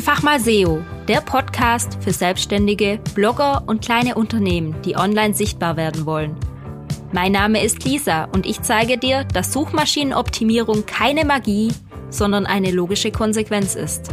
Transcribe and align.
Einfach 0.00 0.22
mal 0.22 0.40
SEO, 0.40 0.82
der 1.08 1.20
Podcast 1.20 1.98
für 2.00 2.14
Selbstständige, 2.14 3.00
Blogger 3.14 3.64
und 3.66 3.84
kleine 3.84 4.14
Unternehmen, 4.14 4.74
die 4.80 4.96
online 4.96 5.34
sichtbar 5.34 5.76
werden 5.76 6.06
wollen. 6.06 6.36
Mein 7.12 7.32
Name 7.32 7.62
ist 7.62 7.84
Lisa 7.84 8.24
und 8.24 8.46
ich 8.46 8.62
zeige 8.62 8.96
dir, 8.96 9.24
dass 9.24 9.52
Suchmaschinenoptimierung 9.52 10.86
keine 10.86 11.26
Magie, 11.26 11.70
sondern 12.08 12.46
eine 12.46 12.70
logische 12.70 13.12
Konsequenz 13.12 13.74
ist. 13.74 14.10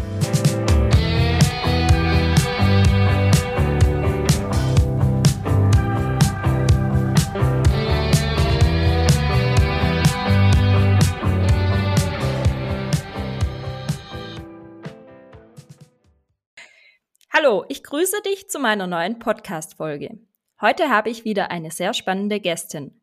Hallo, 17.47 17.63
ich 17.69 17.81
grüße 17.81 18.21
dich 18.25 18.49
zu 18.49 18.59
meiner 18.59 18.87
neuen 18.87 19.19
Podcast-Folge. 19.19 20.19
Heute 20.59 20.89
habe 20.89 21.09
ich 21.09 21.23
wieder 21.23 21.49
eine 21.49 21.71
sehr 21.71 21.93
spannende 21.93 22.41
Gästin. 22.41 22.99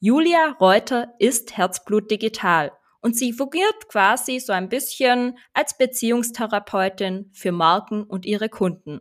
Julia 0.00 0.56
Reuter 0.60 1.14
ist 1.20 1.56
Herzblut 1.56 2.10
Digital 2.10 2.72
und 3.02 3.16
sie 3.16 3.32
fungiert 3.32 3.88
quasi 3.88 4.40
so 4.40 4.52
ein 4.52 4.68
bisschen 4.68 5.38
als 5.52 5.78
Beziehungstherapeutin 5.78 7.30
für 7.32 7.52
Marken 7.52 8.02
und 8.02 8.26
ihre 8.26 8.48
Kunden. 8.48 9.00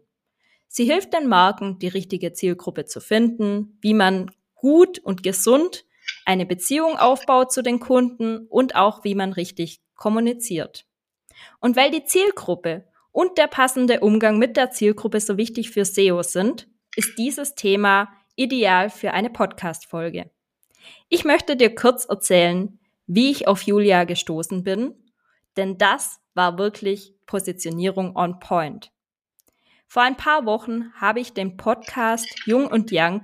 Sie 0.67 0.85
hilft 0.85 1.11
den 1.13 1.27
Marken, 1.27 1.79
die 1.79 1.87
richtige 1.87 2.33
Zielgruppe 2.33 2.85
zu 2.85 3.01
finden, 3.01 3.79
wie 3.81 3.95
man 3.95 4.29
gut 4.53 4.99
und 4.99 5.23
gesund 5.23 5.85
eine 6.23 6.45
Beziehung 6.45 6.97
aufbaut 6.97 7.51
zu 7.51 7.63
den 7.63 7.79
Kunden 7.79 8.45
und 8.45 8.75
auch 8.75 9.03
wie 9.03 9.15
man 9.15 9.33
richtig 9.33 9.81
kommuniziert. 9.95 10.85
Und 11.59 11.75
weil 11.75 11.89
die 11.89 12.03
Zielgruppe 12.03 12.86
und 13.17 13.39
der 13.39 13.47
passende 13.47 14.01
Umgang 14.01 14.37
mit 14.37 14.57
der 14.57 14.69
Zielgruppe 14.69 15.19
so 15.19 15.37
wichtig 15.37 15.71
für 15.71 15.85
SEO 15.85 16.21
sind, 16.21 16.67
ist 16.95 17.17
dieses 17.17 17.55
Thema 17.55 18.09
ideal 18.35 18.91
für 18.91 19.11
eine 19.11 19.31
Podcast-Folge. 19.31 20.29
Ich 21.09 21.25
möchte 21.25 21.55
dir 21.55 21.73
kurz 21.73 22.05
erzählen, 22.05 22.79
wie 23.07 23.31
ich 23.31 23.47
auf 23.47 23.63
Julia 23.63 24.03
gestoßen 24.03 24.63
bin, 24.63 24.93
denn 25.55 25.79
das 25.79 26.19
war 26.35 26.59
wirklich 26.59 27.15
Positionierung 27.25 28.15
on 28.15 28.37
point. 28.39 28.91
Vor 29.87 30.03
ein 30.03 30.15
paar 30.15 30.45
Wochen 30.45 30.93
habe 30.93 31.19
ich 31.19 31.33
den 31.33 31.57
Podcast 31.57 32.27
Jung 32.45 32.67
und 32.67 32.91
Young 32.93 33.23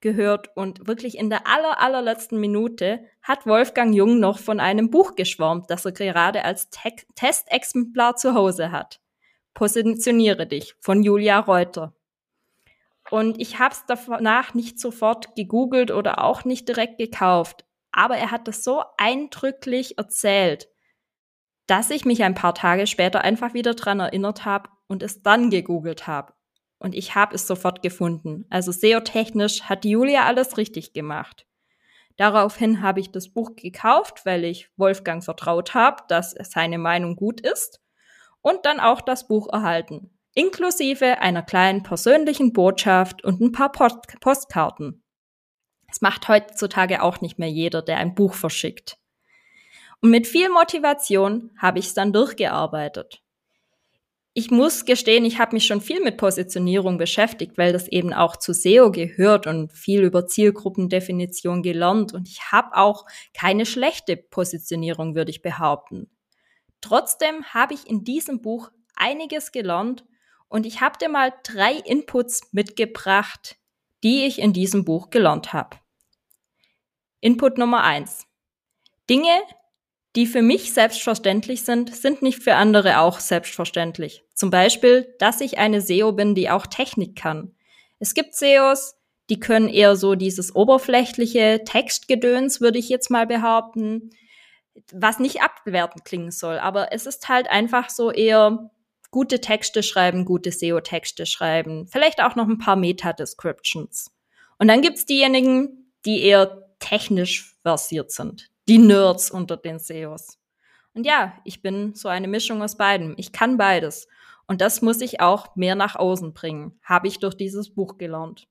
gehört 0.00 0.56
und 0.56 0.86
wirklich 0.86 1.18
in 1.18 1.28
der 1.28 1.48
aller, 1.48 1.80
allerletzten 1.80 2.38
Minute 2.38 3.04
hat 3.20 3.48
Wolfgang 3.48 3.96
Jung 3.96 4.20
noch 4.20 4.38
von 4.38 4.60
einem 4.60 4.90
Buch 4.90 5.16
geschwärmt, 5.16 5.70
das 5.70 5.84
er 5.84 5.90
gerade 5.90 6.44
als 6.44 6.70
Te 6.70 6.92
Testexemplar 7.16 8.14
zu 8.14 8.34
Hause 8.34 8.70
hat. 8.70 9.00
Positioniere 9.54 10.48
dich 10.48 10.74
von 10.80 11.04
Julia 11.04 11.38
Reuter. 11.38 11.94
Und 13.10 13.40
ich 13.40 13.60
habe 13.60 13.74
es 13.74 13.84
danach 13.86 14.54
nicht 14.54 14.80
sofort 14.80 15.36
gegoogelt 15.36 15.92
oder 15.92 16.24
auch 16.24 16.44
nicht 16.44 16.68
direkt 16.68 16.98
gekauft. 16.98 17.64
Aber 17.92 18.16
er 18.16 18.32
hat 18.32 18.48
das 18.48 18.64
so 18.64 18.82
eindrücklich 18.96 19.96
erzählt, 19.96 20.68
dass 21.68 21.90
ich 21.90 22.04
mich 22.04 22.24
ein 22.24 22.34
paar 22.34 22.54
Tage 22.54 22.88
später 22.88 23.20
einfach 23.20 23.54
wieder 23.54 23.74
dran 23.74 24.00
erinnert 24.00 24.44
habe 24.44 24.70
und 24.88 25.04
es 25.04 25.22
dann 25.22 25.50
gegoogelt 25.50 26.08
habe. 26.08 26.32
Und 26.78 26.96
ich 26.96 27.14
habe 27.14 27.36
es 27.36 27.46
sofort 27.46 27.80
gefunden. 27.82 28.46
Also 28.50 28.72
SEO-technisch 28.72 29.62
hat 29.62 29.84
Julia 29.84 30.24
alles 30.24 30.56
richtig 30.56 30.92
gemacht. 30.92 31.46
Daraufhin 32.16 32.82
habe 32.82 32.98
ich 33.00 33.12
das 33.12 33.28
Buch 33.28 33.54
gekauft, 33.54 34.26
weil 34.26 34.44
ich 34.44 34.68
Wolfgang 34.76 35.22
vertraut 35.22 35.74
habe, 35.74 36.02
dass 36.08 36.34
seine 36.50 36.78
Meinung 36.78 37.14
gut 37.14 37.40
ist 37.40 37.83
und 38.44 38.66
dann 38.66 38.78
auch 38.78 39.00
das 39.00 39.26
Buch 39.26 39.48
erhalten, 39.50 40.10
inklusive 40.34 41.18
einer 41.20 41.42
kleinen 41.42 41.82
persönlichen 41.82 42.52
Botschaft 42.52 43.24
und 43.24 43.40
ein 43.40 43.52
paar 43.52 43.72
Post 43.72 44.20
Postkarten. 44.20 45.02
Das 45.88 46.02
macht 46.02 46.28
heutzutage 46.28 47.02
auch 47.02 47.22
nicht 47.22 47.38
mehr 47.38 47.48
jeder, 47.48 47.80
der 47.80 47.96
ein 47.96 48.14
Buch 48.14 48.34
verschickt. 48.34 48.98
Und 50.02 50.10
mit 50.10 50.26
viel 50.26 50.50
Motivation 50.50 51.52
habe 51.56 51.78
ich 51.78 51.86
es 51.86 51.94
dann 51.94 52.12
durchgearbeitet. 52.12 53.22
Ich 54.34 54.50
muss 54.50 54.84
gestehen, 54.84 55.24
ich 55.24 55.38
habe 55.38 55.54
mich 55.54 55.64
schon 55.64 55.80
viel 55.80 56.02
mit 56.02 56.18
Positionierung 56.18 56.98
beschäftigt, 56.98 57.56
weil 57.56 57.72
das 57.72 57.88
eben 57.88 58.12
auch 58.12 58.36
zu 58.36 58.52
SEO 58.52 58.90
gehört 58.90 59.46
und 59.46 59.72
viel 59.72 60.02
über 60.02 60.26
Zielgruppendefinition 60.26 61.62
gelernt. 61.62 62.12
Und 62.12 62.28
ich 62.28 62.52
habe 62.52 62.76
auch 62.76 63.06
keine 63.32 63.64
schlechte 63.64 64.16
Positionierung, 64.16 65.14
würde 65.14 65.30
ich 65.30 65.40
behaupten. 65.40 66.10
Trotzdem 66.84 67.46
habe 67.46 67.72
ich 67.72 67.88
in 67.88 68.04
diesem 68.04 68.42
Buch 68.42 68.70
einiges 68.94 69.52
gelernt 69.52 70.04
und 70.48 70.66
ich 70.66 70.82
habe 70.82 70.98
dir 70.98 71.08
mal 71.08 71.32
drei 71.42 71.72
Inputs 71.72 72.52
mitgebracht, 72.52 73.56
die 74.02 74.26
ich 74.26 74.38
in 74.38 74.52
diesem 74.52 74.84
Buch 74.84 75.08
gelernt 75.08 75.54
habe. 75.54 75.78
Input 77.20 77.56
Nummer 77.56 77.84
eins: 77.84 78.26
Dinge, 79.08 79.32
die 80.14 80.26
für 80.26 80.42
mich 80.42 80.74
selbstverständlich 80.74 81.62
sind, 81.62 81.96
sind 81.96 82.20
nicht 82.20 82.42
für 82.42 82.56
andere 82.56 82.98
auch 82.98 83.18
selbstverständlich. 83.18 84.22
Zum 84.34 84.50
Beispiel, 84.50 85.14
dass 85.18 85.40
ich 85.40 85.56
eine 85.56 85.80
SEO 85.80 86.12
bin, 86.12 86.34
die 86.34 86.50
auch 86.50 86.66
Technik 86.66 87.16
kann. 87.16 87.56
Es 87.98 88.12
gibt 88.12 88.34
SEOs, 88.34 88.96
die 89.30 89.40
können 89.40 89.70
eher 89.70 89.96
so 89.96 90.16
dieses 90.16 90.54
oberflächliche 90.54 91.62
Textgedöns, 91.64 92.60
würde 92.60 92.78
ich 92.78 92.90
jetzt 92.90 93.10
mal 93.10 93.26
behaupten 93.26 94.10
was 94.92 95.18
nicht 95.18 95.42
abwertend 95.42 96.04
klingen 96.04 96.30
soll, 96.30 96.58
aber 96.58 96.92
es 96.92 97.06
ist 97.06 97.28
halt 97.28 97.48
einfach 97.48 97.90
so 97.90 98.10
eher 98.10 98.70
gute 99.10 99.40
Texte 99.40 99.82
schreiben, 99.82 100.24
gute 100.24 100.50
SEO-Texte 100.50 101.26
schreiben, 101.26 101.86
vielleicht 101.86 102.20
auch 102.20 102.34
noch 102.34 102.48
ein 102.48 102.58
paar 102.58 102.76
Meta-Descriptions. 102.76 104.10
Und 104.58 104.68
dann 104.68 104.82
gibt's 104.82 105.06
diejenigen, 105.06 105.92
die 106.04 106.22
eher 106.22 106.64
technisch 106.80 107.56
versiert 107.62 108.10
sind, 108.10 108.50
die 108.68 108.78
Nerds 108.78 109.30
unter 109.30 109.56
den 109.56 109.78
SEOs. 109.78 110.38
Und 110.94 111.06
ja, 111.06 111.34
ich 111.44 111.62
bin 111.62 111.94
so 111.94 112.08
eine 112.08 112.28
Mischung 112.28 112.62
aus 112.62 112.76
beidem. 112.76 113.14
Ich 113.16 113.32
kann 113.32 113.56
beides. 113.56 114.06
Und 114.46 114.60
das 114.60 114.82
muss 114.82 115.00
ich 115.00 115.20
auch 115.20 115.56
mehr 115.56 115.74
nach 115.74 115.96
außen 115.96 116.34
bringen, 116.34 116.78
habe 116.82 117.08
ich 117.08 117.18
durch 117.18 117.34
dieses 117.34 117.74
Buch 117.74 117.98
gelernt. 117.98 118.48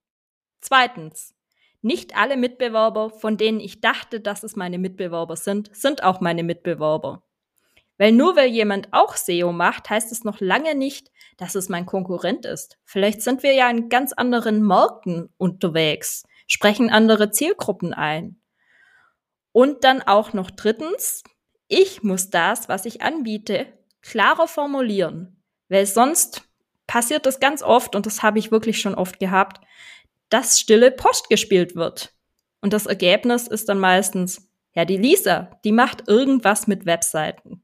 Zweitens, 0.60 1.36
nicht 1.84 2.16
alle 2.16 2.38
Mitbewerber, 2.38 3.10
von 3.10 3.38
denen 3.38 3.60
ich 3.60 3.82
dachte, 3.82 4.20
dass 4.20 4.44
es 4.44 4.56
meine 4.56 4.80
Mitbewerber 4.80 5.36
sind, 5.36 5.70
sind 5.76 6.04
auch 6.04 6.22
meine 6.22 6.44
Mitbewerber. 6.44 7.24
Weil 7.98 8.12
nur 8.12 8.36
weil 8.36 8.50
jemand 8.50 8.88
auch 8.92 9.16
SEO 9.16 9.52
macht, 9.52 9.90
heißt 9.90 10.12
es 10.12 10.24
noch 10.24 10.40
lange 10.40 10.76
nicht, 10.76 11.12
dass 11.38 11.56
es 11.56 11.70
mein 11.70 11.86
Konkurrent 11.86 12.46
ist. 12.46 12.80
Vielleicht 12.84 13.22
sind 13.22 13.44
wir 13.44 13.54
ja 13.54 13.70
in 13.70 13.90
ganz 13.90 14.14
anderen 14.14 14.66
Märkten 14.66 15.30
unterwegs, 15.38 16.24
sprechen 16.48 16.90
andere 16.90 17.32
Zielgruppen 17.32 17.94
ein. 17.94 18.42
Und 19.52 19.84
dann 19.84 20.02
auch 20.02 20.34
noch 20.34 20.50
drittens, 20.50 21.24
ich 21.68 22.02
muss 22.02 22.30
das, 22.30 22.70
was 22.70 22.86
ich 22.86 23.02
anbiete, 23.02 23.68
klarer 24.02 24.48
formulieren. 24.48 25.44
Weil 25.70 25.86
sonst 25.86 26.44
passiert 26.88 27.26
das 27.26 27.40
ganz 27.40 27.62
oft, 27.62 27.96
und 27.96 28.06
das 28.06 28.24
habe 28.24 28.40
ich 28.40 28.52
wirklich 28.52 28.82
schon 28.82 28.96
oft 28.96 29.20
gehabt, 29.20 29.62
dass 30.34 30.60
stille 30.60 30.90
Post 30.90 31.30
gespielt 31.30 31.76
wird. 31.76 32.12
Und 32.60 32.74
das 32.74 32.88
Ergebnis 32.88 33.48
ist 33.48 33.70
dann 33.70 33.78
meistens, 33.78 34.50
ja, 34.74 34.84
die 34.84 34.98
Lisa, 34.98 35.60
die 35.64 35.72
macht 35.72 36.08
irgendwas 36.08 36.66
mit 36.66 36.88
Webseiten. 36.88 37.64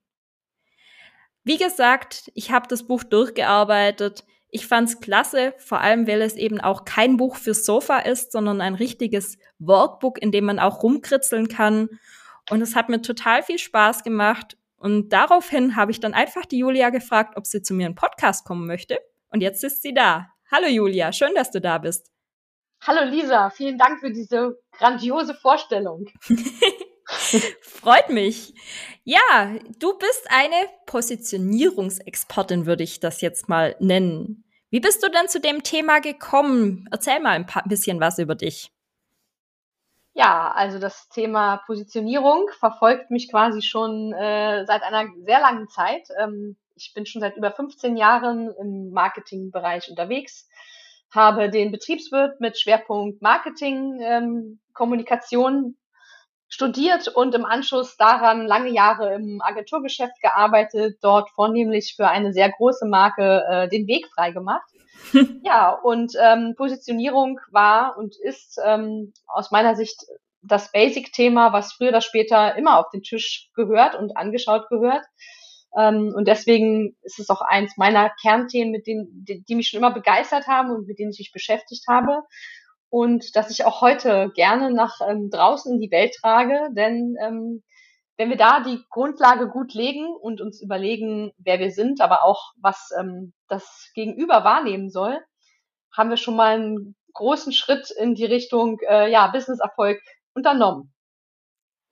Wie 1.43 1.57
gesagt, 1.57 2.31
ich 2.35 2.51
habe 2.51 2.67
das 2.67 2.85
Buch 2.85 3.03
durchgearbeitet. 3.03 4.23
Ich 4.49 4.67
fand's 4.67 4.99
klasse, 4.99 5.55
vor 5.57 5.79
allem 5.79 6.05
weil 6.05 6.21
es 6.21 6.35
eben 6.35 6.61
auch 6.61 6.85
kein 6.85 7.17
Buch 7.17 7.37
fürs 7.37 7.65
Sofa 7.65 7.99
ist, 7.99 8.31
sondern 8.31 8.61
ein 8.61 8.75
richtiges 8.75 9.39
Workbook, 9.57 10.21
in 10.21 10.31
dem 10.31 10.45
man 10.45 10.59
auch 10.59 10.83
rumkritzeln 10.83 11.47
kann. 11.47 11.89
Und 12.51 12.61
es 12.61 12.75
hat 12.75 12.87
mir 12.87 13.01
total 13.01 13.41
viel 13.41 13.57
Spaß 13.57 14.03
gemacht. 14.03 14.57
Und 14.77 15.09
daraufhin 15.09 15.75
habe 15.75 15.89
ich 15.89 16.01
dann 16.01 16.13
einfach 16.13 16.45
die 16.45 16.59
Julia 16.59 16.91
gefragt, 16.91 17.35
ob 17.35 17.47
sie 17.47 17.63
zu 17.63 17.73
mir 17.73 17.87
in 17.87 17.95
Podcast 17.95 18.45
kommen 18.45 18.67
möchte. 18.67 18.99
Und 19.31 19.41
jetzt 19.41 19.63
ist 19.63 19.81
sie 19.81 19.95
da. 19.95 20.27
Hallo 20.51 20.67
Julia, 20.67 21.11
schön, 21.11 21.33
dass 21.33 21.49
du 21.49 21.59
da 21.59 21.79
bist. 21.79 22.11
Hallo 22.87 23.03
Lisa, 23.09 23.49
vielen 23.49 23.77
Dank 23.77 23.99
für 23.99 24.11
diese 24.11 24.57
grandiose 24.71 25.33
Vorstellung. 25.33 26.07
Freut 27.61 28.09
mich. 28.09 28.53
Ja, 29.03 29.53
du 29.79 29.97
bist 29.97 30.27
eine 30.29 30.55
Positionierungsexpertin, 30.85 32.65
würde 32.65 32.83
ich 32.83 33.01
das 33.01 33.19
jetzt 33.19 33.49
mal 33.49 33.75
nennen. 33.79 34.45
Wie 34.69 34.79
bist 34.79 35.03
du 35.03 35.09
denn 35.09 35.27
zu 35.27 35.41
dem 35.41 35.63
Thema 35.63 35.99
gekommen? 35.99 36.87
Erzähl 36.89 37.19
mal 37.19 37.31
ein 37.31 37.47
paar, 37.47 37.63
bisschen 37.67 37.99
was 37.99 38.17
über 38.17 38.35
dich. 38.35 38.71
Ja, 40.13 40.51
also 40.51 40.79
das 40.79 41.09
Thema 41.09 41.57
Positionierung 41.65 42.47
verfolgt 42.59 43.11
mich 43.11 43.29
quasi 43.29 43.61
schon 43.61 44.13
äh, 44.13 44.65
seit 44.65 44.83
einer 44.83 45.05
sehr 45.25 45.41
langen 45.41 45.67
Zeit. 45.67 46.07
Ähm, 46.17 46.55
ich 46.75 46.93
bin 46.93 47.05
schon 47.05 47.21
seit 47.21 47.35
über 47.35 47.51
15 47.51 47.97
Jahren 47.97 48.53
im 48.59 48.91
Marketingbereich 48.91 49.89
unterwegs 49.89 50.47
habe 51.11 51.49
den 51.49 51.71
Betriebswirt 51.71 52.39
mit 52.39 52.59
Schwerpunkt 52.59 53.21
Marketing, 53.21 53.99
ähm, 54.01 54.59
Kommunikation 54.73 55.75
studiert 56.49 57.07
und 57.07 57.35
im 57.35 57.45
Anschluss 57.45 57.95
daran 57.95 58.47
lange 58.47 58.69
Jahre 58.69 59.13
im 59.13 59.39
Agenturgeschäft 59.41 60.19
gearbeitet, 60.21 60.97
dort 61.01 61.29
vornehmlich 61.29 61.93
für 61.95 62.07
eine 62.07 62.33
sehr 62.33 62.51
große 62.51 62.87
Marke 62.87 63.45
äh, 63.47 63.69
den 63.69 63.87
Weg 63.87 64.07
frei 64.13 64.31
gemacht. 64.31 64.67
ja, 65.43 65.71
und 65.71 66.13
ähm, 66.19 66.55
Positionierung 66.57 67.39
war 67.51 67.97
und 67.97 68.15
ist 68.17 68.59
ähm, 68.65 69.13
aus 69.27 69.51
meiner 69.51 69.75
Sicht 69.75 70.03
das 70.41 70.71
Basic-Thema, 70.71 71.53
was 71.53 71.73
früher 71.73 71.89
oder 71.89 72.01
später 72.01 72.55
immer 72.55 72.79
auf 72.79 72.89
den 72.91 73.03
Tisch 73.03 73.49
gehört 73.55 73.95
und 73.95 74.17
angeschaut 74.17 74.67
gehört. 74.69 75.05
Ähm, 75.77 76.13
und 76.15 76.27
deswegen 76.27 76.95
ist 77.01 77.19
es 77.19 77.29
auch 77.29 77.41
eins 77.41 77.77
meiner 77.77 78.11
Kernthemen, 78.21 78.71
mit 78.71 78.87
denen, 78.87 79.07
die, 79.25 79.43
die 79.43 79.55
mich 79.55 79.67
schon 79.67 79.79
immer 79.79 79.93
begeistert 79.93 80.47
haben 80.47 80.71
und 80.71 80.87
mit 80.87 80.99
denen 80.99 81.11
ich 81.11 81.19
mich 81.19 81.31
beschäftigt 81.31 81.85
habe 81.87 82.23
und 82.89 83.35
dass 83.35 83.51
ich 83.51 83.65
auch 83.65 83.81
heute 83.81 84.31
gerne 84.35 84.71
nach 84.71 84.99
ähm, 85.07 85.29
draußen 85.29 85.73
in 85.73 85.79
die 85.79 85.91
Welt 85.91 86.15
trage, 86.19 86.69
denn 86.73 87.15
ähm, 87.21 87.63
wenn 88.17 88.29
wir 88.29 88.37
da 88.37 88.61
die 88.61 88.83
Grundlage 88.89 89.47
gut 89.47 89.73
legen 89.73 90.13
und 90.13 90.41
uns 90.41 90.61
überlegen, 90.61 91.31
wer 91.37 91.59
wir 91.59 91.71
sind, 91.71 92.01
aber 92.01 92.25
auch 92.25 92.51
was 92.59 92.89
ähm, 92.99 93.33
das 93.47 93.91
Gegenüber 93.93 94.43
wahrnehmen 94.43 94.89
soll, 94.89 95.19
haben 95.95 96.09
wir 96.09 96.17
schon 96.17 96.35
mal 96.35 96.55
einen 96.55 96.95
großen 97.13 97.53
Schritt 97.53 97.91
in 97.91 98.15
die 98.15 98.25
Richtung 98.25 98.79
äh, 98.81 99.09
ja 99.09 99.27
Businesserfolg 99.27 100.01
unternommen. 100.33 100.93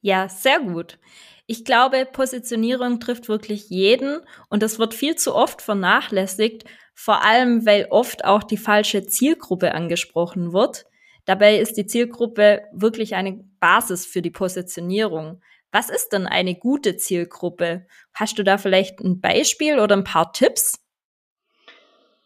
Ja, 0.07 0.29
sehr 0.29 0.61
gut. 0.61 0.99
Ich 1.47 1.65
glaube, 1.65 2.05
Positionierung 2.09 3.01
trifft 3.01 3.27
wirklich 3.27 3.69
jeden 3.69 4.21
und 4.49 4.63
das 4.63 4.79
wird 4.79 4.93
viel 4.93 5.17
zu 5.17 5.35
oft 5.35 5.61
vernachlässigt, 5.61 6.63
vor 6.95 7.25
allem 7.25 7.65
weil 7.65 7.87
oft 7.89 8.23
auch 8.23 8.43
die 8.43 8.55
falsche 8.55 9.05
Zielgruppe 9.05 9.73
angesprochen 9.73 10.53
wird. 10.53 10.85
Dabei 11.25 11.57
ist 11.57 11.75
die 11.75 11.87
Zielgruppe 11.87 12.61
wirklich 12.71 13.15
eine 13.15 13.43
Basis 13.59 14.05
für 14.05 14.21
die 14.21 14.31
Positionierung. 14.31 15.41
Was 15.73 15.89
ist 15.89 16.13
denn 16.13 16.25
eine 16.25 16.55
gute 16.55 16.95
Zielgruppe? 16.95 17.85
Hast 18.13 18.39
du 18.39 18.43
da 18.43 18.57
vielleicht 18.57 19.01
ein 19.01 19.19
Beispiel 19.19 19.77
oder 19.77 19.97
ein 19.97 20.05
paar 20.05 20.31
Tipps? 20.31 20.79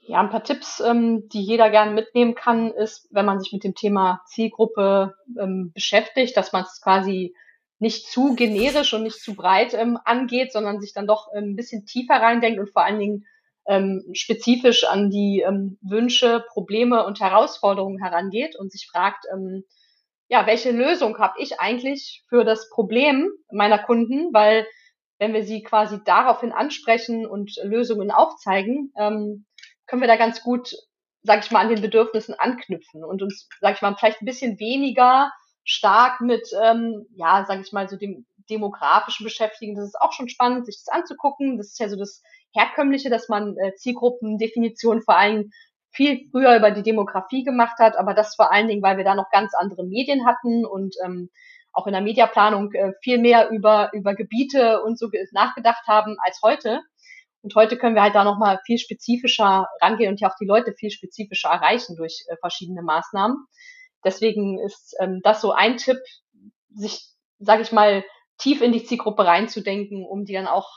Ja, 0.01 0.19
ein 0.19 0.30
paar 0.30 0.44
Tipps, 0.44 0.80
ähm, 0.81 1.27
die 1.30 1.42
jeder 1.42 1.72
gerne 1.72 1.94
mitnehmen 1.94 2.36
kann, 2.36 2.69
ist, 2.74 3.07
wenn 3.10 3.25
man 3.25 3.39
sich 3.39 3.51
mit 3.51 3.63
dem 3.63 3.74
Thema 3.74 4.22
Zielgruppe 4.27 5.16
ähm, 5.39 5.72
beschäftigt, 5.74 6.38
dass 6.38 6.51
man 6.54 6.62
es 6.62 6.80
quasi 6.80 7.34
nicht 7.81 8.06
zu 8.06 8.36
generisch 8.36 8.94
und 8.94 9.04
nicht 9.04 9.19
zu 9.19 9.36
breit 9.36 9.74
ähm, 9.74 9.98
angeht, 10.06 10.54
sondern 10.54 10.80
sich 10.80 10.94
dann 10.94 11.07
doch 11.07 11.30
ähm, 11.36 11.51
ein 11.51 11.56
bisschen 11.56 11.86
tiefer 11.86 12.16
reindenkt 12.16 12.60
und 12.60 12.72
vor 12.72 12.83
allen 12.86 13.00
Dingen 13.00 13.25
ähm, 13.68 14.04
spezifisch 14.13 14.83
an 14.83 15.10
die 15.10 15.44
ähm, 15.45 15.80
Wünsche, 15.81 16.45
Probleme 16.50 17.04
und 17.06 17.19
Herausforderungen 17.19 18.01
herangeht 18.01 18.56
und 18.56 18.72
sich 18.72 18.88
fragt, 18.88 19.25
ähm, 19.33 19.63
ja, 20.28 20.45
welche 20.45 20.72
Lösung 20.72 21.18
habe 21.18 21.33
ich 21.39 21.60
eigentlich 21.60 22.24
für 22.30 22.45
das 22.45 22.69
Problem 22.69 23.31
meiner 23.51 23.80
Kunden? 23.80 24.31
Weil 24.31 24.68
wenn 25.18 25.34
wir 25.34 25.44
sie 25.44 25.63
quasi 25.63 26.00
daraufhin 26.06 26.51
ansprechen 26.51 27.25
und 27.25 27.56
Lösungen 27.63 28.12
aufzeigen, 28.12 28.94
ähm, 28.95 29.45
können 29.88 30.01
wir 30.01 30.07
da 30.07 30.18
ganz 30.18 30.44
gut, 30.44 30.72
sag 31.24 31.44
ich 31.44 31.50
mal, 31.50 31.62
an 31.62 31.69
den 31.69 31.81
Bedürfnissen 31.81 32.36
anknüpfen 32.38 33.04
und 33.04 33.24
uns, 33.24 33.50
sag 33.60 33.75
ich 33.75 33.81
mal, 33.81 33.95
vielleicht 33.95 34.22
ein 34.22 34.25
bisschen 34.25 34.60
weniger 34.60 35.31
stark 35.63 36.22
mit, 36.22 36.48
ähm, 36.62 37.06
ja, 37.16 37.46
sag 37.48 37.62
ich 37.62 37.72
mal, 37.72 37.88
so 37.88 37.98
dem 37.98 38.25
demografischen 38.50 39.24
beschäftigen. 39.24 39.75
Das 39.75 39.86
ist 39.86 40.00
auch 40.00 40.13
schon 40.13 40.30
spannend, 40.30 40.66
sich 40.66 40.84
das 40.84 40.94
anzugucken. 40.94 41.58
Das 41.58 41.68
ist 41.68 41.80
ja 41.80 41.90
so 41.90 41.96
das 41.96 42.22
herkömmliche, 42.54 43.10
dass 43.10 43.30
man 43.30 43.56
äh, 43.58 43.74
Zielgruppendefinition 43.75 45.02
vor 45.02 45.18
allem 45.18 45.52
viel 45.92 46.30
früher 46.31 46.56
über 46.56 46.72
die 46.72 46.84
Demografie 46.84 47.44
gemacht 47.44 47.78
hat, 47.80 47.98
aber 47.98 48.13
das 48.13 48.36
vor 48.36 48.52
allen 48.52 48.68
Dingen, 48.68 48.81
weil 48.81 48.98
wir 48.98 49.04
da 49.04 49.16
noch 49.16 49.30
ganz 49.30 49.54
andere 49.54 49.84
Medien 49.86 50.25
hatten 50.25 50.66
und 50.66 50.96
ähm, 51.04 51.30
auch 51.74 51.88
in 51.88 51.94
der 51.94 52.02
Mediaplanung 52.02 52.72
äh, 52.74 52.94
viel 53.02 53.18
mehr 53.18 53.50
über, 53.50 53.92
über 53.94 54.16
Gebiete 54.16 54.81
und 54.84 54.98
so 54.98 55.10
nachgedacht 55.31 55.86
haben 55.88 56.18
als 56.19 56.40
heute. 56.44 56.81
Und 57.44 57.56
heute 57.56 57.78
können 57.78 57.96
wir 57.96 58.04
halt 58.04 58.16
da 58.16 58.24
nochmal 58.24 58.60
viel 58.66 58.78
spezifischer 58.78 59.68
rangehen 59.81 60.12
und 60.12 60.22
ja 60.22 60.30
auch 60.30 60.36
die 60.40 60.46
Leute 60.46 60.74
viel 60.78 60.92
spezifischer 60.92 61.50
erreichen 61.50 61.96
durch 61.96 62.24
äh, 62.28 62.36
verschiedene 62.38 62.84
Maßnahmen. 62.84 63.38
Deswegen 64.03 64.59
ist 64.59 64.95
ähm, 65.00 65.21
das 65.24 65.42
so 65.42 65.51
ein 65.51 65.77
Tipp, 65.77 66.00
sich, 66.74 67.07
sage 67.39 67.62
ich 67.62 67.71
mal, 67.71 68.03
tief 68.38 68.62
in 68.62 68.71
die 68.71 68.83
Zielgruppe 68.83 69.25
reinzudenken, 69.25 70.06
um 70.06 70.25
die 70.25 70.33
dann 70.33 70.48
auch 70.48 70.69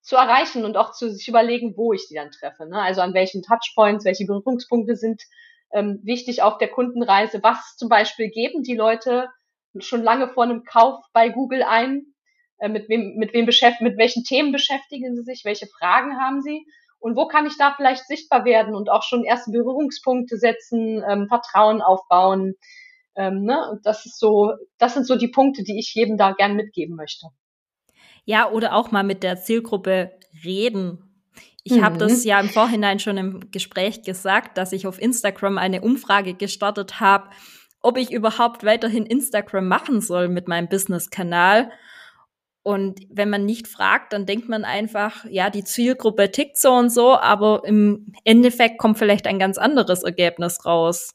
zu 0.00 0.16
erreichen 0.16 0.64
und 0.64 0.76
auch 0.76 0.92
zu 0.92 1.10
sich 1.10 1.28
überlegen, 1.28 1.76
wo 1.76 1.92
ich 1.92 2.08
die 2.08 2.14
dann 2.14 2.30
treffe. 2.30 2.66
Ne? 2.66 2.80
Also 2.80 3.00
an 3.00 3.14
welchen 3.14 3.42
Touchpoints, 3.42 4.04
welche 4.04 4.26
Berührungspunkte 4.26 4.96
sind 4.96 5.22
ähm, 5.72 6.00
wichtig 6.02 6.42
auf 6.42 6.58
der 6.58 6.68
Kundenreise. 6.68 7.42
Was 7.42 7.76
zum 7.76 7.88
Beispiel 7.88 8.28
geben 8.30 8.62
die 8.62 8.76
Leute 8.76 9.28
schon 9.78 10.02
lange 10.02 10.28
vor 10.28 10.44
einem 10.44 10.64
Kauf 10.64 11.04
bei 11.12 11.30
Google 11.30 11.62
ein? 11.62 12.14
Äh, 12.58 12.68
mit 12.68 12.88
wem, 12.88 13.16
mit 13.16 13.32
wem 13.32 13.46
beschäftigen, 13.46 13.90
mit 13.90 13.98
welchen 13.98 14.24
Themen 14.24 14.52
beschäftigen 14.52 15.16
sie 15.16 15.22
sich? 15.22 15.44
Welche 15.44 15.66
Fragen 15.66 16.18
haben 16.18 16.42
sie? 16.42 16.66
Und 17.04 17.16
wo 17.16 17.28
kann 17.28 17.44
ich 17.44 17.58
da 17.58 17.74
vielleicht 17.76 18.06
sichtbar 18.06 18.46
werden 18.46 18.74
und 18.74 18.88
auch 18.88 19.02
schon 19.02 19.24
erste 19.24 19.50
Berührungspunkte 19.50 20.38
setzen, 20.38 21.04
ähm, 21.06 21.28
Vertrauen 21.28 21.82
aufbauen? 21.82 22.54
Ähm, 23.14 23.42
ne? 23.42 23.58
Und 23.70 23.84
das 23.84 24.06
ist 24.06 24.18
so, 24.18 24.52
das 24.78 24.94
sind 24.94 25.06
so 25.06 25.14
die 25.14 25.28
Punkte, 25.28 25.64
die 25.64 25.78
ich 25.78 25.92
jedem 25.94 26.16
da 26.16 26.32
gern 26.32 26.56
mitgeben 26.56 26.96
möchte. 26.96 27.26
Ja, 28.24 28.50
oder 28.50 28.74
auch 28.74 28.90
mal 28.90 29.04
mit 29.04 29.22
der 29.22 29.36
Zielgruppe 29.36 30.12
reden. 30.46 31.26
Ich 31.62 31.74
mhm. 31.74 31.84
habe 31.84 31.98
das 31.98 32.24
ja 32.24 32.40
im 32.40 32.48
Vorhinein 32.48 32.98
schon 32.98 33.18
im 33.18 33.50
Gespräch 33.50 34.02
gesagt, 34.02 34.56
dass 34.56 34.72
ich 34.72 34.86
auf 34.86 34.98
Instagram 34.98 35.58
eine 35.58 35.82
Umfrage 35.82 36.32
gestartet 36.32 37.00
habe, 37.00 37.28
ob 37.82 37.98
ich 37.98 38.12
überhaupt 38.12 38.64
weiterhin 38.64 39.04
Instagram 39.04 39.68
machen 39.68 40.00
soll 40.00 40.28
mit 40.28 40.48
meinem 40.48 40.70
Business-Kanal. 40.70 41.70
Und 42.64 43.00
wenn 43.10 43.28
man 43.28 43.44
nicht 43.44 43.68
fragt, 43.68 44.14
dann 44.14 44.24
denkt 44.24 44.48
man 44.48 44.64
einfach, 44.64 45.26
ja, 45.26 45.50
die 45.50 45.64
Zielgruppe 45.64 46.30
tickt 46.30 46.56
so 46.56 46.72
und 46.72 46.88
so, 46.88 47.12
aber 47.12 47.62
im 47.66 48.14
Endeffekt 48.24 48.78
kommt 48.78 48.98
vielleicht 48.98 49.26
ein 49.26 49.38
ganz 49.38 49.58
anderes 49.58 50.02
Ergebnis 50.02 50.64
raus. 50.64 51.14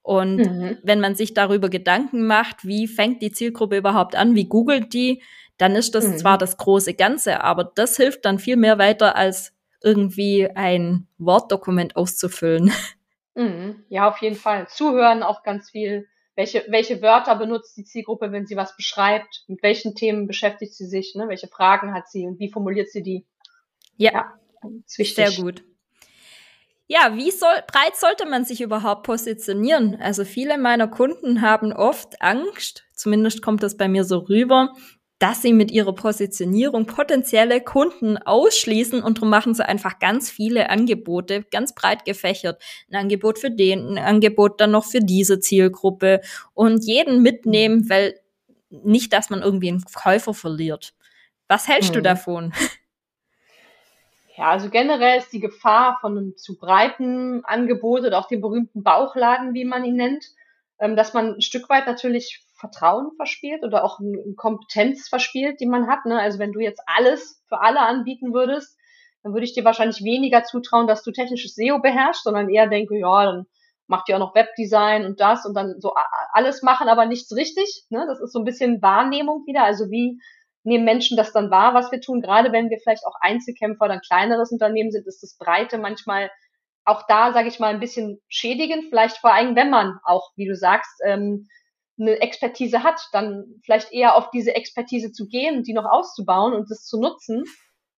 Und 0.00 0.36
mhm. 0.38 0.78
wenn 0.82 1.00
man 1.00 1.14
sich 1.14 1.34
darüber 1.34 1.68
Gedanken 1.68 2.26
macht, 2.26 2.64
wie 2.64 2.88
fängt 2.88 3.20
die 3.20 3.30
Zielgruppe 3.30 3.76
überhaupt 3.76 4.16
an, 4.16 4.34
wie 4.34 4.48
googelt 4.48 4.94
die, 4.94 5.22
dann 5.58 5.74
ist 5.74 5.94
das 5.94 6.06
mhm. 6.06 6.16
zwar 6.16 6.38
das 6.38 6.56
große 6.56 6.94
Ganze, 6.94 7.44
aber 7.44 7.70
das 7.74 7.98
hilft 7.98 8.24
dann 8.24 8.38
viel 8.38 8.56
mehr 8.56 8.78
weiter, 8.78 9.16
als 9.16 9.52
irgendwie 9.82 10.48
ein 10.54 11.06
Wortdokument 11.18 11.96
auszufüllen. 11.96 12.72
Mhm. 13.38 13.84
Ja, 13.90 14.08
auf 14.08 14.16
jeden 14.22 14.34
Fall. 14.34 14.66
Zuhören 14.66 15.22
auch 15.22 15.42
ganz 15.42 15.68
viel. 15.68 16.08
Welche, 16.36 16.66
welche 16.68 17.00
Wörter 17.00 17.34
benutzt 17.36 17.76
die 17.78 17.84
Zielgruppe, 17.84 18.30
wenn 18.30 18.46
sie 18.46 18.56
was 18.56 18.76
beschreibt? 18.76 19.44
Mit 19.48 19.62
welchen 19.62 19.94
Themen 19.94 20.26
beschäftigt 20.26 20.74
sie 20.74 20.86
sich? 20.86 21.14
Ne? 21.14 21.28
Welche 21.28 21.48
Fragen 21.48 21.94
hat 21.94 22.08
sie 22.08 22.26
und 22.26 22.38
wie 22.38 22.52
formuliert 22.52 22.90
sie 22.90 23.02
die? 23.02 23.26
Ja, 23.96 24.12
ja 24.12 24.32
sehr 24.84 25.32
gut. 25.32 25.64
Ja, 26.88 27.16
wie 27.16 27.32
soll, 27.32 27.54
breit 27.66 27.96
sollte 27.96 28.26
man 28.26 28.44
sich 28.44 28.60
überhaupt 28.60 29.04
positionieren? 29.04 29.96
Also 30.00 30.24
viele 30.24 30.56
meiner 30.56 30.86
Kunden 30.86 31.40
haben 31.40 31.72
oft 31.72 32.22
Angst, 32.22 32.84
zumindest 32.94 33.42
kommt 33.42 33.62
das 33.62 33.76
bei 33.76 33.88
mir 33.88 34.04
so 34.04 34.18
rüber, 34.18 34.72
dass 35.18 35.40
sie 35.40 35.52
mit 35.52 35.70
ihrer 35.70 35.94
Positionierung 35.94 36.86
potenzielle 36.86 37.62
Kunden 37.62 38.18
ausschließen 38.18 39.02
und 39.02 39.18
darum 39.18 39.30
machen 39.30 39.54
sie 39.54 39.66
einfach 39.66 39.98
ganz 39.98 40.30
viele 40.30 40.68
Angebote, 40.68 41.44
ganz 41.50 41.74
breit 41.74 42.04
gefächert. 42.04 42.62
Ein 42.90 42.96
Angebot 42.96 43.38
für 43.38 43.50
den, 43.50 43.96
ein 43.96 43.98
Angebot 43.98 44.60
dann 44.60 44.72
noch 44.72 44.84
für 44.84 45.00
diese 45.00 45.40
Zielgruppe 45.40 46.20
und 46.52 46.84
jeden 46.84 47.22
mitnehmen, 47.22 47.88
weil 47.88 48.20
nicht, 48.68 49.12
dass 49.12 49.30
man 49.30 49.42
irgendwie 49.42 49.68
einen 49.68 49.84
Käufer 49.84 50.34
verliert. 50.34 50.94
Was 51.48 51.68
hältst 51.68 51.90
hm. 51.90 51.94
du 51.94 52.02
davon? 52.02 52.52
Ja, 54.36 54.50
also 54.50 54.68
generell 54.68 55.18
ist 55.18 55.32
die 55.32 55.40
Gefahr 55.40 55.96
von 56.02 56.18
einem 56.18 56.36
zu 56.36 56.58
breiten 56.58 57.42
Angebot 57.46 58.02
oder 58.02 58.18
auch 58.18 58.28
dem 58.28 58.42
berühmten 58.42 58.82
Bauchladen, 58.82 59.54
wie 59.54 59.64
man 59.64 59.82
ihn 59.82 59.96
nennt, 59.96 60.26
ähm, 60.78 60.94
dass 60.94 61.14
man 61.14 61.36
ein 61.36 61.40
Stück 61.40 61.70
weit 61.70 61.86
natürlich 61.86 62.45
Vertrauen 62.56 63.10
verspielt 63.16 63.62
oder 63.64 63.84
auch 63.84 64.00
eine 64.00 64.34
Kompetenz 64.36 65.08
verspielt, 65.08 65.60
die 65.60 65.66
man 65.66 65.88
hat. 65.88 66.04
Ne? 66.06 66.18
Also 66.18 66.38
wenn 66.38 66.52
du 66.52 66.60
jetzt 66.60 66.82
alles 66.86 67.42
für 67.48 67.60
alle 67.60 67.80
anbieten 67.80 68.32
würdest, 68.32 68.76
dann 69.22 69.32
würde 69.32 69.44
ich 69.44 69.54
dir 69.54 69.64
wahrscheinlich 69.64 70.02
weniger 70.02 70.44
zutrauen, 70.44 70.86
dass 70.86 71.02
du 71.02 71.10
technisches 71.10 71.54
SEO 71.54 71.80
beherrschst, 71.80 72.24
sondern 72.24 72.48
eher 72.48 72.68
denke, 72.68 72.98
ja, 72.98 73.24
dann 73.24 73.46
macht 73.88 74.08
ihr 74.08 74.16
auch 74.16 74.20
noch 74.20 74.34
Webdesign 74.34 75.04
und 75.04 75.20
das 75.20 75.44
und 75.46 75.54
dann 75.54 75.80
so 75.80 75.94
alles 76.32 76.62
machen, 76.62 76.88
aber 76.88 77.06
nichts 77.06 77.34
richtig. 77.34 77.84
Ne? 77.90 78.04
Das 78.08 78.20
ist 78.20 78.32
so 78.32 78.40
ein 78.40 78.44
bisschen 78.44 78.82
Wahrnehmung 78.82 79.44
wieder. 79.46 79.64
Also 79.64 79.90
wie 79.90 80.18
nehmen 80.64 80.84
Menschen 80.84 81.16
das 81.16 81.32
dann 81.32 81.50
wahr, 81.50 81.74
was 81.74 81.92
wir 81.92 82.00
tun? 82.00 82.20
Gerade 82.20 82.52
wenn 82.52 82.70
wir 82.70 82.78
vielleicht 82.78 83.06
auch 83.06 83.14
Einzelkämpfer 83.20 83.84
oder 83.84 83.94
ein 83.94 84.00
kleineres 84.00 84.50
Unternehmen 84.50 84.90
sind, 84.90 85.06
ist 85.06 85.22
das 85.22 85.36
Breite 85.36 85.78
manchmal 85.78 86.30
auch 86.84 87.02
da, 87.08 87.32
sage 87.32 87.48
ich 87.48 87.58
mal, 87.58 87.74
ein 87.74 87.80
bisschen 87.80 88.20
schädigend. 88.28 88.86
Vielleicht 88.88 89.18
vor 89.18 89.32
allem, 89.32 89.56
wenn 89.56 89.70
man 89.70 89.98
auch, 90.04 90.30
wie 90.36 90.46
du 90.46 90.54
sagst, 90.54 91.00
ähm, 91.04 91.48
eine 91.98 92.20
Expertise 92.20 92.82
hat, 92.82 93.00
dann 93.12 93.44
vielleicht 93.64 93.92
eher 93.92 94.16
auf 94.16 94.30
diese 94.30 94.54
Expertise 94.54 95.12
zu 95.12 95.28
gehen, 95.28 95.62
die 95.62 95.72
noch 95.72 95.86
auszubauen 95.86 96.52
und 96.52 96.70
das 96.70 96.84
zu 96.84 97.00
nutzen, 97.00 97.44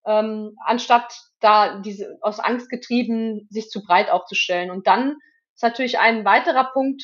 ähm, 0.06 0.56
anstatt 0.64 1.12
da 1.40 1.80
diese 1.80 2.18
aus 2.20 2.40
Angst 2.40 2.70
getrieben 2.70 3.46
sich 3.50 3.68
zu 3.68 3.82
breit 3.82 4.10
aufzustellen. 4.10 4.70
Und 4.70 4.86
dann 4.86 5.16
ist 5.54 5.62
natürlich 5.62 5.98
ein 5.98 6.24
weiterer 6.24 6.70
Punkt, 6.72 7.02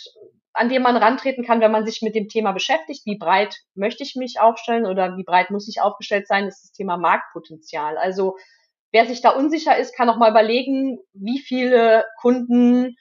an 0.53 0.69
dem 0.69 0.83
man 0.83 0.97
rantreten 0.97 1.45
kann, 1.45 1.61
wenn 1.61 1.73
man 1.73 1.85
sich 1.85 2.01
mit 2.01 2.15
dem 2.15 2.29
Thema 2.29 2.53
beschäftigt. 2.53 3.05
Wie 3.05 3.19
breit 3.19 3.57
möchte 3.75 4.05
ich 4.05 4.15
mich 4.15 4.41
aufstellen 4.41 4.87
oder 4.87 5.17
wie 5.17 5.25
breit 5.25 5.51
muss 5.51 5.69
ich 5.69 5.83
aufgestellt 5.83 6.29
sein, 6.29 6.47
ist 6.47 6.63
das 6.63 6.73
Thema 6.73 6.97
Marktpotenzial. 6.97 7.99
Also 7.99 8.37
wer 8.93 9.07
sich 9.07 9.21
da 9.21 9.31
unsicher 9.31 9.77
ist, 9.77 9.97
kann 9.97 10.09
auch 10.09 10.17
mal 10.17 10.31
überlegen, 10.31 11.01
wie 11.13 11.41
viele 11.41 12.05
Kunden 12.21 12.95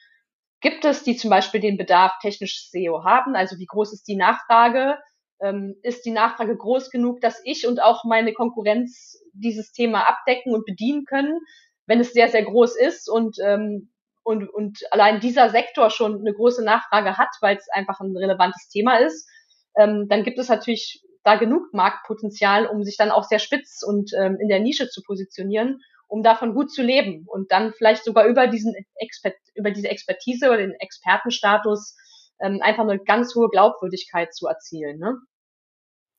gibt 0.64 0.84
es, 0.86 1.04
die 1.04 1.14
zum 1.14 1.30
Beispiel 1.30 1.60
den 1.60 1.76
Bedarf 1.76 2.12
technisches 2.20 2.70
SEO 2.70 3.04
haben. 3.04 3.36
Also 3.36 3.58
wie 3.58 3.66
groß 3.66 3.92
ist 3.92 4.08
die 4.08 4.16
Nachfrage? 4.16 4.98
Ähm, 5.40 5.76
ist 5.82 6.06
die 6.06 6.10
Nachfrage 6.10 6.56
groß 6.56 6.90
genug, 6.90 7.20
dass 7.20 7.40
ich 7.44 7.66
und 7.66 7.82
auch 7.82 8.04
meine 8.04 8.32
Konkurrenz 8.32 9.22
dieses 9.34 9.72
Thema 9.72 10.08
abdecken 10.08 10.54
und 10.54 10.64
bedienen 10.64 11.04
können? 11.04 11.38
Wenn 11.86 12.00
es 12.00 12.14
sehr, 12.14 12.28
sehr 12.28 12.44
groß 12.44 12.76
ist 12.76 13.10
und 13.10 13.36
ähm, 13.44 13.90
und, 14.26 14.48
und 14.48 14.78
allein 14.90 15.20
dieser 15.20 15.50
Sektor 15.50 15.90
schon 15.90 16.20
eine 16.20 16.32
große 16.32 16.64
Nachfrage 16.64 17.18
hat, 17.18 17.28
weil 17.42 17.58
es 17.58 17.68
einfach 17.68 18.00
ein 18.00 18.16
relevantes 18.16 18.68
Thema 18.68 18.96
ist, 18.96 19.28
ähm, 19.76 20.06
dann 20.08 20.24
gibt 20.24 20.38
es 20.38 20.48
natürlich 20.48 21.02
da 21.24 21.36
genug 21.36 21.74
Marktpotenzial, 21.74 22.66
um 22.66 22.84
sich 22.84 22.96
dann 22.96 23.10
auch 23.10 23.24
sehr 23.24 23.38
spitz 23.38 23.82
und 23.86 24.12
ähm, 24.18 24.38
in 24.40 24.48
der 24.48 24.60
Nische 24.60 24.88
zu 24.88 25.02
positionieren, 25.02 25.78
um 26.14 26.22
davon 26.22 26.54
gut 26.54 26.72
zu 26.72 26.80
leben 26.80 27.26
und 27.26 27.50
dann 27.50 27.72
vielleicht 27.72 28.04
sogar 28.04 28.26
über 28.26 28.46
diesen 28.46 28.72
Expert, 28.94 29.34
über 29.56 29.72
diese 29.72 29.88
Expertise 29.88 30.46
oder 30.46 30.58
den 30.58 30.74
Expertenstatus 30.78 31.96
ähm, 32.40 32.60
einfach 32.62 32.84
eine 32.84 33.00
ganz 33.00 33.34
hohe 33.34 33.48
Glaubwürdigkeit 33.48 34.32
zu 34.32 34.46
erzielen. 34.46 35.00
Ne? 35.00 35.18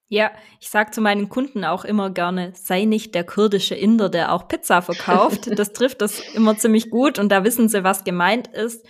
Ja, 0.09 0.33
ich 0.59 0.69
sag 0.69 0.93
zu 0.93 0.99
meinen 0.99 1.29
Kunden 1.29 1.63
auch 1.63 1.85
immer 1.85 2.09
gerne, 2.09 2.51
sei 2.55 2.83
nicht 2.83 3.15
der 3.15 3.23
kurdische 3.23 3.75
Inder, 3.75 4.09
der 4.09 4.33
auch 4.33 4.49
Pizza 4.49 4.81
verkauft. 4.81 5.47
Das 5.55 5.71
trifft 5.71 6.01
das 6.01 6.19
immer 6.35 6.57
ziemlich 6.57 6.89
gut 6.89 7.17
und 7.17 7.29
da 7.29 7.45
wissen 7.45 7.69
sie, 7.69 7.85
was 7.85 8.03
gemeint 8.03 8.49
ist. 8.49 8.85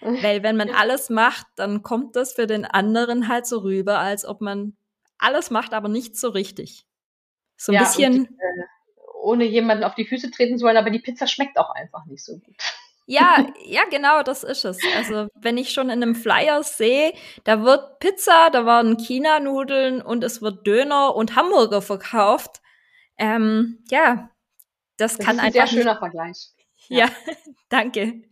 Weil 0.00 0.42
wenn 0.42 0.56
man 0.56 0.70
alles 0.70 1.10
macht, 1.10 1.46
dann 1.56 1.82
kommt 1.82 2.16
das 2.16 2.32
für 2.32 2.46
den 2.46 2.64
anderen 2.64 3.28
halt 3.28 3.46
so 3.46 3.58
rüber, 3.58 3.98
als 3.98 4.24
ob 4.24 4.40
man 4.40 4.74
alles 5.18 5.50
macht, 5.50 5.74
aber 5.74 5.88
nicht 5.88 6.16
so 6.16 6.30
richtig. 6.30 6.86
So 7.58 7.72
ein 7.72 7.74
ja, 7.74 7.80
bisschen. 7.80 8.20
Und, 8.20 8.26
äh, 8.26 8.75
ohne 9.26 9.44
jemanden 9.44 9.84
auf 9.84 9.94
die 9.94 10.06
Füße 10.06 10.30
treten 10.30 10.56
zu 10.56 10.64
wollen, 10.64 10.76
aber 10.76 10.90
die 10.90 11.00
Pizza 11.00 11.26
schmeckt 11.26 11.58
auch 11.58 11.70
einfach 11.70 12.06
nicht 12.06 12.24
so 12.24 12.38
gut. 12.38 12.56
Ja, 13.06 13.46
ja, 13.64 13.82
genau, 13.90 14.22
das 14.22 14.44
ist 14.44 14.64
es. 14.64 14.78
Also, 14.96 15.28
wenn 15.34 15.58
ich 15.58 15.70
schon 15.70 15.90
in 15.90 16.02
einem 16.02 16.14
Flyer 16.14 16.62
sehe, 16.62 17.12
da 17.44 17.62
wird 17.62 17.98
Pizza, 17.98 18.50
da 18.50 18.64
waren 18.64 18.96
China-Nudeln 18.96 20.00
und 20.00 20.22
es 20.22 20.42
wird 20.42 20.66
Döner 20.66 21.14
und 21.14 21.34
Hamburger 21.34 21.82
verkauft. 21.82 22.62
Ähm, 23.18 23.78
ja, 23.90 24.30
das, 24.96 25.16
das 25.16 25.26
kann 25.26 25.36
ist 25.36 25.42
ein 25.42 25.46
einfach. 25.46 25.68
Sehr 25.68 25.78
schöner 25.78 25.98
Vergleich. 25.98 26.48
Ja. 26.88 27.06
ja, 27.06 27.10
danke. 27.68 28.22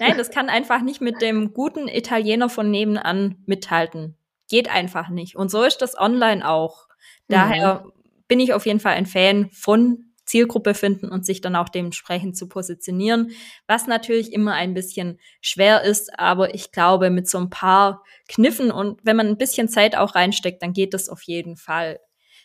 Nein, 0.00 0.18
das 0.18 0.30
kann 0.30 0.48
einfach 0.48 0.82
nicht 0.82 1.00
mit 1.00 1.22
dem 1.22 1.52
guten 1.54 1.86
Italiener 1.86 2.48
von 2.48 2.70
nebenan 2.70 3.42
mithalten. 3.46 4.16
Geht 4.48 4.68
einfach 4.68 5.10
nicht. 5.10 5.36
Und 5.36 5.50
so 5.50 5.62
ist 5.62 5.78
das 5.78 5.96
online 5.96 6.48
auch. 6.48 6.88
Daher 7.28 7.84
mhm. 7.84 7.92
bin 8.26 8.40
ich 8.40 8.52
auf 8.52 8.66
jeden 8.66 8.80
Fall 8.80 8.94
ein 8.94 9.06
Fan 9.06 9.50
von 9.52 10.09
Zielgruppe 10.30 10.74
finden 10.74 11.08
und 11.08 11.26
sich 11.26 11.40
dann 11.40 11.56
auch 11.56 11.68
dementsprechend 11.68 12.36
zu 12.36 12.48
positionieren, 12.48 13.32
was 13.66 13.88
natürlich 13.88 14.32
immer 14.32 14.54
ein 14.54 14.74
bisschen 14.74 15.18
schwer 15.40 15.82
ist, 15.82 16.16
aber 16.18 16.54
ich 16.54 16.70
glaube, 16.70 17.10
mit 17.10 17.28
so 17.28 17.38
ein 17.38 17.50
paar 17.50 18.04
Kniffen 18.28 18.70
und 18.70 19.00
wenn 19.02 19.16
man 19.16 19.26
ein 19.26 19.38
bisschen 19.38 19.68
Zeit 19.68 19.96
auch 19.96 20.14
reinsteckt, 20.14 20.62
dann 20.62 20.72
geht 20.72 20.94
das 20.94 21.08
auf 21.08 21.22
jeden 21.22 21.56
Fall. 21.56 21.98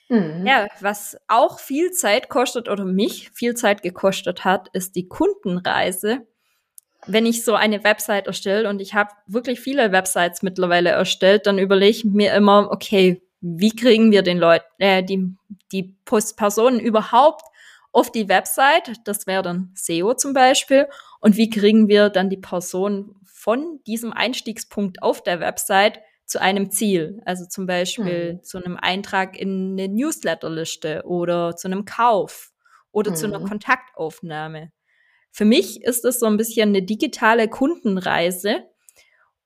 Mhm. 0.09 0.47
Ja, 0.47 0.67
was 0.81 1.15
auch 1.27 1.59
viel 1.59 1.91
Zeit 1.91 2.27
kostet 2.27 2.69
oder 2.69 2.85
mich 2.85 3.29
viel 3.31 3.53
Zeit 3.53 3.83
gekostet 3.83 4.43
hat, 4.43 4.69
ist 4.73 4.95
die 4.95 5.07
Kundenreise. 5.07 6.25
Wenn 7.05 7.27
ich 7.27 7.43
so 7.43 7.53
eine 7.53 7.83
Website 7.83 8.25
erstelle 8.25 8.67
und 8.67 8.81
ich 8.81 8.95
habe 8.95 9.11
wirklich 9.27 9.59
viele 9.59 9.91
Websites 9.91 10.41
mittlerweile 10.41 10.89
erstellt, 10.89 11.45
dann 11.45 11.59
überlege 11.59 11.91
ich 11.91 12.03
mir 12.03 12.33
immer, 12.33 12.71
okay, 12.71 13.21
wie 13.41 13.75
kriegen 13.75 14.11
wir 14.11 14.23
den 14.23 14.39
Leuten, 14.39 14.65
äh, 14.79 15.03
die, 15.03 15.35
die 15.71 15.95
Personen 16.03 16.79
überhaupt 16.79 17.43
auf 17.95 18.11
die 18.11 18.27
Website, 18.27 18.91
das 19.05 19.25
wäre 19.25 19.41
dann 19.41 19.71
SEO 19.73 20.15
zum 20.15 20.33
Beispiel, 20.33 20.87
und 21.21 21.37
wie 21.37 21.49
kriegen 21.49 21.87
wir 21.87 22.09
dann 22.09 22.29
die 22.29 22.37
Person 22.37 23.15
von 23.23 23.79
diesem 23.87 24.11
Einstiegspunkt 24.11 25.01
auf 25.01 25.23
der 25.23 25.39
Website 25.39 26.01
zu 26.25 26.41
einem 26.41 26.71
Ziel, 26.71 27.21
also 27.23 27.45
zum 27.45 27.67
Beispiel 27.67 28.33
mhm. 28.33 28.43
zu 28.43 28.57
einem 28.57 28.75
Eintrag 28.75 29.39
in 29.39 29.71
eine 29.79 29.87
Newsletterliste 29.87 31.03
oder 31.05 31.55
zu 31.55 31.69
einem 31.69 31.85
Kauf 31.85 32.51
oder 32.91 33.11
mhm. 33.11 33.15
zu 33.15 33.27
einer 33.27 33.39
mhm. 33.39 33.47
Kontaktaufnahme. 33.47 34.73
Für 35.31 35.45
mich 35.45 35.81
ist 35.81 36.03
es 36.03 36.19
so 36.19 36.25
ein 36.25 36.35
bisschen 36.35 36.69
eine 36.69 36.83
digitale 36.83 37.47
Kundenreise 37.47 38.63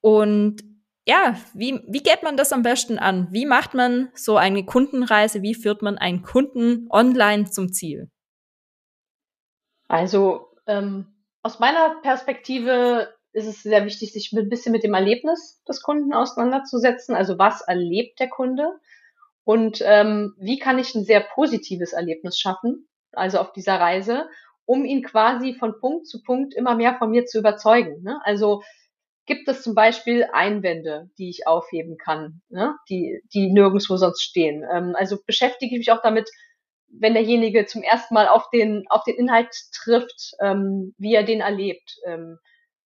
und 0.02 0.64
ja, 1.06 1.38
wie, 1.54 1.82
wie 1.88 2.02
geht 2.02 2.24
man 2.24 2.36
das 2.36 2.52
am 2.52 2.64
besten 2.64 2.98
an? 2.98 3.28
Wie 3.32 3.46
macht 3.46 3.76
man 3.76 4.10
so 4.16 4.38
eine 4.38 4.66
Kundenreise? 4.66 5.44
Wie 5.44 5.54
führt 5.54 5.84
man 5.84 6.00
einen 6.00 6.24
Kunden 6.24 6.88
online 6.90 7.52
zum 7.52 7.72
Ziel? 7.72 8.10
Also 9.90 10.52
ähm, 10.68 11.08
aus 11.42 11.60
meiner 11.60 12.00
Perspektive 12.02 13.10
ist 13.34 13.48
es 13.48 13.64
sehr 13.64 13.86
wichtig, 13.86 14.14
sich 14.14 14.32
ein 14.32 14.50
bisschen 14.50 14.72
mit 14.72 14.84
dem 14.84 14.94
Erlebnis 14.94 15.62
des 15.68 15.82
Kunden 15.82 16.14
auseinanderzusetzen. 16.14 17.16
Also 17.16 17.38
was 17.38 17.62
erlebt 17.62 18.20
der 18.20 18.30
Kunde 18.30 18.80
und 19.44 19.82
ähm, 19.84 20.36
wie 20.38 20.60
kann 20.60 20.80
ich 20.80 20.94
ein 20.96 21.04
sehr 21.04 21.22
positives 21.22 21.94
Erlebnis 21.94 22.38
schaffen, 22.38 22.88
also 23.12 23.40
auf 23.40 23.52
dieser 23.52 23.80
Reise, 23.80 24.30
um 24.66 24.86
ihn 24.86 25.04
quasi 25.04 25.56
von 25.56 25.80
Punkt 25.80 26.08
zu 26.08 26.22
Punkt 26.22 26.54
immer 26.54 26.76
mehr 26.76 26.96
von 27.00 27.10
mir 27.10 27.26
zu 27.26 27.40
überzeugen. 27.40 28.04
Ne? 28.04 28.22
Also 28.24 28.62
gibt 29.26 29.48
es 29.48 29.64
zum 29.64 29.74
Beispiel 29.74 30.28
Einwände, 30.32 31.10
die 31.18 31.30
ich 31.30 31.48
aufheben 31.48 31.98
kann, 31.98 32.42
ne? 32.50 32.76
die, 32.90 33.24
die 33.34 33.52
nirgendwo 33.52 33.98
sonst 33.98 34.22
stehen. 34.22 34.64
Ähm, 34.72 34.96
also 34.96 35.18
beschäftige 35.26 35.74
ich 35.74 35.80
mich 35.80 35.92
auch 35.92 36.04
damit, 36.04 36.30
wenn 36.92 37.14
derjenige 37.14 37.66
zum 37.66 37.84
ersten 37.84 38.14
Mal 38.14 38.28
auf 38.28 38.50
den, 38.50 38.86
auf 38.90 39.04
den 39.04 39.16
Inhalt 39.16 39.54
trifft, 39.74 40.32
ähm, 40.42 40.94
wie 40.98 41.14
er 41.14 41.24
den 41.24 41.42
erlebt. 41.42 41.98
Ähm, 42.06 42.40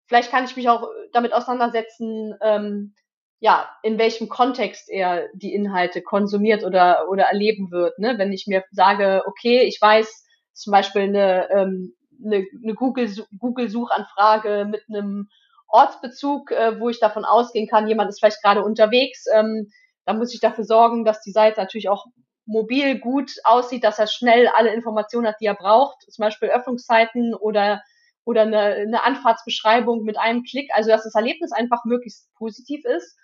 vielleicht 0.06 0.32
kann 0.32 0.46
ich 0.46 0.56
mich 0.56 0.70
auch 0.70 0.88
damit 1.12 1.34
auseinandersetzen, 1.34 2.36
ähm, 2.42 2.94
ja, 3.40 3.70
in 3.84 3.98
welchem 3.98 4.30
Kontext 4.30 4.90
er 4.90 5.28
die 5.34 5.54
Inhalte 5.54 6.02
konsumiert 6.02 6.64
oder, 6.64 7.10
oder 7.10 7.26
erleben 7.26 7.72
wird. 7.72 8.00
Ne? 8.00 8.18
Wenn 8.18 8.32
ich 8.32 8.48
mir 8.48 8.64
sage, 8.72 9.24
okay, 9.26 9.64
ich 9.64 9.82
weiß 9.82 10.26
zum 10.54 10.72
Beispiel 10.72 11.04
eine, 11.04 11.50
ähm, 11.50 11.94
eine, 12.24 12.46
eine 12.64 12.74
Google-Suchanfrage 12.74 14.66
mit 14.70 14.84
einem 14.88 15.30
Ortsbezug, 15.68 16.52
äh, 16.52 16.80
wo 16.80 16.90
ich 16.90 17.00
davon 17.00 17.26
ausgehen 17.26 17.68
kann, 17.68 17.88
jemand 17.88 18.10
ist 18.10 18.20
vielleicht 18.20 18.42
gerade 18.42 18.64
unterwegs, 18.64 19.26
ähm, 19.34 19.72
dann 20.06 20.20
muss 20.20 20.34
ich 20.34 20.40
dafür 20.40 20.64
sorgen, 20.64 21.04
dass 21.04 21.22
die 21.22 21.32
Seite 21.32 21.60
natürlich 21.60 21.90
auch 21.90 22.06
mobil 22.46 23.00
gut 23.00 23.32
aussieht, 23.44 23.84
dass 23.84 24.00
er 24.00 24.08
schnell 24.08 24.48
alle 24.48 24.74
Informationen 24.74 25.28
hat, 25.28 25.38
die 25.40 25.46
er 25.46 25.56
braucht, 25.56 26.02
zum 26.12 26.24
Beispiel 26.24 26.50
Öffnungszeiten 26.50 27.34
oder 27.34 27.82
oder 28.26 28.44
eine, 28.44 28.62
eine 28.62 29.04
Anfahrtsbeschreibung 29.04 30.04
mit 30.04 30.18
einem 30.18 30.44
Klick, 30.44 30.70
also 30.74 30.90
dass 30.90 31.04
das 31.04 31.16
Erlebnis 31.16 31.52
einfach 31.52 31.84
möglichst 31.86 32.34
positiv 32.36 32.86
ist. 32.86 33.18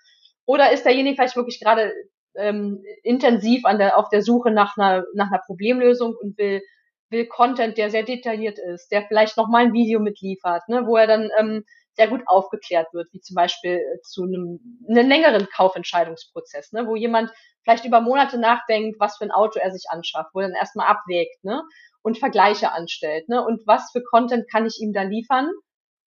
Oder 0.45 0.71
ist 0.71 0.83
derjenige 0.85 1.15
vielleicht 1.15 1.35
wirklich 1.35 1.59
gerade 1.59 1.93
ähm, 2.35 2.83
intensiv 3.03 3.65
an 3.65 3.77
der, 3.77 3.97
auf 3.97 4.09
der 4.09 4.21
Suche 4.21 4.51
nach 4.51 4.77
einer, 4.77 5.05
nach 5.13 5.27
einer 5.27 5.41
Problemlösung 5.45 6.15
und 6.19 6.37
will, 6.37 6.61
will 7.09 7.27
Content, 7.27 7.77
der 7.77 7.89
sehr 7.89 8.03
detailliert 8.03 8.59
ist, 8.59 8.89
der 8.89 9.03
vielleicht 9.03 9.37
noch 9.37 9.47
mal 9.47 9.65
ein 9.65 9.73
Video 9.73 9.99
mitliefert, 9.99 10.67
ne, 10.67 10.85
wo 10.85 10.97
er 10.97 11.07
dann 11.07 11.29
ähm, 11.39 11.63
sehr 11.95 12.07
gut 12.07 12.21
aufgeklärt 12.25 12.87
wird, 12.93 13.07
wie 13.11 13.19
zum 13.19 13.35
Beispiel 13.35 13.73
äh, 13.73 14.01
zu 14.01 14.23
einem, 14.23 14.59
einem 14.87 15.07
längeren 15.07 15.47
Kaufentscheidungsprozess, 15.55 16.71
ne, 16.71 16.87
wo 16.87 16.95
jemand 16.95 17.31
vielleicht 17.63 17.85
über 17.85 18.01
Monate 18.01 18.37
nachdenkt, 18.37 18.99
was 18.99 19.17
für 19.17 19.25
ein 19.25 19.31
Auto 19.31 19.59
er 19.59 19.71
sich 19.71 19.85
anschafft, 19.89 20.31
wo 20.33 20.39
er 20.39 20.47
dann 20.47 20.55
erstmal 20.55 20.87
abwägt 20.87 21.43
ne, 21.43 21.63
und 22.01 22.17
Vergleiche 22.17 22.71
anstellt. 22.71 23.27
Ne, 23.29 23.43
und 23.45 23.65
was 23.67 23.91
für 23.91 24.01
Content 24.01 24.49
kann 24.49 24.65
ich 24.65 24.79
ihm 24.79 24.93
da 24.93 25.03
liefern, 25.03 25.51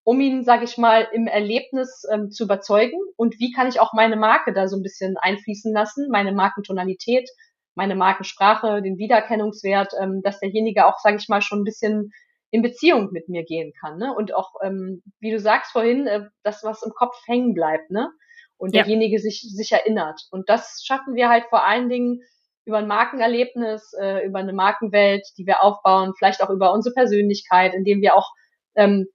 um 0.03 0.19
ihn, 0.19 0.43
sage 0.43 0.65
ich 0.65 0.77
mal, 0.77 1.07
im 1.13 1.27
Erlebnis 1.27 2.03
ähm, 2.11 2.31
zu 2.31 2.43
überzeugen 2.43 2.99
und 3.15 3.39
wie 3.39 3.51
kann 3.51 3.67
ich 3.67 3.79
auch 3.79 3.93
meine 3.93 4.15
Marke 4.17 4.53
da 4.53 4.67
so 4.67 4.75
ein 4.75 4.83
bisschen 4.83 5.15
einfließen 5.17 5.73
lassen, 5.73 6.09
meine 6.09 6.33
Markentonalität, 6.33 7.29
meine 7.75 7.95
Markensprache, 7.95 8.81
den 8.81 8.97
Wiedererkennungswert, 8.97 9.93
ähm, 9.99 10.21
dass 10.21 10.39
derjenige 10.39 10.85
auch, 10.85 10.99
sage 10.99 11.17
ich 11.17 11.29
mal, 11.29 11.41
schon 11.41 11.61
ein 11.61 11.65
bisschen 11.65 12.11
in 12.53 12.61
Beziehung 12.61 13.09
mit 13.11 13.29
mir 13.29 13.43
gehen 13.43 13.73
kann. 13.81 13.97
Ne? 13.97 14.13
Und 14.15 14.35
auch, 14.35 14.51
ähm, 14.61 15.01
wie 15.19 15.31
du 15.31 15.39
sagst 15.39 15.71
vorhin, 15.71 16.05
äh, 16.05 16.21
das, 16.43 16.63
was 16.63 16.83
im 16.83 16.91
Kopf 16.91 17.15
hängen 17.25 17.55
bleibt, 17.55 17.89
ne? 17.89 18.11
Und 18.57 18.75
ja. 18.75 18.83
derjenige 18.83 19.17
sich, 19.17 19.41
sich 19.41 19.71
erinnert. 19.71 20.21
Und 20.29 20.47
das 20.49 20.83
schaffen 20.85 21.15
wir 21.15 21.29
halt 21.29 21.45
vor 21.49 21.65
allen 21.65 21.89
Dingen 21.89 22.21
über 22.63 22.77
ein 22.77 22.87
Markenerlebnis, 22.87 23.93
äh, 23.99 24.23
über 24.23 24.37
eine 24.37 24.53
Markenwelt, 24.53 25.25
die 25.35 25.47
wir 25.47 25.63
aufbauen, 25.63 26.13
vielleicht 26.15 26.43
auch 26.43 26.51
über 26.51 26.71
unsere 26.73 26.93
Persönlichkeit, 26.93 27.73
indem 27.73 28.01
wir 28.01 28.15
auch 28.15 28.29
ähm, 28.75 29.07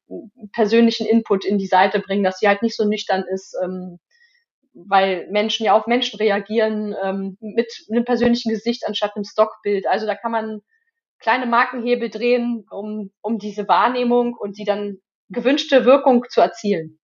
persönlichen 0.53 1.07
Input 1.07 1.45
in 1.45 1.59
die 1.59 1.67
Seite 1.67 2.01
bringen, 2.01 2.25
dass 2.25 2.41
sie 2.41 2.49
halt 2.49 2.63
nicht 2.63 2.77
so 2.77 2.89
nüchtern 2.89 3.25
ist, 3.33 3.57
ähm, 3.63 4.01
weil 4.75 5.29
Menschen 5.31 5.65
ja 5.65 5.75
auf 5.75 5.87
Menschen 5.87 6.19
reagieren 6.19 6.97
ähm, 7.05 7.37
mit 7.41 7.73
einem 7.89 8.05
persönlichen 8.05 8.51
Gesicht 8.51 8.85
anstatt 8.85 9.15
einem 9.15 9.25
Stockbild. 9.25 9.87
Also 9.87 10.07
da 10.07 10.17
kann 10.17 10.33
man 10.33 10.61
kleine 11.19 11.47
Markenhebel 11.47 12.11
drehen, 12.11 12.65
um, 12.71 13.11
um 13.21 13.39
diese 13.39 13.69
Wahrnehmung 13.69 14.35
und 14.35 14.59
die 14.59 14.65
dann 14.65 14.99
gewünschte 15.29 15.85
Wirkung 15.85 16.25
zu 16.29 16.41
erzielen. 16.41 16.99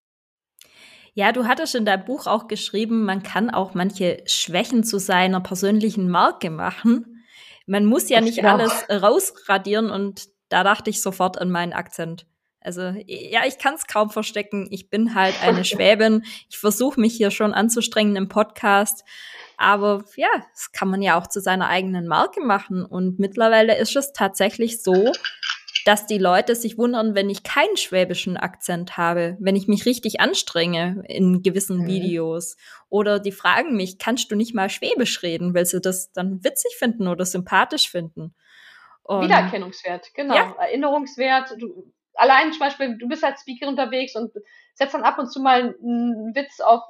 Ja, 1.15 1.31
du 1.31 1.47
hattest 1.47 1.75
in 1.77 1.85
deinem 1.85 2.05
Buch 2.05 2.27
auch 2.27 2.49
geschrieben, 2.49 3.05
man 3.05 3.23
kann 3.23 3.51
auch 3.51 3.75
manche 3.75 4.25
Schwächen 4.27 4.83
zu 4.83 4.99
seiner 4.99 5.41
persönlichen 5.41 6.11
Marke 6.11 6.51
machen. 6.51 7.25
Man 7.67 7.85
muss 7.85 8.09
ja 8.09 8.21
nicht 8.21 8.45
alles 8.45 8.87
rausradieren 8.91 9.91
und 9.91 10.25
da 10.49 10.65
dachte 10.65 10.91
ich 10.91 11.01
sofort 11.01 11.39
an 11.39 11.51
meinen 11.51 11.73
Akzent. 11.73 12.27
Also 12.61 12.83
ja, 13.07 13.43
ich 13.47 13.59
kann 13.59 13.75
es 13.75 13.87
kaum 13.87 14.11
verstecken. 14.11 14.67
Ich 14.71 14.91
bin 14.91 15.15
halt 15.15 15.41
eine 15.43 15.65
Schwäbin. 15.65 16.25
Ich 16.49 16.59
versuche 16.59 17.01
mich 17.01 17.15
hier 17.15 17.31
schon 17.31 17.55
anzustrengen 17.55 18.17
im 18.17 18.29
Podcast. 18.29 19.05
Aber 19.57 20.05
ja, 20.17 20.29
das 20.53 20.73
kann 20.73 20.89
man 20.89 21.03
ja 21.03 21.19
auch 21.19 21.27
zu 21.27 21.41
seiner 21.41 21.69
eigenen 21.69 22.07
Marke 22.07 22.41
machen. 22.41 22.85
Und 22.85 23.19
mittlerweile 23.19 23.77
ist 23.79 23.97
es 23.97 24.13
tatsächlich 24.13 24.83
so, 24.83 25.13
dass 25.85 26.07
die 26.07 26.19
Leute 26.19 26.57
sich 26.57 26.79
wundern, 26.79 27.15
wenn 27.15 27.29
ich 27.29 27.43
keinen 27.43 27.77
schwäbischen 27.77 28.37
Akzent 28.37 28.97
habe, 28.97 29.37
wenn 29.39 29.55
ich 29.55 29.69
mich 29.69 29.85
richtig 29.85 30.21
anstrenge 30.21 31.05
in 31.09 31.43
gewissen 31.43 31.83
mhm. 31.83 31.87
Videos. 31.87 32.57
Oder 32.89 33.21
die 33.21 33.33
fragen 33.33 33.77
mich, 33.77 33.99
kannst 33.99 34.31
du 34.31 34.37
nicht 34.37 34.55
mal 34.55 34.71
Schwäbisch 34.71 35.23
reden, 35.23 35.55
weil 35.55 35.67
sie 35.67 35.81
das 35.81 36.11
dann 36.13 36.43
witzig 36.43 36.75
finden 36.77 37.07
oder 37.07 37.27
sympathisch 37.27 37.91
finden. 37.91 38.35
Und 39.03 39.25
Wiedererkennungswert, 39.25 40.15
genau. 40.15 40.35
Ja. 40.35 40.55
Erinnerungswert. 40.59 41.55
Du, 41.59 41.93
allein 42.15 42.53
zum 42.53 42.61
Beispiel, 42.61 42.97
du 42.99 43.09
bist 43.09 43.25
als 43.25 43.41
Speaker 43.41 43.69
unterwegs 43.69 44.15
und 44.17 44.33
setzt 44.75 44.95
dann 44.95 45.03
ab 45.03 45.19
und 45.19 45.31
zu 45.31 45.41
mal 45.41 45.75
einen 45.81 46.35
Witz 46.35 46.61
auf, 46.61 46.83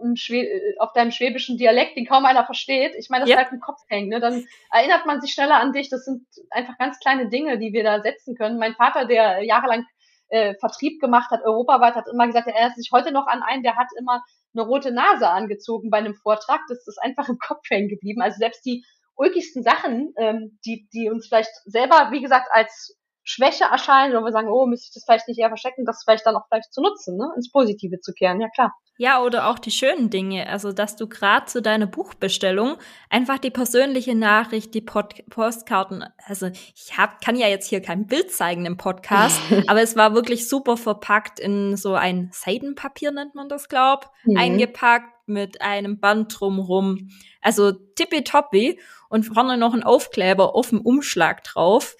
auf 0.78 0.92
deinem 0.92 1.10
schwäbischen 1.10 1.58
Dialekt, 1.58 1.96
den 1.96 2.06
kaum 2.06 2.24
einer 2.24 2.44
versteht. 2.44 2.94
Ich 2.96 3.10
meine, 3.10 3.22
das 3.22 3.30
ja. 3.30 3.36
bleibt 3.36 3.52
im 3.52 3.60
Kopf 3.60 3.80
hängen. 3.88 4.08
Ne? 4.08 4.20
Dann 4.20 4.46
erinnert 4.70 5.06
man 5.06 5.20
sich 5.20 5.32
schneller 5.32 5.60
an 5.60 5.72
dich. 5.72 5.90
Das 5.90 6.04
sind 6.04 6.26
einfach 6.50 6.78
ganz 6.78 6.98
kleine 6.98 7.28
Dinge, 7.28 7.58
die 7.58 7.72
wir 7.72 7.84
da 7.84 8.00
setzen 8.00 8.34
können. 8.34 8.58
Mein 8.58 8.74
Vater, 8.74 9.04
der 9.06 9.42
jahrelang 9.44 9.84
äh, 10.28 10.54
Vertrieb 10.54 11.00
gemacht 11.00 11.30
hat, 11.30 11.42
europaweit, 11.42 11.94
hat 11.94 12.08
immer 12.10 12.26
gesagt, 12.26 12.46
er 12.46 12.54
erinnert 12.54 12.76
sich 12.76 12.90
heute 12.92 13.12
noch 13.12 13.26
an 13.26 13.42
einen, 13.42 13.62
der 13.62 13.76
hat 13.76 13.88
immer 13.98 14.22
eine 14.54 14.64
rote 14.64 14.92
Nase 14.92 15.28
angezogen 15.28 15.90
bei 15.90 15.98
einem 15.98 16.14
Vortrag. 16.14 16.60
Das 16.68 16.86
ist 16.86 16.98
einfach 17.02 17.28
im 17.28 17.38
Kopf 17.38 17.68
hängen 17.68 17.88
geblieben. 17.88 18.22
Also 18.22 18.38
selbst 18.38 18.64
die 18.64 18.84
ulkigsten 19.16 19.62
Sachen, 19.62 20.14
ähm, 20.16 20.58
die, 20.64 20.88
die 20.92 21.10
uns 21.10 21.28
vielleicht 21.28 21.52
selber, 21.66 22.08
wie 22.10 22.22
gesagt, 22.22 22.48
als 22.50 22.96
Schwäche 23.24 23.64
erscheinen 23.64 24.14
oder 24.14 24.24
wir 24.24 24.32
sagen, 24.32 24.48
oh, 24.48 24.66
müsste 24.66 24.88
ich 24.88 24.94
das 24.94 25.04
vielleicht 25.04 25.28
nicht 25.28 25.40
eher 25.40 25.48
verstecken, 25.48 25.84
das 25.84 26.02
vielleicht 26.04 26.26
dann 26.26 26.36
auch 26.36 26.46
vielleicht 26.48 26.72
zu 26.72 26.82
nutzen, 26.82 27.16
ne? 27.16 27.32
ins 27.36 27.50
Positive 27.50 28.00
zu 28.00 28.12
kehren, 28.12 28.40
ja 28.40 28.48
klar. 28.50 28.74
Ja, 28.96 29.20
oder 29.22 29.48
auch 29.48 29.58
die 29.58 29.72
schönen 29.72 30.08
Dinge, 30.08 30.48
also 30.48 30.72
dass 30.72 30.94
du 30.94 31.08
gerade 31.08 31.46
zu 31.46 31.60
deiner 31.60 31.86
Buchbestellung 31.86 32.76
einfach 33.10 33.38
die 33.38 33.50
persönliche 33.50 34.14
Nachricht, 34.14 34.72
die 34.72 34.82
Pod 34.82 35.14
Postkarten, 35.30 36.04
also 36.24 36.46
ich 36.46 36.96
hab, 36.96 37.20
kann 37.20 37.34
ja 37.34 37.48
jetzt 37.48 37.68
hier 37.68 37.82
kein 37.82 38.06
Bild 38.06 38.30
zeigen 38.30 38.66
im 38.66 38.76
Podcast, 38.76 39.40
aber 39.66 39.82
es 39.82 39.96
war 39.96 40.14
wirklich 40.14 40.48
super 40.48 40.76
verpackt 40.76 41.40
in 41.40 41.76
so 41.76 41.94
ein 41.94 42.30
Seidenpapier 42.32 43.10
nennt 43.10 43.34
man 43.34 43.48
das, 43.48 43.68
glaub, 43.68 44.10
mhm. 44.24 44.36
eingepackt 44.36 45.14
mit 45.26 45.62
einem 45.62 45.98
Band 46.00 46.38
drumrum. 46.38 47.10
Also 47.40 47.72
tippitoppi 47.72 48.78
und 49.08 49.24
vorne 49.24 49.56
noch 49.56 49.74
ein 49.74 49.82
Aufkleber 49.82 50.54
auf 50.54 50.70
dem 50.70 50.80
Umschlag 50.80 51.42
drauf. 51.44 51.96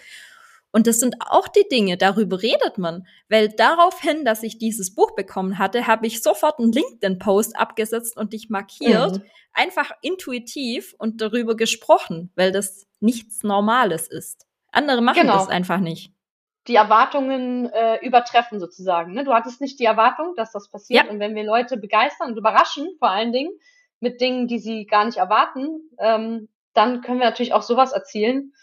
Und 0.75 0.88
das 0.88 0.99
sind 0.99 1.14
auch 1.21 1.47
die 1.47 1.69
Dinge, 1.71 1.97
darüber 1.97 2.43
redet 2.43 2.78
man. 2.78 3.07
Weil 3.28 3.49
daraufhin, 3.49 4.25
dass 4.25 4.43
ich 4.43 4.59
dieses 4.59 4.93
Buch 4.93 5.14
bekommen 5.14 5.61
hatte, 5.61 5.87
habe 5.87 6.04
ich 6.09 6.21
sofort 6.21 6.59
einen 6.59 6.73
LinkedIn-Post 6.73 7.57
abgesetzt 7.57 8.16
und 8.16 8.33
dich 8.33 8.50
markiert. 8.50 9.19
Mhm. 9.19 9.23
Einfach 9.52 9.93
intuitiv 10.02 10.97
und 10.99 11.21
darüber 11.21 11.54
gesprochen, 11.54 12.33
weil 12.35 12.50
das 12.50 12.88
nichts 12.99 13.45
Normales 13.45 14.09
ist. 14.09 14.49
Andere 14.73 15.00
machen 15.00 15.21
genau. 15.21 15.35
das 15.35 15.49
einfach 15.49 15.78
nicht. 15.78 16.12
Die 16.66 16.75
Erwartungen 16.75 17.71
äh, 17.73 18.04
übertreffen 18.04 18.59
sozusagen. 18.59 19.12
Ne? 19.12 19.23
Du 19.23 19.33
hattest 19.33 19.61
nicht 19.61 19.78
die 19.78 19.85
Erwartung, 19.85 20.35
dass 20.35 20.50
das 20.50 20.69
passiert. 20.69 21.04
Ja. 21.04 21.11
Und 21.12 21.21
wenn 21.21 21.37
wir 21.37 21.45
Leute 21.45 21.76
begeistern 21.76 22.33
und 22.33 22.37
überraschen, 22.37 22.88
vor 22.99 23.11
allen 23.11 23.31
Dingen, 23.33 23.52
mit 24.00 24.21
Dingen, 24.21 24.49
die 24.49 24.59
sie 24.59 24.87
gar 24.87 25.04
nicht 25.04 25.19
erwarten, 25.19 25.88
ähm, 26.00 26.49
dann 26.73 27.00
können 27.02 27.21
wir 27.21 27.26
natürlich 27.26 27.52
auch 27.52 27.62
sowas 27.62 27.93
erzielen 27.93 28.54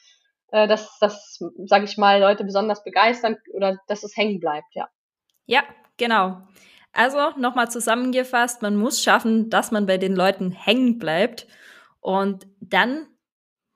äh, 0.51 0.67
dass 0.67 0.97
das, 0.99 1.39
sage 1.65 1.85
ich 1.85 1.97
mal, 1.97 2.19
Leute 2.19 2.43
besonders 2.43 2.83
begeistern 2.83 3.37
oder 3.53 3.77
dass 3.87 4.03
es 4.03 4.15
hängen 4.15 4.39
bleibt, 4.39 4.73
ja. 4.73 4.87
Ja, 5.45 5.63
genau. 5.97 6.41
Also 6.93 7.31
nochmal 7.37 7.71
zusammengefasst, 7.71 8.61
man 8.61 8.75
muss 8.75 9.01
schaffen, 9.01 9.49
dass 9.49 9.71
man 9.71 9.85
bei 9.85 9.97
den 9.97 10.15
Leuten 10.15 10.51
hängen 10.51 10.99
bleibt 10.99 11.47
und 11.99 12.47
dann 12.59 13.07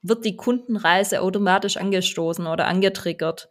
wird 0.01 0.25
die 0.25 0.35
Kundenreise 0.35 1.21
automatisch 1.21 1.77
angestoßen 1.77 2.45
oder 2.45 2.67
angetriggert. 2.67 3.49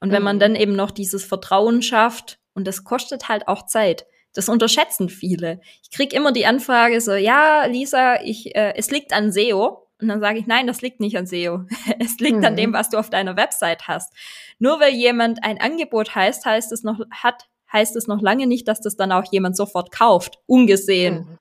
Und 0.00 0.12
wenn 0.12 0.22
man 0.22 0.36
mhm. 0.36 0.40
dann 0.40 0.54
eben 0.54 0.76
noch 0.76 0.90
dieses 0.90 1.24
Vertrauen 1.24 1.80
schafft, 1.80 2.38
und 2.54 2.66
das 2.66 2.84
kostet 2.84 3.28
halt 3.28 3.48
auch 3.48 3.66
Zeit. 3.66 4.06
Das 4.32 4.48
unterschätzen 4.48 5.08
viele. 5.08 5.60
Ich 5.82 5.90
krieg 5.90 6.12
immer 6.12 6.32
die 6.32 6.46
Anfrage 6.46 7.00
so, 7.00 7.12
ja, 7.12 7.66
Lisa, 7.66 8.20
ich, 8.22 8.54
äh, 8.54 8.74
es 8.76 8.90
liegt 8.90 9.12
an 9.12 9.32
SEO. 9.32 9.83
Und 10.04 10.08
dann 10.08 10.20
sage 10.20 10.38
ich, 10.38 10.46
nein, 10.46 10.66
das 10.66 10.82
liegt 10.82 11.00
nicht 11.00 11.16
an 11.16 11.26
SEO. 11.26 11.64
Es 11.98 12.18
liegt 12.18 12.36
mhm. 12.36 12.44
an 12.44 12.56
dem, 12.56 12.70
mhm. 12.70 12.74
was 12.74 12.90
du 12.90 12.98
auf 12.98 13.08
deiner 13.08 13.38
Website 13.38 13.88
hast. 13.88 14.12
Nur 14.58 14.78
weil 14.78 14.92
jemand 14.92 15.42
ein 15.42 15.58
Angebot 15.58 16.14
heißt, 16.14 16.44
heißt 16.44 16.72
es 16.72 16.82
noch, 16.82 17.00
hat, 17.10 17.48
heißt 17.72 17.96
es 17.96 18.06
noch 18.06 18.20
lange 18.20 18.46
nicht, 18.46 18.68
dass 18.68 18.82
das 18.82 18.96
dann 18.96 19.12
auch 19.12 19.24
jemand 19.32 19.56
sofort 19.56 19.90
kauft, 19.90 20.40
ungesehen. 20.44 21.38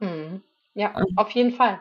Mhm. 0.00 0.08
Mhm. 0.08 0.42
Ja, 0.74 0.88
mhm. 0.88 1.16
auf 1.16 1.30
jeden 1.30 1.52
Fall. 1.52 1.80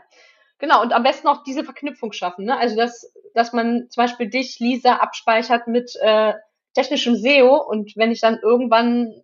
Genau, 0.59 0.83
und 0.83 0.93
am 0.93 1.01
besten 1.01 1.27
auch 1.27 1.43
diese 1.43 1.63
Verknüpfung 1.63 2.11
schaffen. 2.11 2.45
Ne? 2.45 2.55
Also, 2.55 2.75
dass, 2.75 3.11
dass 3.33 3.51
man 3.51 3.87
zum 3.89 4.03
Beispiel 4.03 4.29
dich, 4.29 4.59
Lisa, 4.59 4.97
abspeichert 4.97 5.67
mit 5.67 5.95
äh, 5.99 6.33
technischem 6.75 7.15
SEO 7.15 7.55
und 7.55 7.93
wenn 7.95 8.11
ich 8.11 8.21
dann 8.21 8.37
irgendwann 8.37 9.15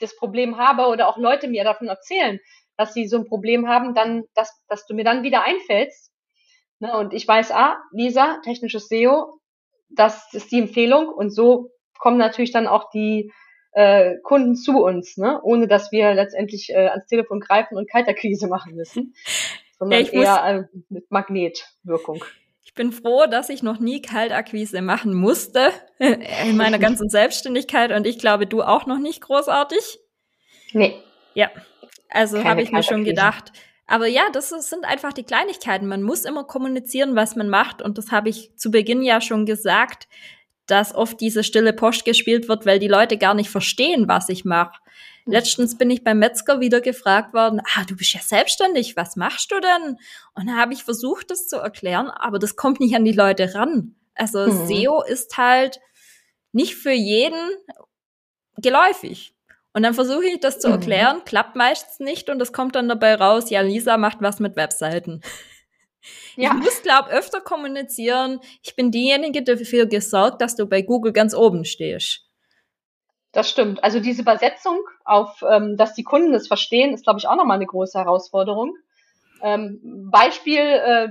das 0.00 0.14
Problem 0.14 0.58
habe 0.58 0.88
oder 0.88 1.08
auch 1.08 1.16
Leute 1.16 1.48
mir 1.48 1.64
davon 1.64 1.88
erzählen, 1.88 2.40
dass 2.76 2.92
sie 2.92 3.08
so 3.08 3.16
ein 3.16 3.24
Problem 3.24 3.66
haben, 3.68 3.94
dann, 3.94 4.24
dass, 4.34 4.62
dass 4.68 4.84
du 4.84 4.92
mir 4.92 5.04
dann 5.04 5.22
wieder 5.22 5.42
einfällst 5.44 6.12
Ne, 6.78 6.96
und 6.96 7.14
ich 7.14 7.26
weiß, 7.26 7.52
ah, 7.52 7.78
Lisa, 7.92 8.38
technisches 8.44 8.88
SEO, 8.88 9.40
das 9.88 10.32
ist 10.34 10.52
die 10.52 10.60
Empfehlung 10.60 11.08
und 11.08 11.30
so 11.30 11.70
kommen 11.98 12.18
natürlich 12.18 12.52
dann 12.52 12.66
auch 12.66 12.90
die 12.90 13.32
äh, 13.72 14.16
Kunden 14.22 14.56
zu 14.56 14.82
uns, 14.82 15.16
ne? 15.16 15.40
ohne 15.42 15.68
dass 15.68 15.92
wir 15.92 16.14
letztendlich 16.14 16.70
äh, 16.70 16.88
ans 16.88 17.06
Telefon 17.06 17.40
greifen 17.40 17.76
und 17.76 17.90
Kalterkrise 17.90 18.48
machen 18.48 18.74
müssen, 18.74 19.14
sondern 19.78 20.04
ja, 20.04 20.12
eher 20.12 20.68
äh, 20.72 20.78
mit 20.88 21.10
Magnetwirkung. 21.10 22.24
Ich 22.64 22.74
bin 22.74 22.92
froh, 22.92 23.26
dass 23.26 23.48
ich 23.48 23.62
noch 23.62 23.78
nie 23.78 24.02
Kaltakquise 24.02 24.82
machen 24.82 25.14
musste 25.14 25.70
in 25.98 26.56
meiner 26.56 26.78
ganzen 26.78 27.08
Selbstständigkeit 27.08 27.92
und 27.92 28.06
ich 28.06 28.18
glaube, 28.18 28.46
du 28.46 28.62
auch 28.62 28.86
noch 28.86 28.98
nicht 28.98 29.20
großartig. 29.20 29.98
Nee. 30.72 31.00
Ja, 31.34 31.50
also 32.10 32.42
habe 32.44 32.62
ich 32.62 32.72
mir 32.72 32.82
schon 32.82 33.04
gedacht, 33.04 33.52
aber 33.86 34.06
ja, 34.06 34.28
das 34.32 34.48
sind 34.48 34.84
einfach 34.84 35.12
die 35.12 35.22
Kleinigkeiten. 35.22 35.86
Man 35.86 36.02
muss 36.02 36.24
immer 36.24 36.44
kommunizieren, 36.44 37.14
was 37.14 37.36
man 37.36 37.48
macht. 37.48 37.80
Und 37.82 37.98
das 37.98 38.10
habe 38.10 38.28
ich 38.28 38.50
zu 38.56 38.70
Beginn 38.70 39.02
ja 39.02 39.20
schon 39.20 39.46
gesagt, 39.46 40.08
dass 40.66 40.94
oft 40.94 41.20
diese 41.20 41.44
stille 41.44 41.72
Post 41.72 42.04
gespielt 42.04 42.48
wird, 42.48 42.66
weil 42.66 42.80
die 42.80 42.88
Leute 42.88 43.16
gar 43.16 43.34
nicht 43.34 43.50
verstehen, 43.50 44.08
was 44.08 44.28
ich 44.28 44.44
mache. 44.44 44.80
Mhm. 45.24 45.32
Letztens 45.32 45.78
bin 45.78 45.90
ich 45.90 46.02
beim 46.02 46.18
Metzger 46.18 46.58
wieder 46.58 46.80
gefragt 46.80 47.32
worden, 47.32 47.60
ah, 47.76 47.84
du 47.84 47.94
bist 47.96 48.12
ja 48.12 48.20
selbstständig, 48.20 48.96
was 48.96 49.14
machst 49.14 49.52
du 49.52 49.60
denn? 49.60 49.96
Und 50.34 50.48
da 50.48 50.56
habe 50.56 50.72
ich 50.72 50.82
versucht, 50.82 51.30
das 51.30 51.46
zu 51.46 51.56
erklären, 51.56 52.08
aber 52.08 52.40
das 52.40 52.56
kommt 52.56 52.80
nicht 52.80 52.96
an 52.96 53.04
die 53.04 53.12
Leute 53.12 53.54
ran. 53.54 53.94
Also 54.16 54.46
mhm. 54.46 54.66
SEO 54.66 55.02
ist 55.02 55.36
halt 55.36 55.78
nicht 56.50 56.74
für 56.74 56.90
jeden 56.92 57.50
geläufig. 58.56 59.35
Und 59.76 59.82
dann 59.82 59.92
versuche 59.92 60.24
ich 60.24 60.40
das 60.40 60.58
zu 60.58 60.68
mhm. 60.68 60.74
erklären, 60.74 61.16
mhm. 61.18 61.24
klappt 61.26 61.54
meistens 61.54 62.00
nicht 62.00 62.30
und 62.30 62.40
es 62.40 62.54
kommt 62.54 62.74
dann 62.76 62.88
dabei 62.88 63.14
raus, 63.14 63.50
ja, 63.50 63.60
Lisa 63.60 63.98
macht 63.98 64.22
was 64.22 64.40
mit 64.40 64.56
Webseiten. 64.56 65.20
Ja. 66.34 66.52
Ich 66.54 66.62
muss, 66.62 66.82
glaube 66.82 67.10
öfter 67.10 67.42
kommunizieren. 67.42 68.40
Ich 68.62 68.74
bin 68.74 68.90
diejenige, 68.90 69.42
die 69.42 69.56
dafür 69.56 69.84
gesorgt, 69.84 70.40
dass 70.40 70.56
du 70.56 70.64
bei 70.64 70.80
Google 70.80 71.12
ganz 71.12 71.34
oben 71.34 71.66
stehst. 71.66 72.26
Das 73.32 73.50
stimmt. 73.50 73.84
Also 73.84 74.00
diese 74.00 74.22
Übersetzung 74.22 74.78
auf, 75.04 75.42
ähm, 75.46 75.76
dass 75.76 75.92
die 75.92 76.04
Kunden 76.04 76.32
es 76.32 76.48
verstehen, 76.48 76.94
ist, 76.94 77.04
glaube 77.04 77.18
ich, 77.18 77.28
auch 77.28 77.36
nochmal 77.36 77.56
eine 77.56 77.66
große 77.66 77.98
Herausforderung. 77.98 78.76
Ähm, 79.42 80.08
Beispiel, 80.10 80.60
äh, 80.60 81.08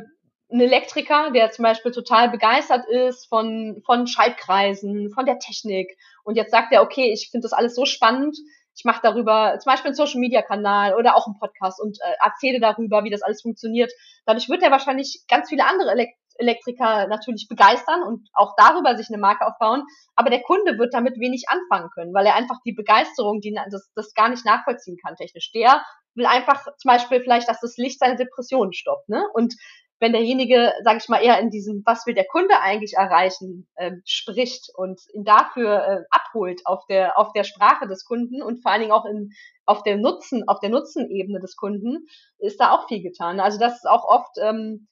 ein 0.51 0.59
Elektriker, 0.59 1.29
der 1.31 1.51
zum 1.51 1.63
Beispiel 1.63 1.91
total 1.91 2.29
begeistert 2.29 2.87
ist 2.87 3.27
von, 3.27 3.83
von 3.85 4.07
Schaltkreisen, 4.07 5.11
von 5.11 5.27
der 5.27 5.37
Technik. 5.37 5.97
Und 6.25 6.35
jetzt 6.35 6.51
sagt 6.51 6.73
er, 6.73 6.81
okay, 6.81 7.11
ich 7.13 7.29
finde 7.31 7.45
das 7.45 7.53
alles 7.53 7.75
so 7.75 7.85
spannend, 7.85 8.37
ich 8.77 8.83
mache 8.83 8.99
darüber 9.01 9.57
zum 9.59 9.71
Beispiel 9.71 9.89
einen 9.89 9.95
Social 9.95 10.19
Media 10.19 10.41
Kanal 10.41 10.95
oder 10.95 11.15
auch 11.15 11.27
einen 11.27 11.39
Podcast 11.39 11.79
und 11.79 11.97
äh, 12.01 12.13
erzähle 12.21 12.59
darüber, 12.59 13.05
wie 13.05 13.09
das 13.09 13.21
alles 13.21 13.41
funktioniert. 13.41 13.91
Dadurch 14.25 14.49
wird 14.49 14.63
er 14.63 14.71
wahrscheinlich 14.71 15.23
ganz 15.29 15.49
viele 15.49 15.65
andere 15.65 15.91
Elekt 15.91 16.17
Elektriker 16.37 17.07
natürlich 17.07 17.47
begeistern 17.47 18.03
und 18.03 18.27
auch 18.33 18.55
darüber 18.57 18.97
sich 18.97 19.07
eine 19.09 19.17
Marke 19.17 19.47
aufbauen. 19.47 19.83
Aber 20.15 20.29
der 20.29 20.41
Kunde 20.41 20.77
wird 20.77 20.93
damit 20.93 21.17
wenig 21.17 21.45
anfangen 21.47 21.89
können, 21.91 22.13
weil 22.13 22.25
er 22.25 22.35
einfach 22.35 22.57
die 22.65 22.73
Begeisterung, 22.73 23.39
die, 23.39 23.57
das, 23.71 23.89
das 23.95 24.13
gar 24.13 24.27
nicht 24.27 24.45
nachvollziehen 24.45 24.97
kann 24.97 25.15
technisch. 25.15 25.53
Der 25.53 25.81
will 26.13 26.25
einfach 26.25 26.65
zum 26.77 26.89
Beispiel 26.89 27.21
vielleicht, 27.21 27.47
dass 27.47 27.61
das 27.61 27.77
Licht 27.77 27.99
seine 27.99 28.17
Depressionen 28.17 28.73
stoppt. 28.73 29.07
Ne? 29.09 29.25
Und 29.33 29.55
wenn 29.99 30.11
derjenige, 30.11 30.73
sage 30.83 30.97
ich 30.97 31.09
mal, 31.09 31.23
eher 31.23 31.39
in 31.39 31.49
diesem, 31.49 31.81
was 31.85 32.05
will 32.05 32.13
der 32.13 32.27
Kunde 32.27 32.59
eigentlich 32.59 32.93
erreichen, 32.93 33.67
äh, 33.75 33.91
spricht 34.05 34.69
und 34.75 35.01
ihn 35.13 35.23
dafür 35.23 35.87
äh, 35.87 36.03
abholt 36.09 36.61
auf 36.65 36.85
der 36.87 37.17
auf 37.17 37.31
der 37.33 37.43
Sprache 37.43 37.87
des 37.87 38.05
Kunden 38.05 38.41
und 38.41 38.61
vor 38.61 38.71
allen 38.71 38.81
Dingen 38.81 38.93
auch 38.93 39.05
in 39.05 39.31
auf 39.65 39.83
der 39.83 39.97
Nutzen 39.97 40.47
auf 40.47 40.59
der 40.59 40.69
Nutzenebene 40.69 41.39
des 41.39 41.55
Kunden 41.55 42.07
ist 42.39 42.59
da 42.59 42.71
auch 42.71 42.87
viel 42.87 43.01
getan. 43.01 43.39
Also 43.39 43.57
das 43.57 43.75
ist 43.75 43.87
auch 43.87 44.05
oft 44.05 44.37
ähm, 44.41 44.87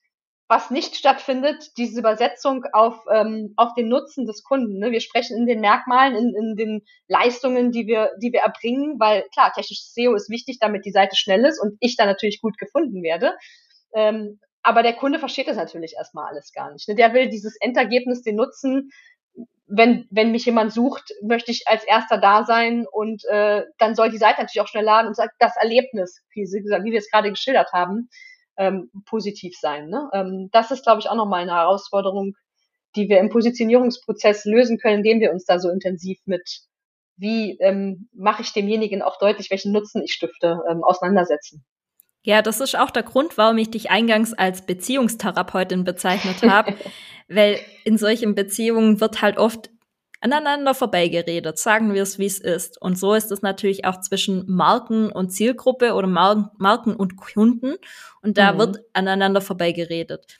was 0.48 0.70
nicht 0.70 0.94
stattfindet, 0.94 1.76
diese 1.78 1.98
Übersetzung 1.98 2.64
auf, 2.72 3.04
ähm, 3.10 3.54
auf 3.56 3.72
den 3.74 3.88
Nutzen 3.88 4.26
des 4.26 4.42
Kunden. 4.42 4.78
Ne? 4.78 4.90
Wir 4.90 5.00
sprechen 5.00 5.36
in 5.38 5.46
den 5.46 5.60
Merkmalen, 5.60 6.14
in, 6.14 6.34
in 6.34 6.56
den 6.56 6.82
Leistungen, 7.08 7.72
die 7.72 7.86
wir, 7.86 8.10
die 8.20 8.32
wir 8.32 8.40
erbringen, 8.40 9.00
weil 9.00 9.24
klar, 9.32 9.52
technisches 9.54 9.94
SEO 9.94 10.14
ist 10.14 10.28
wichtig, 10.28 10.58
damit 10.60 10.84
die 10.84 10.92
Seite 10.92 11.16
schnell 11.16 11.44
ist 11.44 11.58
und 11.60 11.76
ich 11.80 11.96
da 11.96 12.04
natürlich 12.04 12.42
gut 12.42 12.58
gefunden 12.58 13.02
werde. 13.02 13.34
Ähm, 13.94 14.38
aber 14.64 14.82
der 14.82 14.94
Kunde 14.94 15.18
versteht 15.18 15.46
das 15.46 15.56
natürlich 15.56 15.94
erstmal 15.94 16.26
alles 16.26 16.52
gar 16.52 16.72
nicht. 16.72 16.88
Ne? 16.88 16.94
Der 16.94 17.12
will 17.12 17.28
dieses 17.28 17.54
Endergebnis, 17.60 18.22
den 18.22 18.36
Nutzen, 18.36 18.90
wenn, 19.66 20.06
wenn 20.10 20.32
mich 20.32 20.46
jemand 20.46 20.72
sucht, 20.72 21.12
möchte 21.22 21.50
ich 21.50 21.68
als 21.68 21.84
erster 21.84 22.18
da 22.18 22.44
sein 22.44 22.86
und 22.90 23.24
äh, 23.26 23.62
dann 23.78 23.94
soll 23.94 24.10
die 24.10 24.18
Seite 24.18 24.40
natürlich 24.40 24.62
auch 24.62 24.68
schnell 24.68 24.84
laden 24.84 25.08
und 25.08 25.18
das 25.38 25.56
Erlebnis, 25.56 26.22
wie, 26.32 26.42
wie 26.42 26.92
wir 26.92 26.98
es 26.98 27.10
gerade 27.10 27.30
geschildert 27.30 27.72
haben, 27.72 28.08
ähm, 28.56 28.90
positiv 29.06 29.54
sein. 29.58 29.88
Ne? 29.88 30.08
Ähm, 30.14 30.48
das 30.50 30.70
ist, 30.70 30.84
glaube 30.84 31.00
ich, 31.00 31.08
auch 31.08 31.16
nochmal 31.16 31.42
eine 31.42 31.52
Herausforderung, 31.52 32.34
die 32.96 33.08
wir 33.08 33.18
im 33.18 33.28
Positionierungsprozess 33.28 34.46
lösen 34.46 34.78
können, 34.78 34.98
indem 34.98 35.20
wir 35.20 35.32
uns 35.32 35.44
da 35.44 35.58
so 35.58 35.68
intensiv 35.68 36.18
mit, 36.24 36.60
wie 37.16 37.58
ähm, 37.60 38.08
mache 38.14 38.42
ich 38.42 38.52
demjenigen 38.52 39.02
auch 39.02 39.18
deutlich, 39.18 39.50
welchen 39.50 39.72
Nutzen 39.72 40.02
ich 40.02 40.14
stifte, 40.14 40.60
ähm, 40.70 40.82
auseinandersetzen. 40.84 41.64
Ja, 42.24 42.42
das 42.42 42.60
ist 42.60 42.76
auch 42.76 42.90
der 42.90 43.02
Grund, 43.02 43.38
warum 43.38 43.58
ich 43.58 43.70
dich 43.70 43.90
eingangs 43.90 44.32
als 44.32 44.64
Beziehungstherapeutin 44.64 45.84
bezeichnet 45.84 46.42
habe, 46.42 46.74
weil 47.28 47.60
in 47.84 47.98
solchen 47.98 48.34
Beziehungen 48.34 49.00
wird 49.00 49.22
halt 49.22 49.36
oft 49.36 49.70
aneinander 50.20 50.74
vorbeigeredet, 50.74 51.58
sagen 51.58 51.92
wir 51.92 52.02
es, 52.02 52.18
wie 52.18 52.24
es 52.24 52.38
ist. 52.38 52.80
Und 52.80 52.98
so 52.98 53.12
ist 53.12 53.30
es 53.30 53.42
natürlich 53.42 53.84
auch 53.84 54.00
zwischen 54.00 54.50
Marken 54.50 55.12
und 55.12 55.30
Zielgruppe 55.30 55.92
oder 55.92 56.06
Mar 56.06 56.52
Marken 56.56 56.96
und 56.96 57.16
Kunden. 57.16 57.74
Und 58.22 58.38
da 58.38 58.54
mhm. 58.54 58.58
wird 58.58 58.78
aneinander 58.94 59.42
vorbeigeredet. 59.42 60.38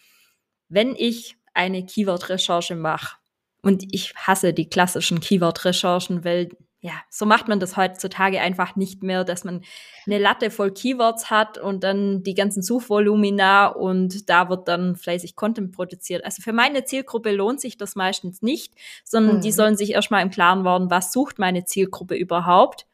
Wenn 0.71 0.97
ich 0.97 1.37
eine 1.53 1.85
Keyword-Recherche 1.85 2.77
mache, 2.77 3.17
und 3.65 3.83
ich 3.95 4.15
hasse 4.15 4.53
die 4.53 4.69
klassischen 4.69 5.21
Keyword-Recherchen, 5.21 6.23
weil 6.23 6.51
ja, 6.85 7.01
so 7.09 7.25
macht 7.25 7.49
man 7.49 7.61
das 7.61 7.79
heutzutage 7.79 8.43
einfach 8.43 8.77
nicht 8.77 9.03
mehr, 9.03 9.25
dass 9.25 9.43
man 9.43 9.63
eine 10.05 10.19
Latte 10.19 10.51
voll 10.51 10.71
Keywords 10.71 11.31
hat 11.31 11.57
und 11.57 11.83
dann 11.83 12.23
die 12.23 12.35
ganzen 12.35 12.63
Suchvolumina 12.63 13.69
und 13.69 14.29
da 14.29 14.51
wird 14.51 14.69
dann 14.69 14.95
fleißig 14.95 15.35
Content 15.35 15.73
produziert. 15.73 16.27
Also 16.27 16.43
für 16.43 16.53
meine 16.53 16.85
Zielgruppe 16.85 17.33
lohnt 17.33 17.59
sich 17.59 17.79
das 17.79 17.97
meistens 17.97 18.43
nicht, 18.43 18.75
sondern 19.03 19.37
mhm. 19.37 19.41
die 19.41 19.51
sollen 19.51 19.79
sich 19.79 19.93
erstmal 19.93 20.21
im 20.21 20.31
Klaren 20.31 20.67
werden, 20.67 20.91
was 20.91 21.11
sucht 21.11 21.39
meine 21.39 21.65
Zielgruppe 21.65 22.17
überhaupt 22.17 22.85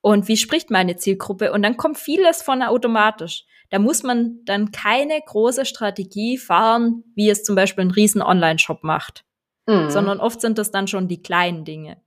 und 0.00 0.26
wie 0.26 0.36
spricht 0.36 0.72
meine 0.72 0.96
Zielgruppe 0.96 1.52
und 1.52 1.62
dann 1.62 1.76
kommt 1.76 1.98
vieles 1.98 2.42
von 2.42 2.64
automatisch. 2.64 3.44
Da 3.70 3.78
muss 3.78 4.02
man 4.02 4.40
dann 4.44 4.72
keine 4.72 5.20
große 5.24 5.66
Strategie 5.66 6.36
fahren, 6.36 7.04
wie 7.14 7.30
es 7.30 7.44
zum 7.44 7.54
Beispiel 7.54 7.84
ein 7.84 7.92
riesen 7.92 8.22
Online-Shop 8.22 8.82
macht, 8.82 9.24
mhm. 9.68 9.88
sondern 9.88 10.18
oft 10.18 10.40
sind 10.40 10.58
das 10.58 10.72
dann 10.72 10.88
schon 10.88 11.06
die 11.06 11.22
kleinen 11.22 11.64
Dinge. 11.64 11.98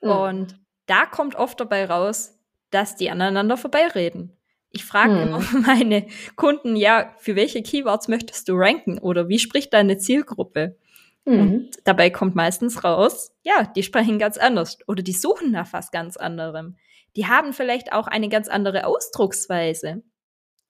Mhm. 0.00 0.10
Und 0.10 0.61
da 0.86 1.06
kommt 1.06 1.34
oft 1.36 1.60
dabei 1.60 1.84
raus, 1.84 2.38
dass 2.70 2.96
die 2.96 3.10
aneinander 3.10 3.56
vorbeireden. 3.56 4.36
Ich 4.70 4.84
frage 4.84 5.20
hm. 5.20 5.28
immer 5.28 5.40
meine 5.66 6.06
Kunden, 6.36 6.76
ja, 6.76 7.14
für 7.18 7.36
welche 7.36 7.62
Keywords 7.62 8.08
möchtest 8.08 8.48
du 8.48 8.54
ranken 8.54 8.98
oder 8.98 9.28
wie 9.28 9.38
spricht 9.38 9.72
deine 9.72 9.98
Zielgruppe? 9.98 10.76
Mhm. 11.24 11.40
Und 11.40 11.70
dabei 11.84 12.10
kommt 12.10 12.34
meistens 12.34 12.82
raus, 12.82 13.32
ja, 13.42 13.64
die 13.76 13.82
sprechen 13.82 14.18
ganz 14.18 14.38
anders 14.38 14.78
oder 14.88 15.02
die 15.02 15.12
suchen 15.12 15.52
nach 15.52 15.72
was 15.72 15.90
ganz 15.90 16.16
anderem. 16.16 16.76
Die 17.14 17.26
haben 17.26 17.52
vielleicht 17.52 17.92
auch 17.92 18.06
eine 18.06 18.28
ganz 18.28 18.48
andere 18.48 18.86
Ausdrucksweise. 18.86 20.02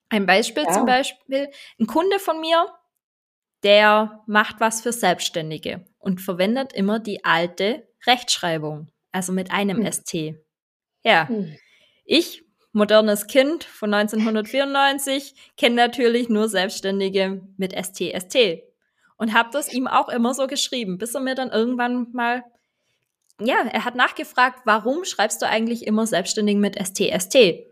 Ein 0.09 0.27
Beispiel 0.27 0.65
ja. 0.65 0.73
zum 0.73 0.85
Beispiel, 0.85 1.49
ein 1.81 1.87
Kunde 1.87 2.19
von 2.19 2.41
mir, 2.41 2.67
der 3.63 4.23
macht 4.27 4.57
was 4.59 4.83
für 4.83 4.93
Selbstständige 4.93 5.87
und 5.99 6.21
verwendet 6.21 6.73
immer 6.73 6.99
die 6.99 7.25
alte 7.25 7.89
Rechtschreibung 8.05 8.89
also 9.13 9.33
mit 9.33 9.51
einem 9.51 9.85
hm. 9.85 9.93
ST. 9.93 10.15
Ja. 11.05 11.29
Hm. 11.29 11.57
Ich, 12.05 12.45
modernes 12.73 13.27
Kind 13.27 13.65
von 13.65 13.93
1994, 13.95 15.35
kenne 15.57 15.77
natürlich 15.77 16.29
nur 16.29 16.49
Selbstständige 16.49 17.43
mit 17.57 17.73
ST, 17.73 18.13
ST. 18.19 18.63
Und 19.17 19.35
habe 19.35 19.51
das 19.53 19.73
ihm 19.73 19.87
auch 19.87 20.09
immer 20.09 20.35
so 20.35 20.47
geschrieben, 20.47 20.99
bis 20.99 21.15
er 21.15 21.21
mir 21.21 21.35
dann 21.35 21.51
irgendwann 21.51 22.09
mal, 22.13 22.43
ja, 23.41 23.57
er 23.71 23.85
hat 23.85 23.95
nachgefragt, 23.95 24.63
warum 24.65 25.05
schreibst 25.05 25.41
du 25.43 25.47
eigentlich 25.47 25.87
immer 25.87 26.07
Selbstständigen 26.07 26.61
mit 26.61 26.77
ST, 26.77 26.99
ST? 27.21 27.67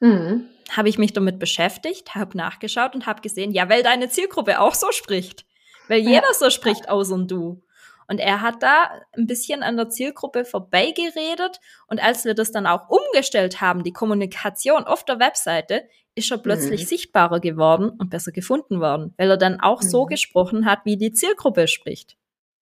Mhm. 0.00 0.48
Habe 0.70 0.88
ich 0.88 0.98
mich 0.98 1.12
damit 1.12 1.38
beschäftigt, 1.38 2.14
habe 2.14 2.36
nachgeschaut 2.36 2.94
und 2.94 3.06
habe 3.06 3.20
gesehen, 3.20 3.52
ja, 3.52 3.68
weil 3.68 3.82
deine 3.82 4.08
Zielgruppe 4.08 4.60
auch 4.60 4.74
so 4.74 4.90
spricht. 4.90 5.44
Weil 5.88 6.00
jeder 6.00 6.32
so 6.34 6.50
spricht, 6.50 6.88
außer 6.88 7.18
du. 7.18 7.62
Und 8.08 8.18
er 8.18 8.40
hat 8.40 8.62
da 8.62 8.90
ein 9.16 9.26
bisschen 9.26 9.62
an 9.62 9.76
der 9.76 9.88
Zielgruppe 9.88 10.44
vorbeigeredet. 10.44 11.60
Und 11.86 12.02
als 12.02 12.24
wir 12.24 12.34
das 12.34 12.52
dann 12.52 12.66
auch 12.66 12.88
umgestellt 12.88 13.60
haben, 13.60 13.82
die 13.82 13.92
Kommunikation 13.92 14.84
auf 14.84 15.04
der 15.04 15.18
Webseite, 15.18 15.88
ist 16.14 16.30
er 16.30 16.38
plötzlich 16.38 16.82
mhm. 16.82 16.86
sichtbarer 16.86 17.40
geworden 17.40 17.90
und 17.90 18.10
besser 18.10 18.32
gefunden 18.32 18.80
worden, 18.80 19.14
weil 19.18 19.30
er 19.30 19.36
dann 19.36 19.60
auch 19.60 19.82
mhm. 19.82 19.88
so 19.88 20.06
gesprochen 20.06 20.64
hat, 20.64 20.80
wie 20.84 20.96
die 20.96 21.12
Zielgruppe 21.12 21.68
spricht. 21.68 22.16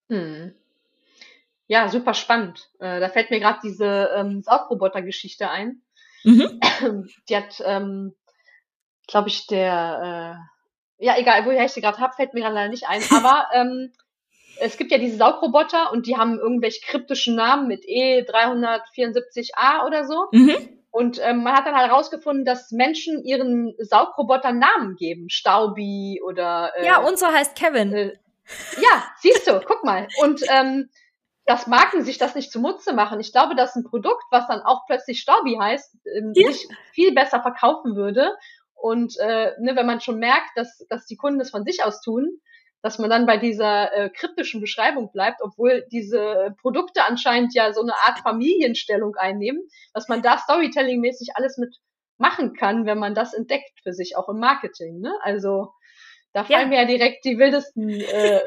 Mhm. 0.08 0.54
Ja, 1.66 1.88
super 1.88 2.14
spannend. 2.14 2.68
Äh, 2.78 3.00
da 3.00 3.08
fällt 3.08 3.30
mir 3.30 3.40
gerade 3.40 3.60
diese 3.62 4.10
ähm, 4.16 4.42
Saugroboter-Geschichte 4.42 5.48
ein. 5.48 5.82
Mhm. 6.24 6.60
Die 7.28 7.36
hat, 7.36 7.62
ähm, 7.64 8.14
glaube 9.06 9.28
ich, 9.28 9.46
der, 9.46 10.38
äh, 11.00 11.04
ja, 11.04 11.16
egal, 11.18 11.46
woher 11.46 11.64
ich 11.64 11.72
sie 11.72 11.80
gerade 11.80 11.98
habe, 11.98 12.14
fällt 12.14 12.34
mir 12.34 12.40
gerade 12.40 12.54
leider 12.54 12.70
nicht 12.70 12.88
ein. 12.88 13.02
Aber 13.10 13.48
ähm, 13.54 13.92
es 14.60 14.76
gibt 14.76 14.92
ja 14.92 14.98
diese 14.98 15.16
Saugroboter 15.16 15.92
und 15.92 16.06
die 16.06 16.16
haben 16.16 16.38
irgendwelche 16.38 16.80
kryptischen 16.80 17.36
Namen 17.36 17.68
mit 17.68 17.84
E374A 17.84 19.86
oder 19.86 20.06
so. 20.06 20.26
Mhm. 20.32 20.56
Und 20.90 21.20
ähm, 21.20 21.42
man 21.42 21.54
hat 21.54 21.66
dann 21.66 21.74
halt 21.74 21.90
herausgefunden, 21.90 22.44
dass 22.44 22.70
Menschen 22.70 23.24
ihren 23.24 23.74
Saugrobotern 23.78 24.60
Namen 24.60 24.94
geben. 24.94 25.28
Staubi 25.28 26.22
oder. 26.24 26.72
Äh, 26.76 26.86
ja, 26.86 26.98
unser 26.98 27.32
heißt 27.32 27.56
Kevin. 27.56 27.92
Äh, 27.92 28.12
ja, 28.80 29.04
siehst 29.18 29.48
du, 29.48 29.60
guck 29.66 29.84
mal. 29.84 30.06
Und 30.22 30.42
ähm, 30.48 30.88
dass 31.46 31.66
Marken 31.66 32.04
sich 32.04 32.18
das 32.18 32.34
nicht 32.34 32.52
zunutze 32.52 32.92
machen. 32.92 33.20
Ich 33.20 33.32
glaube, 33.32 33.54
dass 33.54 33.74
ein 33.74 33.84
Produkt, 33.84 34.24
was 34.30 34.46
dann 34.46 34.62
auch 34.62 34.86
plötzlich 34.86 35.20
Staubi 35.20 35.58
heißt, 35.60 35.96
ähm, 36.16 36.32
ja. 36.34 36.50
sich 36.50 36.68
viel 36.92 37.12
besser 37.12 37.42
verkaufen 37.42 37.96
würde. 37.96 38.36
Und 38.74 39.18
äh, 39.18 39.52
ne, 39.58 39.76
wenn 39.76 39.86
man 39.86 40.00
schon 40.00 40.18
merkt, 40.18 40.56
dass, 40.56 40.84
dass 40.88 41.06
die 41.06 41.16
Kunden 41.16 41.38
das 41.38 41.50
von 41.50 41.64
sich 41.64 41.82
aus 41.82 42.02
tun, 42.02 42.40
dass 42.84 42.98
man 42.98 43.08
dann 43.08 43.24
bei 43.24 43.38
dieser 43.38 43.94
äh, 43.94 44.10
kryptischen 44.10 44.60
Beschreibung 44.60 45.10
bleibt, 45.10 45.40
obwohl 45.40 45.86
diese 45.90 46.54
Produkte 46.60 47.02
anscheinend 47.02 47.54
ja 47.54 47.72
so 47.72 47.80
eine 47.80 47.94
Art 48.06 48.18
Familienstellung 48.18 49.14
einnehmen, 49.16 49.62
dass 49.94 50.08
man 50.08 50.20
da 50.20 50.36
Storytelling-mäßig 50.36 51.30
alles 51.34 51.56
mit 51.56 51.74
machen 52.18 52.52
kann, 52.52 52.84
wenn 52.84 52.98
man 52.98 53.14
das 53.14 53.32
entdeckt 53.32 53.80
für 53.82 53.94
sich, 53.94 54.18
auch 54.18 54.28
im 54.28 54.38
Marketing. 54.38 55.00
Ne? 55.00 55.14
Also 55.22 55.72
da 56.34 56.44
fallen 56.44 56.70
ja. 56.70 56.76
mir 56.76 56.82
ja 56.82 56.84
direkt 56.84 57.24
die 57.24 57.38
wildesten, 57.38 57.88
äh, 57.88 58.36
äh, 58.36 58.42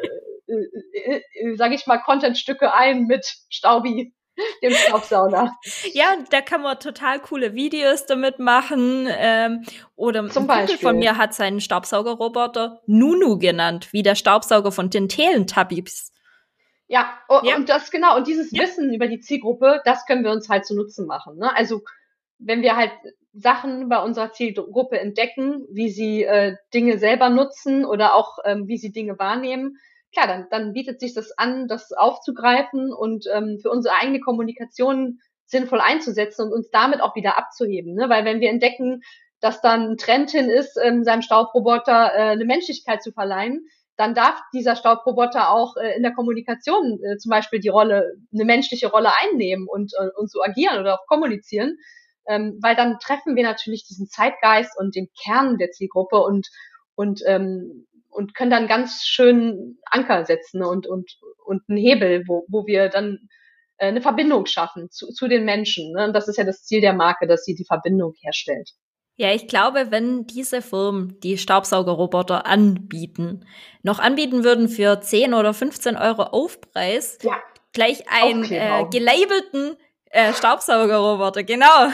äh, 0.46 1.22
äh, 1.34 1.56
sage 1.56 1.74
ich 1.74 1.88
mal, 1.88 1.98
Contentstücke 1.98 2.72
ein 2.72 3.08
mit 3.08 3.26
Staubi 3.50 4.14
dem 4.62 4.72
Staubsauger. 4.72 5.56
Ja, 5.94 6.16
da 6.30 6.42
kann 6.42 6.62
man 6.62 6.80
total 6.80 7.20
coole 7.20 7.54
Videos 7.54 8.06
damit 8.06 8.40
machen. 8.40 9.08
Ähm, 9.10 9.64
oder 9.96 10.28
Zum 10.30 10.50
ein 10.50 10.68
Kumpel 10.68 10.78
von 10.78 11.00
mir 11.00 11.18
hat 11.18 11.34
seinen 11.34 11.62
Staubsaugerroboter 11.62 12.82
Nunu 12.86 13.38
genannt, 13.38 13.90
wie 13.92 14.04
der 14.04 14.16
Staubsauger 14.16 14.72
von 14.72 14.90
den 14.90 15.10
Teletubbies. 15.10 16.14
Ja, 16.88 17.20
ja, 17.44 17.58
und 17.58 17.68
das 17.68 17.92
genau, 17.92 18.16
und 18.16 18.28
dieses 18.28 18.52
ja. 18.52 18.64
Wissen 18.64 18.94
über 18.94 19.08
die 19.08 19.20
Zielgruppe, 19.20 19.82
das 19.84 20.06
können 20.06 20.24
wir 20.24 20.32
uns 20.32 20.48
halt 20.48 20.66
zu 20.66 20.74
Nutzen 20.74 21.06
machen. 21.06 21.38
Ne? 21.38 21.54
Also 21.54 21.82
wenn 22.40 22.62
wir 22.62 22.78
halt 22.78 22.92
Sachen 23.34 23.90
bei 23.90 24.02
unserer 24.02 24.32
Zielgruppe 24.32 25.00
entdecken, 25.00 25.66
wie 25.70 25.90
sie 25.90 26.24
äh, 26.24 26.56
Dinge 26.74 26.98
selber 26.98 27.30
nutzen 27.30 27.84
oder 27.84 28.16
auch 28.16 28.38
ähm, 28.46 28.68
wie 28.68 28.78
sie 28.78 28.92
Dinge 28.92 29.20
wahrnehmen, 29.20 29.78
klar, 30.18 30.28
dann, 30.28 30.48
dann 30.50 30.74
bietet 30.74 31.00
sich 31.00 31.14
das 31.14 31.38
an, 31.38 31.68
das 31.68 31.92
aufzugreifen 31.92 32.92
und 32.92 33.26
ähm, 33.34 33.60
für 33.62 33.70
unsere 33.70 33.96
eigene 33.96 34.20
Kommunikation 34.20 35.20
sinnvoll 35.46 35.80
einzusetzen 35.80 36.48
und 36.48 36.54
uns 36.54 36.70
damit 36.72 37.02
auch 37.02 37.16
wieder 37.16 37.38
abzuheben. 37.38 37.94
Ne? 37.94 38.10
Weil 38.10 38.26
wenn 38.26 38.42
wir 38.42 38.50
entdecken, 38.50 39.02
dass 39.40 39.62
dann 39.62 39.92
ein 39.92 39.98
Trend 39.98 40.32
hin 40.32 40.50
ist, 40.50 40.78
ähm, 40.84 41.04
seinem 41.04 41.22
Staubroboter 41.22 42.12
äh, 42.14 42.32
eine 42.32 42.46
Menschlichkeit 42.46 43.04
zu 43.04 43.12
verleihen, 43.12 43.68
dann 43.96 44.14
darf 44.14 44.40
dieser 44.54 44.76
Staubroboter 44.76 45.52
auch 45.52 45.78
äh, 45.78 45.96
in 45.96 46.04
der 46.04 46.14
Kommunikation 46.14 47.00
äh, 47.04 47.18
zum 47.18 47.30
Beispiel 47.30 47.60
die 47.60 47.70
Rolle, 47.70 48.16
eine 48.34 48.46
menschliche 48.46 48.88
Rolle 48.88 49.12
einnehmen 49.22 49.68
und, 49.68 49.94
äh, 50.00 50.10
und 50.18 50.32
so 50.32 50.42
agieren 50.42 50.80
oder 50.80 50.96
auch 50.96 51.06
kommunizieren. 51.08 51.78
Ähm, 52.28 52.60
weil 52.62 52.76
dann 52.76 53.00
treffen 53.00 53.36
wir 53.36 53.44
natürlich 53.44 53.86
diesen 53.88 54.08
Zeitgeist 54.08 54.78
und 54.78 54.96
den 54.96 55.08
Kern 55.24 55.58
der 55.58 55.72
Zielgruppe 55.72 56.18
und, 56.18 56.48
und 56.96 57.22
ähm, 57.26 57.88
und 58.18 58.34
können 58.34 58.50
dann 58.50 58.68
ganz 58.68 59.04
schön 59.06 59.78
Anker 59.86 60.26
setzen 60.26 60.64
und, 60.64 60.88
und, 60.88 61.20
und 61.46 61.62
einen 61.70 61.78
Hebel, 61.78 62.24
wo, 62.28 62.46
wo 62.50 62.66
wir 62.66 62.90
dann 62.90 63.30
äh, 63.78 63.90
eine 63.90 64.02
Verbindung 64.02 64.48
schaffen 64.48 64.90
zu, 64.90 65.12
zu 65.14 65.28
den 65.28 65.46
Menschen. 65.46 65.94
Ne? 65.94 66.06
Und 66.06 66.14
das 66.14 66.28
ist 66.28 66.38
ja 66.38 66.44
das 66.44 66.64
Ziel 66.64 66.82
der 66.82 66.94
Marke, 66.94 67.28
dass 67.28 67.46
sie 67.46 67.54
die 67.54 67.64
Verbindung 67.64 68.14
herstellt. 68.20 68.72
Ja, 69.18 69.34
ich 69.34 69.48
glaube, 69.48 69.92
wenn 69.92 70.26
diese 70.26 70.64
Firmen, 70.64 71.20
die 71.20 71.38
Staubsaugerroboter 71.38 72.48
anbieten, 72.48 73.46
noch 73.84 74.00
anbieten 74.00 74.44
würden 74.44 74.68
für 74.68 75.00
10 75.00 75.36
oder 75.36 75.54
15 75.54 75.96
Euro 75.96 76.24
Aufpreis, 76.24 77.20
ja. 77.22 77.40
gleich 77.72 78.04
einen 78.10 78.46
äh, 78.46 78.86
gelabelten 78.90 79.76
äh, 80.10 80.34
Staubsaugerroboter, 80.34 81.44
genau. 81.44 81.66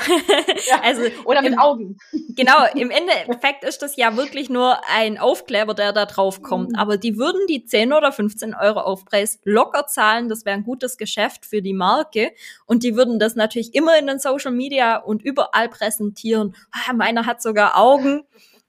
Ja, 0.68 0.80
also 0.82 1.02
oder 1.26 1.42
mit 1.42 1.54
im, 1.54 1.60
Augen. 1.60 1.98
Genau, 2.36 2.66
im 2.76 2.90
Endeffekt 2.90 3.64
ist 3.64 3.82
das 3.82 3.98
ja 3.98 4.16
wirklich 4.16 4.50
nur 4.50 4.78
ein 4.88 5.18
Aufkleber, 5.18 5.74
der 5.74 5.92
da 5.92 6.06
drauf 6.06 6.42
kommt. 6.42 6.70
Mhm. 6.70 6.76
Aber 6.76 6.98
die 6.98 7.18
würden 7.18 7.42
die 7.48 7.66
10 7.66 7.92
oder 7.92 8.12
15 8.12 8.54
Euro 8.54 8.80
Aufpreis 8.80 9.40
locker 9.44 9.88
zahlen. 9.88 10.30
Das 10.30 10.46
wäre 10.46 10.56
ein 10.56 10.64
gutes 10.64 10.98
Geschäft 10.98 11.46
für 11.46 11.62
die 11.62 11.74
Marke. 11.74 12.32
Und 12.66 12.84
die 12.84 12.96
würden 12.96 13.20
das 13.20 13.36
natürlich 13.36 13.74
immer 13.74 13.98
in 13.98 14.08
den 14.08 14.20
Social 14.20 14.52
Media 14.52 14.98
und 14.98 15.22
überall 15.22 15.68
präsentieren. 15.68 16.56
Ah, 16.72 16.94
meiner 16.94 17.26
hat 17.26 17.42
sogar 17.42 17.78
Augen. 17.78 18.24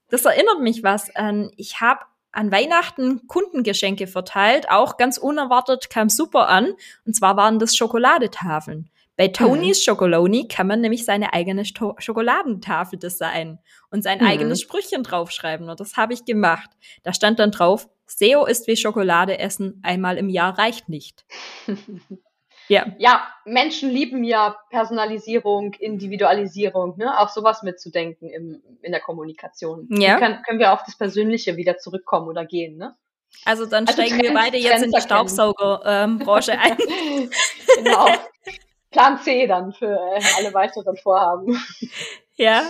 Das 0.08 0.24
erinnert 0.24 0.60
mich 0.60 0.82
was 0.82 1.14
an. 1.14 1.50
Ich 1.56 1.80
habe 1.80 2.00
an 2.32 2.50
Weihnachten 2.50 3.26
Kundengeschenke 3.28 4.06
verteilt. 4.06 4.68
Auch 4.68 4.96
ganz 4.96 5.18
unerwartet 5.18 5.90
kam 5.90 6.08
super 6.08 6.48
an. 6.48 6.74
Und 7.06 7.14
zwar 7.14 7.36
waren 7.36 7.58
das 7.58 7.76
Schokoladetafeln. 7.76 8.90
Bei 9.16 9.28
Tonys 9.28 9.78
mhm. 9.78 9.82
Schokoloni 9.82 10.48
kann 10.48 10.66
man 10.66 10.80
nämlich 10.80 11.04
seine 11.04 11.32
eigene 11.32 11.64
Sto 11.64 11.94
Schokoladentafel 11.98 12.98
designen 12.98 13.60
und 13.90 14.02
sein 14.02 14.18
mhm. 14.18 14.26
eigenes 14.26 14.60
Sprüchchen 14.60 15.02
draufschreiben. 15.02 15.68
Und 15.68 15.78
das 15.78 15.96
habe 15.96 16.14
ich 16.14 16.24
gemacht. 16.24 16.70
Da 17.04 17.12
stand 17.12 17.38
dann 17.38 17.52
drauf, 17.52 17.88
SEO 18.06 18.44
ist 18.44 18.66
wie 18.66 18.76
Schokolade 18.76 19.38
essen, 19.38 19.80
einmal 19.82 20.18
im 20.18 20.28
Jahr 20.28 20.58
reicht 20.58 20.88
nicht. 20.88 21.24
ja. 22.68 22.86
Ja, 22.98 23.26
Menschen 23.44 23.88
lieben 23.88 24.24
ja 24.24 24.56
Personalisierung, 24.70 25.74
Individualisierung, 25.74 26.96
ne? 26.98 27.18
auch 27.18 27.28
sowas 27.28 27.62
mitzudenken 27.62 28.28
im, 28.30 28.62
in 28.82 28.92
der 28.92 29.00
Kommunikation. 29.00 29.86
Ja. 29.90 30.18
Kann, 30.18 30.42
können 30.42 30.58
wir 30.58 30.72
auf 30.72 30.82
das 30.84 30.98
Persönliche 30.98 31.56
wieder 31.56 31.78
zurückkommen 31.78 32.28
oder 32.28 32.44
gehen, 32.44 32.76
ne? 32.76 32.96
Also 33.44 33.66
dann 33.66 33.86
also 33.86 34.00
steigen 34.00 34.18
Trends, 34.18 34.28
wir 34.28 34.34
beide 34.34 34.58
jetzt 34.58 34.84
in 34.84 34.92
die 34.92 35.00
Staubsaugerbranche 35.00 36.52
ähm, 36.52 36.58
ein. 36.60 36.76
genau. 37.76 38.06
Plan 38.94 39.18
C 39.18 39.48
dann 39.48 39.72
für 39.72 39.86
äh, 39.86 40.22
alle 40.38 40.54
weiteren 40.54 40.96
Vorhaben. 40.96 41.60
Ja. 42.36 42.62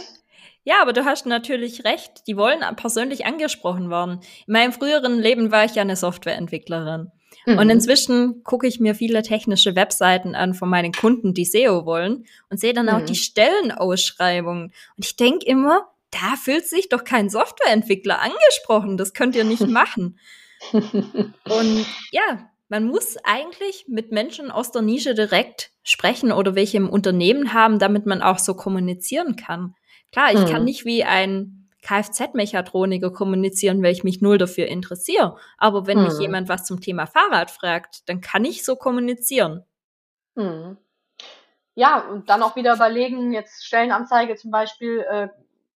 Ja, 0.67 0.77
aber 0.81 0.95
du 0.95 1.05
hast 1.05 1.27
natürlich 1.27 1.85
recht. 1.85 2.27
Die 2.27 2.39
wollen 2.39 2.61
persönlich 2.77 3.27
angesprochen 3.27 3.91
werden. 3.91 4.21
In 4.47 4.53
meinem 4.55 4.73
früheren 4.73 5.19
Leben 5.19 5.53
war 5.53 5.67
ich 5.67 5.75
ja 5.75 5.83
eine 5.83 5.97
Softwareentwicklerin. 5.97 7.13
Mhm. 7.45 7.59
Und 7.59 7.69
inzwischen 7.69 8.43
gucke 8.45 8.67
ich 8.67 8.81
mir 8.81 8.95
viele 8.95 9.23
technische 9.23 9.77
Webseiten 9.77 10.35
an 10.35 10.55
von 10.55 10.71
meinen 10.71 10.93
Kunden, 10.93 11.35
die 11.35 11.45
SEO 11.45 11.85
wollen 11.85 12.25
und 12.49 12.59
sehe 12.59 12.73
dann 12.73 12.89
auch 12.89 13.01
mhm. 13.01 13.07
die 13.07 13.17
Stellenausschreibungen. 13.17 14.73
Und 14.97 15.05
ich 15.05 15.17
denke 15.17 15.45
immer, 15.45 15.89
da 16.11 16.37
fühlt 16.43 16.67
sich 16.67 16.89
doch 16.89 17.05
kein 17.05 17.29
Softwareentwickler 17.29 18.21
angesprochen. 18.23 18.97
Das 18.97 19.13
könnt 19.13 19.37
ihr 19.37 19.45
nicht 19.45 19.67
machen. 19.69 20.19
und 20.73 21.87
ja, 22.11 22.51
man 22.75 22.87
muss 22.87 23.17
eigentlich 23.23 23.85
mit 23.87 24.11
Menschen 24.11 24.51
aus 24.51 24.73
der 24.73 24.83
Nische 24.83 25.15
direkt 25.15 25.71
sprechen 25.85 26.33
oder 26.33 26.57
welche 26.57 26.77
im 26.77 26.91
Unternehmen 26.91 27.55
haben, 27.55 27.79
damit 27.79 28.05
man 28.05 28.21
auch 28.21 28.41
so 28.41 28.55
kommunizieren 28.55 29.37
kann. 29.37 29.77
Klar, 30.11 30.33
ich 30.33 30.41
mhm. 30.41 30.47
kann 30.47 30.65
nicht 30.65 30.85
wie 30.85 31.05
ein 31.05 31.69
Kfz-Mechatroniker 31.83 33.13
kommunizieren, 33.13 33.81
weil 33.81 33.93
ich 33.93 34.03
mich 34.03 34.23
null 34.23 34.39
dafür 34.39 34.67
interessiere. 34.67 35.37
Aber 35.57 35.87
wenn 35.87 35.99
mhm. 35.99 36.05
mich 36.07 36.19
jemand 36.19 36.49
was 36.49 36.65
zum 36.65 36.81
Thema 36.81 37.07
Fahrrad 37.07 37.53
fragt, 37.53 38.09
dann 38.09 38.21
kann 38.21 38.45
ich 38.45 38.65
so 38.65 38.75
kommunizieren. 38.75 39.63
Mhm. 40.35 40.77
Ja, 41.77 42.01
und 42.01 42.29
dann 42.29 42.43
auch 42.43 42.57
wieder 42.57 42.75
überlegen, 42.75 43.33
jetzt 43.33 43.65
Stellenanzeige 43.65 44.35
zum 44.35 44.51
Beispiel, 44.51 44.99
äh, 45.09 45.29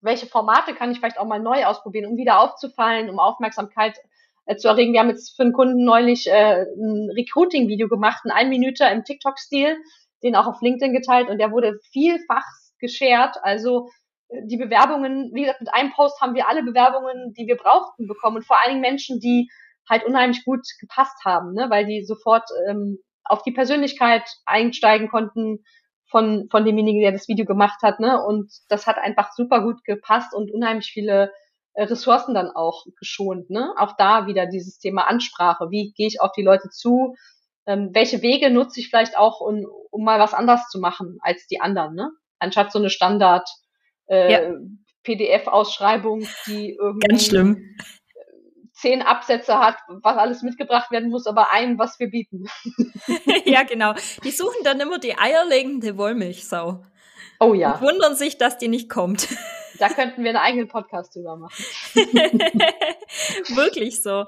welche 0.01 0.25
Formate 0.25 0.73
kann 0.73 0.89
ich 0.89 0.97
vielleicht 0.97 1.19
auch 1.19 1.27
mal 1.27 1.39
neu 1.39 1.63
ausprobieren, 1.63 2.09
um 2.09 2.17
wieder 2.17 2.39
aufzufallen, 2.39 3.07
um 3.11 3.19
Aufmerksamkeit 3.19 3.99
äh, 3.99 4.16
zu 4.55 4.69
erregen. 4.69 4.93
Wir 4.93 5.01
haben 5.01 5.09
jetzt 5.09 5.35
für 5.35 5.43
einen 5.43 5.53
Kunden 5.53 5.83
neulich 5.83 6.27
äh, 6.27 6.63
ein 6.63 7.09
Recruiting-Video 7.11 7.89
gemacht, 7.89 8.21
ein 8.23 8.31
ein 8.31 8.49
Minute 8.49 8.85
im 8.85 9.03
TikTok-Stil, 9.03 9.75
den 10.23 10.35
auch 10.35 10.47
auf 10.47 10.61
LinkedIn 10.61 10.93
geteilt 10.93 11.29
und 11.29 11.37
der 11.37 11.51
wurde 11.51 11.79
vielfach 11.91 12.45
geshared. 12.79 13.35
Also 13.41 13.89
äh, 14.29 14.45
die 14.45 14.57
Bewerbungen, 14.57 15.31
wie 15.33 15.41
gesagt, 15.41 15.59
mit 15.59 15.73
einem 15.73 15.91
Post 15.91 16.21
haben 16.21 16.35
wir 16.35 16.47
alle 16.47 16.63
Bewerbungen, 16.63 17.33
die 17.33 17.47
wir 17.47 17.57
brauchten, 17.57 18.07
bekommen 18.07 18.37
und 18.37 18.45
vor 18.45 18.57
allen 18.61 18.71
Dingen 18.75 18.81
Menschen, 18.81 19.19
die 19.19 19.49
halt 19.89 20.05
unheimlich 20.05 20.43
gut 20.45 20.65
gepasst 20.79 21.23
haben, 21.25 21.53
ne? 21.53 21.67
weil 21.69 21.85
die 21.85 22.03
sofort 22.03 22.49
ähm, 22.69 22.99
auf 23.23 23.43
die 23.43 23.51
Persönlichkeit 23.51 24.23
einsteigen 24.45 25.09
konnten 25.09 25.63
von, 26.09 26.47
von 26.49 26.65
demjenigen, 26.65 27.01
der 27.01 27.11
das 27.11 27.27
Video 27.27 27.45
gemacht 27.45 27.81
hat. 27.83 27.99
Ne? 27.99 28.23
Und 28.23 28.51
das 28.69 28.87
hat 28.87 28.97
einfach 28.97 29.33
super 29.33 29.61
gut 29.61 29.83
gepasst 29.83 30.33
und 30.33 30.51
unheimlich 30.51 30.91
viele 30.91 31.31
Ressourcen 31.85 32.33
dann 32.33 32.49
auch 32.49 32.85
geschont. 32.99 33.49
Ne? 33.49 33.73
Auch 33.77 33.95
da 33.97 34.25
wieder 34.27 34.47
dieses 34.47 34.79
Thema 34.79 35.07
Ansprache. 35.07 35.69
Wie 35.69 35.93
gehe 35.95 36.07
ich 36.07 36.21
auf 36.21 36.31
die 36.31 36.43
Leute 36.43 36.69
zu? 36.69 37.15
Ähm, 37.65 37.89
welche 37.93 38.21
Wege 38.21 38.49
nutze 38.49 38.79
ich 38.79 38.89
vielleicht 38.89 39.17
auch, 39.17 39.41
um, 39.41 39.65
um 39.91 40.03
mal 40.03 40.19
was 40.19 40.33
anders 40.33 40.67
zu 40.69 40.79
machen 40.79 41.17
als 41.21 41.45
die 41.47 41.61
anderen? 41.61 41.95
Ne? 41.95 42.09
Anstatt 42.39 42.71
so 42.71 42.79
eine 42.79 42.89
Standard 42.89 43.47
äh, 44.07 44.31
ja. 44.31 44.53
PDF-Ausschreibung, 45.03 46.27
die 46.47 46.75
irgendwie 46.79 47.07
Ganz 47.07 47.25
schlimm. 47.27 47.75
zehn 48.73 49.01
Absätze 49.01 49.59
hat, 49.59 49.77
was 50.01 50.17
alles 50.17 50.41
mitgebracht 50.41 50.91
werden 50.91 51.09
muss, 51.09 51.27
aber 51.27 51.51
ein, 51.51 51.77
was 51.77 51.99
wir 51.99 52.09
bieten. 52.09 52.45
ja, 53.45 53.63
genau. 53.63 53.93
Die 54.23 54.31
suchen 54.31 54.63
dann 54.63 54.79
immer 54.79 54.97
die 54.97 55.17
eierlegende 55.17 55.97
Wollmilchsau. 55.97 56.83
Oh 57.39 57.53
ja. 57.53 57.73
Und 57.73 57.81
wundern 57.81 58.15
sich, 58.15 58.37
dass 58.37 58.57
die 58.57 58.67
nicht 58.67 58.89
kommt. 58.89 59.27
Da 59.79 59.89
könnten 59.89 60.23
wir 60.23 60.29
einen 60.29 60.37
eigenen 60.37 60.67
Podcast 60.67 61.15
drüber 61.15 61.37
machen. 61.37 61.63
Wirklich 63.55 64.01
so. 64.01 64.25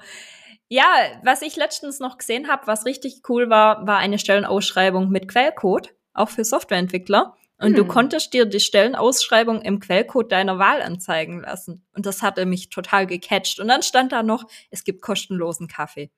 Ja, 0.68 0.86
was 1.24 1.42
ich 1.42 1.56
letztens 1.56 2.00
noch 2.00 2.18
gesehen 2.18 2.48
habe, 2.48 2.68
was 2.68 2.86
richtig 2.86 3.22
cool 3.28 3.50
war, 3.50 3.88
war 3.88 3.98
eine 3.98 4.20
Stellenausschreibung 4.20 5.10
mit 5.10 5.28
Quellcode, 5.28 5.96
auch 6.14 6.30
für 6.30 6.46
Softwareentwickler. 6.46 7.36
Und 7.58 7.70
hm. 7.70 7.76
du 7.76 7.86
konntest 7.86 8.34
dir 8.34 8.46
die 8.46 8.60
Stellenausschreibung 8.60 9.62
im 9.62 9.80
Quellcode 9.80 10.32
deiner 10.32 10.60
Wahl 10.60 10.82
anzeigen 10.82 11.42
lassen. 11.42 11.86
Und 11.94 12.06
das 12.06 12.22
hatte 12.22 12.46
mich 12.46 12.70
total 12.70 13.06
gecatcht. 13.08 13.60
Und 13.60 13.68
dann 13.68 13.84
stand 13.84 14.12
da 14.12 14.24
noch, 14.24 14.46
es 14.70 14.84
gibt 14.84 15.02
kostenlosen 15.02 15.68
Kaffee. 15.68 16.12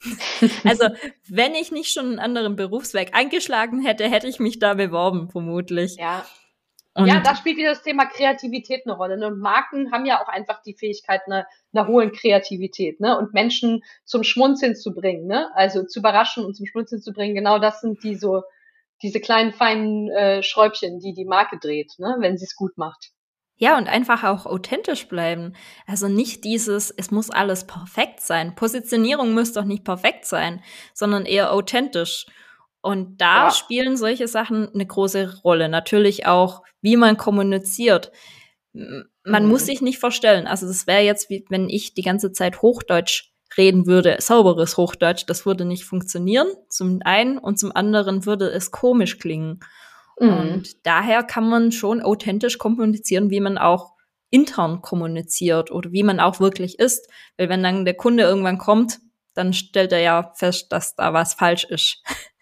also, 0.64 0.88
wenn 1.28 1.54
ich 1.54 1.72
nicht 1.72 1.92
schon 1.92 2.06
einen 2.06 2.18
anderen 2.18 2.56
Berufsweg 2.56 3.14
eingeschlagen 3.14 3.82
hätte, 3.82 4.08
hätte 4.08 4.28
ich 4.28 4.38
mich 4.38 4.58
da 4.58 4.74
beworben, 4.74 5.30
vermutlich. 5.30 5.96
Ja, 5.96 6.24
und 6.96 7.08
ja, 7.08 7.20
da 7.20 7.36
spielt 7.36 7.58
wieder 7.58 7.70
das 7.70 7.82
Thema 7.82 8.06
Kreativität 8.06 8.86
eine 8.86 8.96
Rolle. 8.96 9.18
Ne? 9.18 9.26
Und 9.26 9.38
Marken 9.38 9.92
haben 9.92 10.06
ja 10.06 10.22
auch 10.22 10.28
einfach 10.28 10.62
die 10.62 10.72
Fähigkeit 10.72 11.20
einer, 11.26 11.46
einer 11.74 11.86
hohen 11.86 12.10
Kreativität, 12.10 13.00
ne? 13.00 13.18
Und 13.18 13.34
Menschen 13.34 13.84
zum 14.04 14.24
Schmunzeln 14.24 14.74
zu 14.74 14.94
bringen, 14.94 15.26
ne? 15.26 15.50
Also 15.54 15.84
zu 15.84 15.98
überraschen 15.98 16.44
und 16.46 16.54
zum 16.54 16.64
Schmunzeln 16.64 17.02
zu 17.02 17.12
bringen. 17.12 17.34
Genau 17.34 17.58
das 17.58 17.82
sind 17.82 18.02
die 18.02 18.14
so 18.14 18.44
diese 19.02 19.20
kleinen 19.20 19.52
feinen 19.52 20.08
äh, 20.08 20.42
Schräubchen, 20.42 20.98
die 20.98 21.12
die 21.12 21.26
Marke 21.26 21.58
dreht, 21.58 21.92
ne? 21.98 22.16
Wenn 22.20 22.38
sie 22.38 22.46
es 22.46 22.56
gut 22.56 22.78
macht. 22.78 23.10
Ja, 23.58 23.76
und 23.76 23.88
einfach 23.88 24.24
auch 24.24 24.46
authentisch 24.46 25.06
bleiben. 25.08 25.54
Also 25.86 26.08
nicht 26.08 26.44
dieses, 26.44 26.90
es 26.90 27.10
muss 27.10 27.28
alles 27.28 27.66
perfekt 27.66 28.20
sein. 28.20 28.54
Positionierung 28.54 29.34
muss 29.34 29.52
doch 29.52 29.64
nicht 29.64 29.84
perfekt 29.84 30.24
sein, 30.24 30.62
sondern 30.94 31.26
eher 31.26 31.52
authentisch. 31.52 32.26
Und 32.86 33.20
da 33.20 33.46
ja. 33.46 33.50
spielen 33.50 33.96
solche 33.96 34.28
Sachen 34.28 34.72
eine 34.72 34.86
große 34.86 35.40
Rolle. 35.42 35.68
Natürlich 35.68 36.26
auch, 36.26 36.62
wie 36.82 36.96
man 36.96 37.16
kommuniziert. 37.16 38.12
Man 38.72 39.06
mhm. 39.24 39.48
muss 39.48 39.66
sich 39.66 39.82
nicht 39.82 39.98
verstellen. 39.98 40.46
Also 40.46 40.68
das 40.68 40.86
wäre 40.86 41.02
jetzt, 41.02 41.28
wie 41.28 41.44
wenn 41.48 41.68
ich 41.68 41.94
die 41.94 42.02
ganze 42.02 42.30
Zeit 42.30 42.62
Hochdeutsch 42.62 43.32
reden 43.56 43.86
würde, 43.86 44.18
sauberes 44.20 44.76
Hochdeutsch, 44.76 45.24
das 45.26 45.46
würde 45.46 45.64
nicht 45.64 45.84
funktionieren. 45.84 46.46
Zum 46.68 47.00
einen 47.04 47.38
und 47.38 47.58
zum 47.58 47.74
anderen 47.74 48.24
würde 48.24 48.50
es 48.50 48.70
komisch 48.70 49.18
klingen. 49.18 49.58
Mhm. 50.20 50.28
Und 50.28 50.86
daher 50.86 51.24
kann 51.24 51.48
man 51.48 51.72
schon 51.72 52.00
authentisch 52.00 52.56
kommunizieren, 52.58 53.30
wie 53.30 53.40
man 53.40 53.58
auch 53.58 53.94
intern 54.30 54.80
kommuniziert 54.80 55.72
oder 55.72 55.90
wie 55.90 56.04
man 56.04 56.20
auch 56.20 56.38
wirklich 56.38 56.78
ist. 56.78 57.10
Weil 57.36 57.48
wenn 57.48 57.64
dann 57.64 57.84
der 57.84 57.94
Kunde 57.94 58.22
irgendwann 58.22 58.58
kommt, 58.58 59.00
dann 59.34 59.52
stellt 59.52 59.90
er 59.90 60.00
ja 60.00 60.32
fest, 60.36 60.70
dass 60.70 60.94
da 60.94 61.12
was 61.12 61.34
falsch 61.34 61.64
ist. 61.64 62.02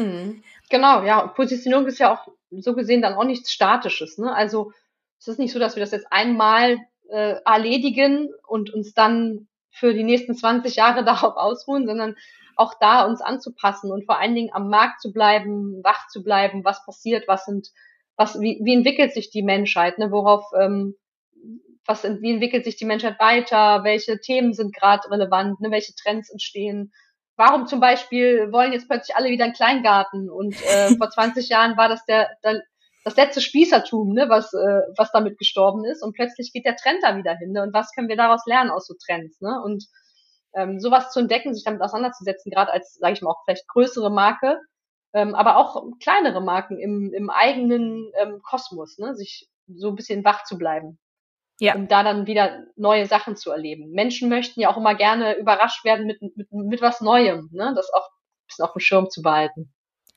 Mhm. 0.00 0.42
Genau, 0.68 1.02
ja. 1.02 1.26
Positionierung 1.26 1.86
ist 1.86 1.98
ja 1.98 2.12
auch 2.12 2.28
so 2.50 2.74
gesehen 2.74 3.02
dann 3.02 3.14
auch 3.14 3.24
nichts 3.24 3.52
Statisches. 3.52 4.18
Ne? 4.18 4.34
Also 4.34 4.72
es 5.18 5.28
ist 5.28 5.38
nicht 5.38 5.52
so, 5.52 5.58
dass 5.58 5.76
wir 5.76 5.80
das 5.80 5.92
jetzt 5.92 6.06
einmal 6.10 6.78
äh, 7.10 7.36
erledigen 7.44 8.30
und 8.46 8.72
uns 8.72 8.94
dann 8.94 9.48
für 9.70 9.94
die 9.94 10.04
nächsten 10.04 10.34
20 10.34 10.76
Jahre 10.76 11.04
darauf 11.04 11.36
ausruhen, 11.36 11.86
sondern 11.86 12.16
auch 12.56 12.74
da 12.78 13.06
uns 13.06 13.20
anzupassen 13.20 13.90
und 13.90 14.04
vor 14.04 14.18
allen 14.18 14.34
Dingen 14.34 14.50
am 14.52 14.68
Markt 14.68 15.00
zu 15.00 15.12
bleiben, 15.12 15.80
wach 15.82 16.08
zu 16.08 16.22
bleiben, 16.22 16.64
was 16.64 16.84
passiert, 16.84 17.26
was 17.26 17.44
sind, 17.44 17.68
was, 18.16 18.38
wie, 18.40 18.60
wie 18.62 18.74
entwickelt 18.74 19.14
sich 19.14 19.30
die 19.30 19.42
Menschheit, 19.42 19.98
ne? 19.98 20.10
worauf, 20.10 20.44
ähm, 20.58 20.94
was, 21.86 22.04
wie 22.04 22.32
entwickelt 22.32 22.64
sich 22.64 22.76
die 22.76 22.84
Menschheit 22.84 23.18
weiter, 23.18 23.82
welche 23.84 24.20
Themen 24.20 24.52
sind 24.52 24.74
gerade 24.74 25.10
relevant, 25.10 25.60
ne, 25.60 25.70
welche 25.70 25.94
Trends 25.94 26.30
entstehen. 26.30 26.92
Warum 27.40 27.66
zum 27.66 27.80
Beispiel 27.80 28.52
wollen 28.52 28.74
jetzt 28.74 28.86
plötzlich 28.86 29.16
alle 29.16 29.30
wieder 29.30 29.44
einen 29.44 29.54
Kleingarten 29.54 30.28
und 30.28 30.54
äh, 30.62 30.94
vor 30.98 31.08
20 31.08 31.48
Jahren 31.48 31.74
war 31.78 31.88
das 31.88 32.04
der, 32.04 32.28
der 32.44 32.60
das 33.02 33.16
letzte 33.16 33.40
Spießertum, 33.40 34.12
ne, 34.12 34.28
was, 34.28 34.52
äh, 34.52 34.82
was 34.98 35.10
damit 35.10 35.38
gestorben 35.38 35.86
ist 35.86 36.02
und 36.02 36.12
plötzlich 36.12 36.52
geht 36.52 36.66
der 36.66 36.76
Trend 36.76 36.98
da 37.02 37.16
wieder 37.16 37.34
hin. 37.34 37.52
Ne? 37.52 37.62
Und 37.62 37.72
was 37.72 37.92
können 37.92 38.10
wir 38.10 38.16
daraus 38.18 38.44
lernen 38.44 38.68
aus 38.70 38.86
so 38.86 38.94
Trends? 39.02 39.40
Ne? 39.40 39.58
Und 39.64 39.86
ähm, 40.54 40.80
sowas 40.80 41.12
zu 41.12 41.20
entdecken, 41.20 41.54
sich 41.54 41.64
damit 41.64 41.80
auseinanderzusetzen, 41.80 42.52
gerade 42.52 42.72
als, 42.72 42.98
sage 43.00 43.14
ich 43.14 43.22
mal, 43.22 43.30
auch 43.30 43.42
vielleicht 43.46 43.66
größere 43.68 44.10
Marke, 44.10 44.60
ähm, 45.14 45.34
aber 45.34 45.56
auch 45.56 45.82
kleinere 46.02 46.42
Marken 46.42 46.78
im, 46.78 47.10
im 47.14 47.30
eigenen 47.30 48.12
ähm, 48.20 48.42
Kosmos, 48.42 48.98
ne? 48.98 49.14
sich 49.14 49.48
so 49.66 49.88
ein 49.88 49.96
bisschen 49.96 50.26
wach 50.26 50.44
zu 50.44 50.58
bleiben. 50.58 50.98
Ja. 51.60 51.74
Um 51.74 51.88
da 51.88 52.02
dann 52.02 52.26
wieder 52.26 52.64
neue 52.76 53.06
Sachen 53.06 53.36
zu 53.36 53.50
erleben. 53.50 53.90
Menschen 53.92 54.30
möchten 54.30 54.60
ja 54.60 54.70
auch 54.70 54.78
immer 54.78 54.94
gerne 54.94 55.36
überrascht 55.36 55.84
werden 55.84 56.06
mit, 56.06 56.20
mit, 56.22 56.50
mit 56.50 56.80
was 56.80 57.02
Neuem, 57.02 57.50
ne? 57.52 57.72
das 57.76 57.92
auch 57.92 58.08
ein 58.08 58.46
bisschen 58.46 58.64
auf 58.64 58.72
dem 58.72 58.80
Schirm 58.80 59.10
zu 59.10 59.20
behalten. 59.20 59.70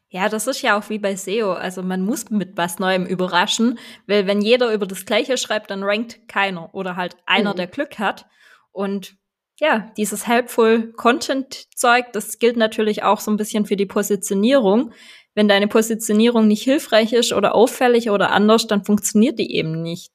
Ja, 0.08 0.30
das 0.30 0.48
ist 0.48 0.62
ja 0.62 0.78
auch 0.78 0.90
wie 0.90 1.00
bei 1.00 1.16
SEO. 1.16 1.54
Also 1.54 1.82
man 1.82 2.02
muss 2.02 2.30
mit 2.30 2.56
was 2.56 2.80
Neuem 2.80 3.06
überraschen, 3.06 3.80
weil 4.08 4.26
wenn 4.26 4.42
jeder 4.42 4.72
über 4.72 4.86
das 4.86 5.06
Gleiche 5.06 5.38
schreibt, 5.38 5.70
dann 5.70 5.84
rankt 5.84 6.28
keiner 6.30 6.74
oder 6.74 6.96
halt 6.96 7.18
einer, 7.26 7.54
mhm. 7.54 7.58
der 7.58 7.68
Glück 7.68 8.00
hat. 8.00 8.26
Und 8.72 9.16
ja, 9.60 9.92
dieses 9.98 10.28
helpful 10.28 10.94
Content 10.94 11.68
Zeug, 11.76 12.14
das 12.14 12.40
gilt 12.40 12.58
natürlich 12.58 13.04
auch 13.04 13.20
so 13.20 13.32
ein 13.32 13.38
bisschen 13.38 13.66
für 13.66 13.76
die 13.76 13.86
Positionierung. 13.86 14.94
Wenn 15.36 15.48
deine 15.48 15.68
Positionierung 15.68 16.48
nicht 16.48 16.64
hilfreich 16.64 17.12
ist 17.12 17.34
oder 17.34 17.54
auffällig 17.56 18.10
oder 18.10 18.32
anders, 18.32 18.68
dann 18.68 18.86
funktioniert 18.86 19.40
die 19.40 19.56
eben 19.56 19.82
nicht. 19.82 20.13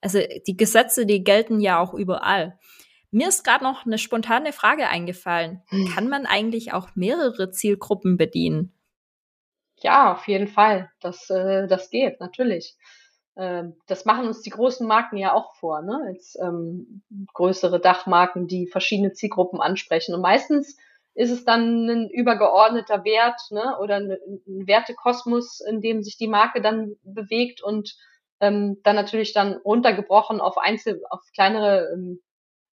Also 0.00 0.20
die 0.46 0.56
Gesetze, 0.56 1.06
die 1.06 1.24
gelten 1.24 1.60
ja 1.60 1.80
auch 1.80 1.94
überall. 1.94 2.58
Mir 3.10 3.28
ist 3.28 3.42
gerade 3.42 3.64
noch 3.64 3.86
eine 3.86 3.98
spontane 3.98 4.52
Frage 4.52 4.88
eingefallen. 4.88 5.62
Hm. 5.68 5.88
Kann 5.94 6.08
man 6.08 6.26
eigentlich 6.26 6.72
auch 6.72 6.90
mehrere 6.94 7.50
Zielgruppen 7.50 8.16
bedienen? 8.16 8.74
Ja, 9.80 10.12
auf 10.12 10.26
jeden 10.28 10.48
Fall. 10.48 10.90
Das, 11.00 11.30
äh, 11.30 11.66
das 11.68 11.90
geht, 11.90 12.20
natürlich. 12.20 12.76
Ähm, 13.36 13.76
das 13.86 14.04
machen 14.04 14.26
uns 14.26 14.42
die 14.42 14.50
großen 14.50 14.86
Marken 14.86 15.16
ja 15.16 15.32
auch 15.32 15.54
vor, 15.54 15.80
ne? 15.80 16.10
Jetzt 16.12 16.36
ähm, 16.42 17.02
größere 17.34 17.80
Dachmarken, 17.80 18.48
die 18.48 18.66
verschiedene 18.66 19.12
Zielgruppen 19.12 19.60
ansprechen. 19.60 20.14
Und 20.14 20.20
meistens 20.20 20.76
ist 21.14 21.30
es 21.30 21.44
dann 21.44 21.88
ein 21.88 22.10
übergeordneter 22.10 23.04
Wert, 23.04 23.40
ne? 23.50 23.78
Oder 23.80 23.96
ein, 23.96 24.10
ein 24.10 24.66
Wertekosmos, 24.66 25.60
in 25.60 25.80
dem 25.80 26.02
sich 26.02 26.18
die 26.18 26.28
Marke 26.28 26.60
dann 26.60 26.96
bewegt 27.04 27.62
und 27.62 27.96
ähm, 28.40 28.78
dann 28.84 28.96
natürlich 28.96 29.32
dann 29.32 29.54
runtergebrochen 29.64 30.40
auf 30.40 30.58
Einzel, 30.58 31.02
auf 31.10 31.20
kleinere 31.34 31.90
ähm, 31.92 32.20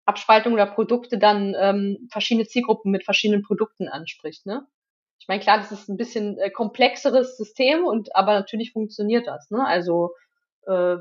Abspaltungen 0.05 0.55
oder 0.55 0.67
Produkte 0.71 1.17
dann 1.17 1.55
ähm, 1.59 2.07
verschiedene 2.11 2.47
Zielgruppen 2.47 2.91
mit 2.91 3.03
verschiedenen 3.03 3.43
Produkten 3.43 3.87
anspricht, 3.87 4.45
ne? 4.45 4.65
Ich 5.19 5.27
meine, 5.27 5.41
klar, 5.41 5.57
das 5.57 5.71
ist 5.71 5.89
ein 5.89 5.97
bisschen 5.97 6.37
äh, 6.37 6.51
komplexeres 6.51 7.37
System 7.37 7.83
und 7.85 8.15
aber 8.15 8.33
natürlich 8.33 8.73
funktioniert 8.73 9.27
das, 9.27 9.49
ne? 9.49 9.65
Also 9.65 10.11
äh, 10.67 10.97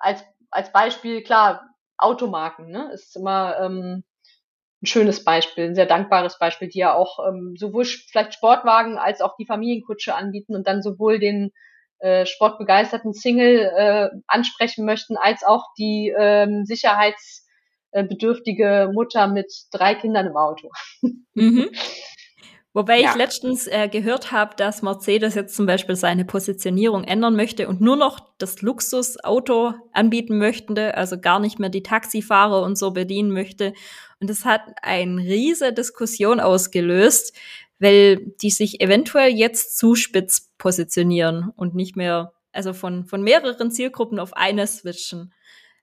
als, 0.00 0.24
als 0.50 0.72
Beispiel, 0.72 1.22
klar, 1.22 1.68
Automarken, 1.98 2.70
ne, 2.70 2.90
ist 2.92 3.16
immer 3.16 3.58
ähm, 3.60 4.04
ein 4.82 4.86
schönes 4.86 5.24
Beispiel, 5.24 5.64
ein 5.64 5.74
sehr 5.74 5.86
dankbares 5.86 6.38
Beispiel, 6.38 6.68
die 6.68 6.80
ja 6.80 6.94
auch 6.94 7.26
ähm, 7.26 7.54
sowohl 7.56 7.84
vielleicht 7.84 8.34
Sportwagen 8.34 8.98
als 8.98 9.20
auch 9.20 9.36
die 9.36 9.46
Familienkutsche 9.46 10.14
anbieten 10.14 10.54
und 10.54 10.66
dann 10.66 10.82
sowohl 10.82 11.18
den 11.18 11.52
äh, 12.02 12.26
sportbegeisterten 12.26 13.14
Single 13.14 13.70
äh, 13.76 14.08
ansprechen 14.26 14.84
möchten, 14.84 15.16
als 15.16 15.44
auch 15.44 15.66
die 15.78 16.12
ähm, 16.18 16.64
sicherheitsbedürftige 16.64 18.90
Mutter 18.92 19.28
mit 19.28 19.52
drei 19.70 19.94
Kindern 19.94 20.26
im 20.26 20.36
Auto. 20.36 20.68
Mhm. 21.34 21.70
Wobei 22.74 23.00
ja. 23.00 23.10
ich 23.10 23.16
letztens 23.16 23.66
äh, 23.66 23.88
gehört 23.88 24.32
habe, 24.32 24.54
dass 24.56 24.82
Mercedes 24.82 25.34
jetzt 25.34 25.54
zum 25.54 25.64
Beispiel 25.64 25.96
seine 25.96 26.26
Positionierung 26.26 27.04
ändern 27.04 27.36
möchte 27.36 27.68
und 27.68 27.80
nur 27.80 27.96
noch 27.96 28.20
das 28.36 28.60
Luxusauto 28.60 29.72
anbieten 29.92 30.36
möchte, 30.36 30.94
also 30.94 31.18
gar 31.18 31.38
nicht 31.38 31.58
mehr 31.58 31.70
die 31.70 31.82
Taxifahrer 31.82 32.62
und 32.62 32.76
so 32.76 32.90
bedienen 32.90 33.30
möchte. 33.30 33.72
Und 34.20 34.28
das 34.28 34.44
hat 34.44 34.60
eine 34.82 35.22
riese 35.22 35.72
Diskussion 35.72 36.38
ausgelöst, 36.40 37.34
weil 37.82 38.18
die 38.40 38.50
sich 38.50 38.80
eventuell 38.80 39.30
jetzt 39.30 39.76
zu 39.76 39.94
spitz 39.94 40.52
positionieren 40.56 41.50
und 41.56 41.74
nicht 41.74 41.96
mehr, 41.96 42.32
also 42.52 42.72
von, 42.72 43.04
von 43.04 43.22
mehreren 43.22 43.70
Zielgruppen 43.70 44.18
auf 44.18 44.34
eine 44.34 44.66
switchen. 44.66 45.34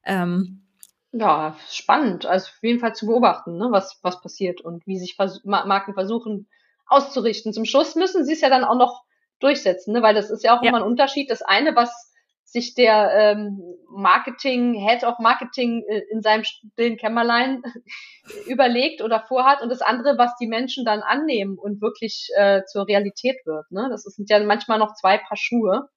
Ähm, 0.06 0.66
ja, 1.12 1.56
spannend. 1.70 2.26
Also 2.26 2.48
auf 2.48 2.64
jeden 2.64 2.80
Fall 2.80 2.96
zu 2.96 3.06
beobachten, 3.06 3.58
ne, 3.58 3.68
was, 3.72 4.00
was 4.02 4.22
passiert 4.22 4.62
und 4.62 4.88
wie 4.88 4.98
sich 4.98 5.16
Vers 5.16 5.42
Marken 5.44 5.94
versuchen, 5.94 6.48
auszurichten. 6.88 7.54
Zum 7.54 7.66
Schluss 7.66 7.96
müssen 7.96 8.26
sie 8.26 8.34
es 8.34 8.42
ja 8.42 8.50
dann 8.50 8.64
auch 8.64 8.78
noch 8.78 9.04
durchsetzen, 9.40 9.94
ne? 9.94 10.02
weil 10.02 10.16
das 10.16 10.30
ist 10.30 10.44
ja 10.44 10.58
auch 10.58 10.64
ja. 10.64 10.70
immer 10.70 10.80
ein 10.80 10.88
Unterschied. 10.88 11.30
Das 11.30 11.42
eine, 11.42 11.76
was 11.76 12.09
sich 12.52 12.74
der 12.74 13.12
ähm, 13.14 13.62
Marketing, 13.90 14.74
Head 14.74 15.04
of 15.04 15.20
Marketing 15.20 15.84
äh, 15.88 16.02
in 16.12 16.22
seinem 16.22 16.44
stillen 16.44 16.98
Kämmerlein 16.98 17.62
überlegt 18.48 19.02
oder 19.02 19.24
vorhat 19.28 19.62
und 19.62 19.70
das 19.70 19.82
andere, 19.82 20.18
was 20.18 20.36
die 20.40 20.48
Menschen 20.48 20.86
dann 20.86 21.02
annehmen 21.02 21.58
und 21.58 21.82
wirklich 21.82 22.30
äh, 22.36 22.64
zur 22.66 22.88
Realität 22.88 23.38
wird. 23.46 23.72
Ne? 23.72 23.88
Das 23.92 24.04
sind 24.04 24.30
ja 24.30 24.44
manchmal 24.44 24.80
noch 24.80 24.96
zwei 24.96 25.18
Paar 25.18 25.38
Schuhe 25.38 25.90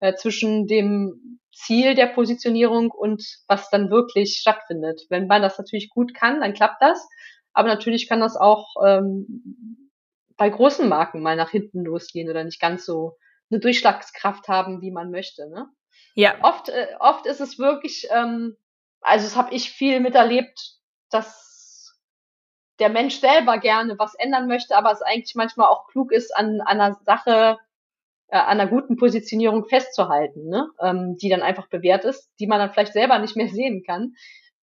äh, 0.00 0.14
zwischen 0.14 0.66
dem 0.66 1.40
Ziel 1.52 1.94
der 1.94 2.06
Positionierung 2.06 2.90
und 2.90 3.22
was 3.46 3.70
dann 3.70 3.90
wirklich 3.90 4.38
stattfindet. 4.38 5.02
Wenn 5.08 5.26
man 5.26 5.42
das 5.42 5.58
natürlich 5.58 5.90
gut 5.90 6.14
kann, 6.14 6.40
dann 6.40 6.54
klappt 6.54 6.82
das. 6.82 7.06
Aber 7.52 7.68
natürlich 7.68 8.08
kann 8.08 8.20
das 8.20 8.36
auch 8.36 8.74
ähm, 8.84 9.90
bei 10.36 10.48
großen 10.48 10.88
Marken 10.88 11.22
mal 11.22 11.36
nach 11.36 11.50
hinten 11.50 11.84
losgehen 11.84 12.28
oder 12.28 12.42
nicht 12.42 12.60
ganz 12.60 12.84
so 12.84 13.16
eine 13.54 13.60
Durchschlagskraft 13.60 14.48
haben, 14.48 14.80
wie 14.80 14.90
man 14.90 15.10
möchte. 15.10 15.48
Ne? 15.48 15.68
Ja. 16.14 16.36
Oft, 16.42 16.68
äh, 16.68 16.88
oft 16.98 17.26
ist 17.26 17.40
es 17.40 17.58
wirklich, 17.58 18.08
ähm, 18.10 18.56
also 19.00 19.24
das 19.24 19.36
habe 19.36 19.54
ich 19.54 19.70
viel 19.70 20.00
miterlebt, 20.00 20.76
dass 21.10 21.96
der 22.78 22.88
Mensch 22.88 23.20
selber 23.20 23.58
gerne 23.58 23.98
was 23.98 24.14
ändern 24.14 24.48
möchte, 24.48 24.76
aber 24.76 24.90
es 24.90 25.02
eigentlich 25.02 25.34
manchmal 25.34 25.68
auch 25.68 25.86
klug 25.86 26.12
ist, 26.12 26.36
an, 26.36 26.60
an 26.60 26.80
einer 26.80 26.94
Sache, 27.04 27.58
äh, 28.28 28.36
an 28.36 28.60
einer 28.60 28.66
guten 28.66 28.96
Positionierung 28.96 29.66
festzuhalten, 29.66 30.48
ne? 30.48 30.68
ähm, 30.80 31.16
die 31.20 31.28
dann 31.28 31.42
einfach 31.42 31.68
bewährt 31.68 32.04
ist, 32.04 32.30
die 32.40 32.46
man 32.46 32.58
dann 32.58 32.72
vielleicht 32.72 32.92
selber 32.92 33.18
nicht 33.18 33.36
mehr 33.36 33.48
sehen 33.48 33.84
kann. 33.86 34.14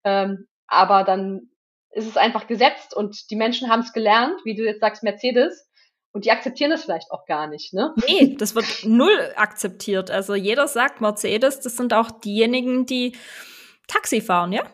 Ähm, 0.04 0.48
aber 0.66 1.04
dann 1.04 1.50
ist 1.90 2.06
es 2.06 2.16
einfach 2.16 2.46
gesetzt 2.46 2.94
und 2.94 3.30
die 3.30 3.36
Menschen 3.36 3.70
haben 3.70 3.80
es 3.80 3.92
gelernt, 3.92 4.40
wie 4.44 4.54
du 4.54 4.64
jetzt 4.64 4.80
sagst, 4.80 5.02
Mercedes, 5.02 5.70
und 6.12 6.24
die 6.26 6.30
akzeptieren 6.30 6.70
das 6.70 6.84
vielleicht 6.84 7.10
auch 7.10 7.24
gar 7.26 7.46
nicht, 7.46 7.72
ne? 7.72 7.94
Nee, 8.06 8.36
das 8.38 8.54
wird 8.54 8.66
null 8.84 9.32
akzeptiert. 9.36 10.10
Also 10.10 10.34
jeder 10.34 10.68
sagt 10.68 11.00
Mercedes, 11.00 11.60
das 11.60 11.76
sind 11.76 11.94
auch 11.94 12.10
diejenigen, 12.10 12.86
die 12.86 13.16
Taxi 13.88 14.20
fahren, 14.20 14.52
ja? 14.52 14.64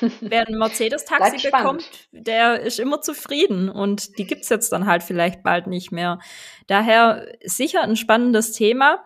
Wer 0.20 0.46
ein 0.46 0.58
Mercedes-Taxi 0.58 1.50
bekommt, 1.50 1.88
der 2.12 2.60
ist 2.60 2.78
immer 2.78 3.00
zufrieden 3.00 3.68
und 3.68 4.16
die 4.18 4.26
gibt's 4.26 4.48
jetzt 4.48 4.70
dann 4.72 4.86
halt 4.86 5.02
vielleicht 5.02 5.42
bald 5.42 5.66
nicht 5.66 5.90
mehr. 5.90 6.20
Daher 6.68 7.26
sicher 7.44 7.82
ein 7.82 7.96
spannendes 7.96 8.52
Thema 8.52 9.04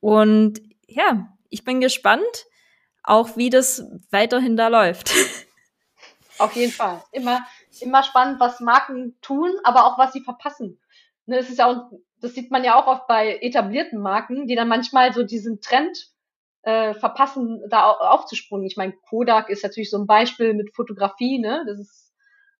und 0.00 0.60
ja, 0.86 1.28
ich 1.50 1.64
bin 1.64 1.80
gespannt, 1.80 2.46
auch 3.02 3.36
wie 3.36 3.50
das 3.50 3.84
weiterhin 4.10 4.56
da 4.56 4.68
läuft. 4.68 5.12
Auf 6.38 6.56
jeden 6.56 6.72
Fall. 6.72 7.02
Immer, 7.12 7.46
immer 7.82 8.02
spannend, 8.02 8.40
was 8.40 8.60
Marken 8.60 9.16
tun, 9.20 9.52
aber 9.64 9.86
auch 9.86 9.98
was 9.98 10.12
sie 10.12 10.20
verpassen. 10.20 10.80
Ne, 11.26 11.38
es 11.38 11.48
ist 11.48 11.58
ja 11.58 11.66
auch, 11.66 11.90
das 12.20 12.34
sieht 12.34 12.50
man 12.50 12.64
ja 12.64 12.74
auch 12.74 12.86
oft 12.86 13.06
bei 13.06 13.38
etablierten 13.40 14.00
Marken, 14.00 14.46
die 14.46 14.54
dann 14.54 14.68
manchmal 14.68 15.12
so 15.12 15.22
diesen 15.22 15.60
Trend 15.60 16.08
äh, 16.62 16.94
verpassen, 16.94 17.62
da 17.68 17.90
aufzuspringen. 17.90 18.66
Ich 18.66 18.76
meine, 18.76 18.92
Kodak 18.92 19.48
ist 19.50 19.62
natürlich 19.62 19.90
so 19.90 19.98
ein 19.98 20.06
Beispiel 20.06 20.54
mit 20.54 20.74
Fotografie, 20.74 21.38
ne? 21.38 21.64
Das 21.66 21.78
ist 21.78 22.12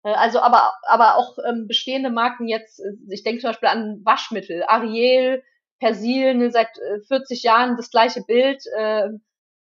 äh, 0.05 0.13
also 0.13 0.41
aber 0.41 0.75
aber 0.87 1.17
auch 1.17 1.39
ähm, 1.47 1.67
bestehende 1.67 2.11
Marken 2.11 2.47
jetzt, 2.47 2.81
äh, 2.81 2.93
ich 3.11 3.23
denke 3.25 3.41
zum 3.41 3.51
Beispiel 3.51 3.69
an 3.69 4.01
Waschmittel, 4.05 4.65
Ariel, 4.67 5.43
Persil, 5.81 6.35
ne, 6.35 6.51
seit 6.51 6.79
äh, 6.79 7.01
40 7.09 7.43
Jahren 7.43 7.77
das 7.77 7.91
gleiche 7.91 8.23
Bild. 8.23 8.63
Äh, 8.77 9.09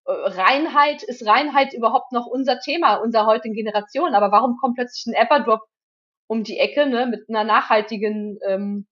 Reinheit, 0.08 1.04
ist 1.04 1.26
Reinheit 1.26 1.74
überhaupt 1.74 2.14
noch 2.14 2.26
unser 2.28 2.60
Thema 2.60 2.96
unserer 2.96 3.26
heutigen 3.26 3.54
Generation? 3.54 4.16
Aber 4.16 4.32
warum 4.32 4.58
kommt 4.58 4.76
plötzlich 4.76 5.06
ein 5.08 5.26
Everdrop 5.26 5.62
um 6.28 6.44
die 6.44 6.58
Ecke 6.58 6.86
ne, 6.86 7.08
mit 7.08 7.30
einer 7.30 7.44
nachhaltigen, 7.44 8.40
ähm, 8.48 8.88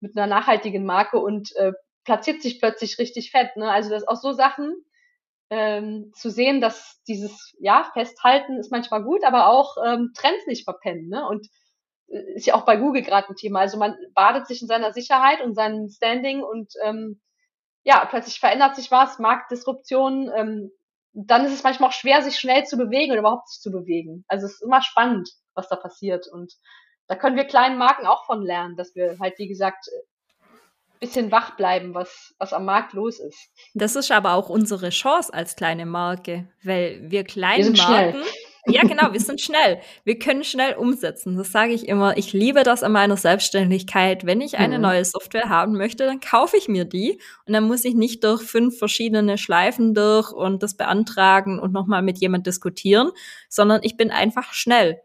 mit 0.00 0.16
einer 0.16 0.26
nachhaltigen 0.26 0.84
Marke 0.84 1.18
und 1.18 1.54
äh, 1.56 1.72
platziert 2.04 2.42
sich 2.42 2.60
plötzlich 2.60 2.98
richtig 2.98 3.30
fett? 3.30 3.56
Ne? 3.56 3.70
Also 3.70 3.90
das 3.90 4.08
auch 4.08 4.16
so 4.16 4.32
Sachen 4.32 4.74
ähm, 5.50 6.10
zu 6.14 6.30
sehen, 6.30 6.60
dass 6.60 7.00
dieses 7.06 7.54
ja 7.60 7.88
Festhalten 7.92 8.58
ist 8.58 8.72
manchmal 8.72 9.04
gut, 9.04 9.24
aber 9.24 9.46
auch 9.46 9.76
ähm, 9.86 10.10
Trends 10.16 10.46
nicht 10.48 10.64
verpennen. 10.64 11.08
Ne? 11.08 11.26
Und 11.28 11.46
äh, 12.08 12.34
ist 12.34 12.46
ja 12.46 12.54
auch 12.54 12.64
bei 12.64 12.76
Google 12.76 13.02
gerade 13.02 13.28
ein 13.28 13.36
Thema. 13.36 13.60
Also 13.60 13.78
man 13.78 13.96
badet 14.14 14.48
sich 14.48 14.62
in 14.62 14.68
seiner 14.68 14.92
Sicherheit 14.92 15.40
und 15.42 15.54
seinem 15.54 15.88
Standing 15.88 16.42
und 16.42 16.72
ähm, 16.82 17.20
ja, 17.86 18.04
plötzlich 18.04 18.40
verändert 18.40 18.74
sich 18.74 18.90
was, 18.90 19.20
Marktdisruption, 19.20 20.28
ähm, 20.36 20.72
dann 21.12 21.46
ist 21.46 21.54
es 21.54 21.62
manchmal 21.62 21.90
auch 21.90 21.94
schwer, 21.94 22.20
sich 22.20 22.36
schnell 22.36 22.64
zu 22.64 22.76
bewegen 22.76 23.12
oder 23.12 23.20
überhaupt 23.20 23.48
sich 23.48 23.62
zu 23.62 23.70
bewegen. 23.70 24.24
Also 24.26 24.46
es 24.46 24.54
ist 24.54 24.62
immer 24.62 24.82
spannend, 24.82 25.30
was 25.54 25.68
da 25.68 25.76
passiert. 25.76 26.26
Und 26.26 26.52
da 27.06 27.14
können 27.14 27.36
wir 27.36 27.44
kleinen 27.44 27.78
Marken 27.78 28.06
auch 28.06 28.26
von 28.26 28.42
lernen, 28.42 28.76
dass 28.76 28.96
wir 28.96 29.16
halt, 29.20 29.38
wie 29.38 29.46
gesagt, 29.46 29.86
bisschen 30.98 31.30
wach 31.30 31.56
bleiben, 31.56 31.94
was, 31.94 32.34
was 32.38 32.52
am 32.52 32.64
Markt 32.64 32.92
los 32.92 33.20
ist. 33.20 33.50
Das 33.74 33.94
ist 33.94 34.10
aber 34.10 34.34
auch 34.34 34.48
unsere 34.48 34.90
Chance 34.90 35.32
als 35.32 35.54
kleine 35.54 35.86
Marke, 35.86 36.48
weil 36.64 37.00
wir 37.10 37.22
kleine 37.22 37.72
wir 37.72 37.82
Marken. 37.82 38.10
Schnell. 38.10 38.24
Ja, 38.68 38.82
genau, 38.82 39.12
wir 39.12 39.20
sind 39.20 39.40
schnell. 39.40 39.80
Wir 40.04 40.18
können 40.18 40.42
schnell 40.42 40.74
umsetzen. 40.74 41.36
Das 41.36 41.52
sage 41.52 41.72
ich 41.72 41.88
immer. 41.88 42.16
Ich 42.16 42.32
liebe 42.32 42.62
das 42.64 42.82
in 42.82 42.92
meiner 42.92 43.16
Selbstständigkeit. 43.16 44.26
Wenn 44.26 44.40
ich 44.40 44.58
eine 44.58 44.76
mhm. 44.76 44.82
neue 44.82 45.04
Software 45.04 45.48
haben 45.48 45.76
möchte, 45.76 46.04
dann 46.04 46.20
kaufe 46.20 46.56
ich 46.56 46.68
mir 46.68 46.84
die 46.84 47.20
und 47.46 47.52
dann 47.52 47.64
muss 47.64 47.84
ich 47.84 47.94
nicht 47.94 48.24
durch 48.24 48.42
fünf 48.42 48.78
verschiedene 48.78 49.38
Schleifen 49.38 49.94
durch 49.94 50.32
und 50.32 50.62
das 50.62 50.76
beantragen 50.76 51.58
und 51.60 51.72
nochmal 51.72 52.02
mit 52.02 52.18
jemand 52.18 52.46
diskutieren, 52.46 53.10
sondern 53.48 53.80
ich 53.82 53.96
bin 53.96 54.10
einfach 54.10 54.52
schnell. 54.52 55.00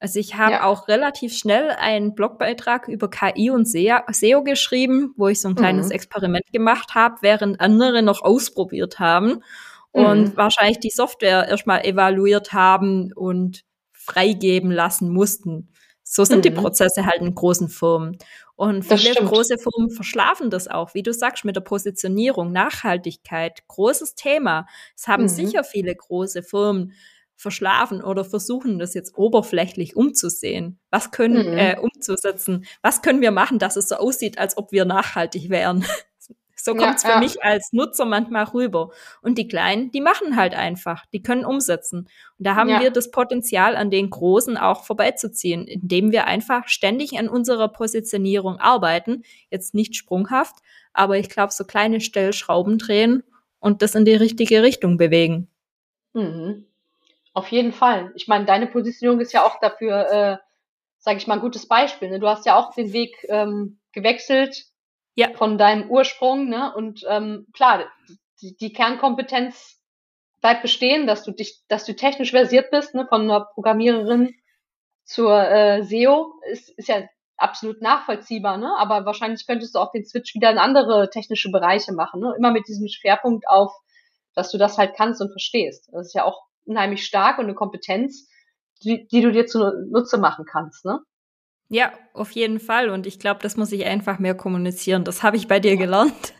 Also 0.00 0.18
ich 0.18 0.34
habe 0.34 0.52
ja. 0.52 0.64
auch 0.64 0.88
relativ 0.88 1.34
schnell 1.34 1.70
einen 1.70 2.14
Blogbeitrag 2.14 2.88
über 2.88 3.08
KI 3.08 3.50
und 3.50 3.66
SEO 3.66 4.42
geschrieben, 4.42 5.14
wo 5.16 5.28
ich 5.28 5.40
so 5.40 5.48
ein 5.48 5.54
kleines 5.54 5.86
mhm. 5.86 5.92
Experiment 5.92 6.52
gemacht 6.52 6.94
habe, 6.94 7.16
während 7.20 7.60
andere 7.60 8.02
noch 8.02 8.22
ausprobiert 8.22 8.98
haben 8.98 9.40
und 9.94 10.20
mhm. 10.22 10.36
wahrscheinlich 10.36 10.80
die 10.80 10.90
Software 10.90 11.48
erstmal 11.48 11.84
evaluiert 11.84 12.52
haben 12.52 13.12
und 13.14 13.64
freigeben 13.92 14.72
lassen 14.72 15.08
mussten. 15.08 15.70
So 16.02 16.24
sind 16.24 16.38
mhm. 16.38 16.42
die 16.42 16.50
Prozesse 16.50 17.06
halt 17.06 17.22
in 17.22 17.34
großen 17.34 17.68
Firmen. 17.68 18.18
Und 18.56 18.82
viele 18.82 19.14
große 19.14 19.56
Firmen 19.56 19.90
verschlafen 19.90 20.50
das 20.50 20.66
auch, 20.66 20.94
wie 20.94 21.04
du 21.04 21.12
sagst, 21.12 21.44
mit 21.44 21.54
der 21.54 21.60
Positionierung, 21.60 22.50
Nachhaltigkeit, 22.50 23.66
großes 23.68 24.16
Thema. 24.16 24.66
Es 24.96 25.06
haben 25.06 25.24
mhm. 25.24 25.28
sicher 25.28 25.62
viele 25.62 25.94
große 25.94 26.42
Firmen 26.42 26.92
verschlafen 27.36 28.02
oder 28.02 28.24
versuchen 28.24 28.80
das 28.80 28.94
jetzt 28.94 29.16
oberflächlich 29.16 29.94
umzusehen. 29.94 30.80
Was 30.90 31.12
können, 31.12 31.52
mhm. 31.52 31.58
äh, 31.58 31.78
umzusetzen? 31.78 32.66
Was 32.82 33.00
können 33.00 33.20
wir 33.20 33.30
machen, 33.30 33.60
dass 33.60 33.76
es 33.76 33.88
so 33.88 33.94
aussieht, 33.94 34.38
als 34.38 34.56
ob 34.56 34.72
wir 34.72 34.84
nachhaltig 34.84 35.50
wären? 35.50 35.84
so 36.64 36.74
kommt 36.74 36.96
es 36.96 37.02
ja, 37.02 37.10
für 37.10 37.14
ja. 37.16 37.20
mich 37.20 37.44
als 37.44 37.74
Nutzer 37.74 38.06
manchmal 38.06 38.44
rüber. 38.44 38.90
Und 39.20 39.36
die 39.36 39.46
Kleinen, 39.46 39.90
die 39.90 40.00
machen 40.00 40.34
halt 40.34 40.54
einfach, 40.54 41.04
die 41.12 41.22
können 41.22 41.44
umsetzen. 41.44 42.08
Und 42.38 42.46
da 42.46 42.54
haben 42.54 42.70
ja. 42.70 42.80
wir 42.80 42.90
das 42.90 43.10
Potenzial, 43.10 43.76
an 43.76 43.90
den 43.90 44.08
Großen 44.08 44.56
auch 44.56 44.82
vorbeizuziehen, 44.84 45.66
indem 45.66 46.10
wir 46.10 46.26
einfach 46.26 46.68
ständig 46.68 47.18
an 47.18 47.28
unserer 47.28 47.68
Positionierung 47.68 48.60
arbeiten. 48.60 49.24
Jetzt 49.50 49.74
nicht 49.74 49.94
sprunghaft, 49.94 50.56
aber 50.94 51.18
ich 51.18 51.28
glaube, 51.28 51.52
so 51.52 51.64
kleine 51.64 52.00
Stellschrauben 52.00 52.78
drehen 52.78 53.24
und 53.60 53.82
das 53.82 53.94
in 53.94 54.06
die 54.06 54.14
richtige 54.14 54.62
Richtung 54.62 54.96
bewegen. 54.96 55.48
Mhm. 56.14 56.64
Auf 57.34 57.48
jeden 57.48 57.72
Fall. 57.72 58.10
Ich 58.14 58.26
meine, 58.26 58.46
deine 58.46 58.68
Positionierung 58.68 59.20
ist 59.20 59.34
ja 59.34 59.44
auch 59.44 59.60
dafür, 59.60 60.10
äh, 60.10 60.36
sage 60.98 61.18
ich 61.18 61.26
mal, 61.26 61.34
ein 61.34 61.40
gutes 61.40 61.68
Beispiel. 61.68 62.08
Ne? 62.08 62.20
Du 62.20 62.28
hast 62.28 62.46
ja 62.46 62.56
auch 62.56 62.72
den 62.74 62.94
Weg 62.94 63.26
ähm, 63.28 63.76
gewechselt 63.92 64.64
ja. 65.14 65.32
von 65.34 65.58
deinem 65.58 65.90
Ursprung, 65.90 66.48
ne? 66.48 66.74
Und 66.74 67.04
ähm, 67.08 67.46
klar, 67.52 67.84
die, 68.40 68.56
die 68.56 68.72
Kernkompetenz 68.72 69.80
bleibt 70.40 70.62
bestehen, 70.62 71.06
dass 71.06 71.24
du 71.24 71.32
dich, 71.32 71.62
dass 71.68 71.84
du 71.84 71.94
technisch 71.94 72.30
versiert 72.30 72.70
bist, 72.70 72.94
ne? 72.94 73.06
Von 73.08 73.22
einer 73.22 73.46
Programmiererin 73.54 74.34
zur 75.04 75.40
äh, 75.40 75.82
SEO 75.84 76.34
ist, 76.50 76.70
ist 76.70 76.88
ja 76.88 77.02
absolut 77.36 77.80
nachvollziehbar, 77.82 78.58
ne? 78.58 78.76
Aber 78.78 79.06
wahrscheinlich 79.06 79.46
könntest 79.46 79.74
du 79.74 79.78
auch 79.78 79.92
den 79.92 80.04
Switch 80.04 80.34
wieder 80.34 80.50
in 80.50 80.58
andere 80.58 81.10
technische 81.10 81.50
Bereiche 81.50 81.92
machen, 81.92 82.20
ne? 82.20 82.34
Immer 82.36 82.50
mit 82.50 82.68
diesem 82.68 82.88
Schwerpunkt 82.88 83.48
auf, 83.48 83.72
dass 84.34 84.50
du 84.50 84.58
das 84.58 84.78
halt 84.78 84.94
kannst 84.96 85.20
und 85.20 85.30
verstehst. 85.30 85.88
Das 85.92 86.08
ist 86.08 86.14
ja 86.14 86.24
auch 86.24 86.42
unheimlich 86.64 87.04
stark 87.04 87.38
und 87.38 87.44
eine 87.44 87.54
Kompetenz, 87.54 88.28
die, 88.82 89.06
die 89.06 89.20
du 89.20 89.30
dir 89.30 89.46
zunutze 89.46 90.18
machen 90.18 90.44
kannst, 90.44 90.84
ne? 90.84 91.00
Ja, 91.74 91.92
auf 92.12 92.30
jeden 92.30 92.60
Fall. 92.60 92.88
Und 92.88 93.04
ich 93.04 93.18
glaube, 93.18 93.40
das 93.42 93.56
muss 93.56 93.72
ich 93.72 93.84
einfach 93.84 94.20
mehr 94.20 94.36
kommunizieren. 94.36 95.02
Das 95.02 95.24
habe 95.24 95.36
ich 95.36 95.48
bei 95.48 95.58
dir 95.58 95.76
gelernt. 95.76 96.32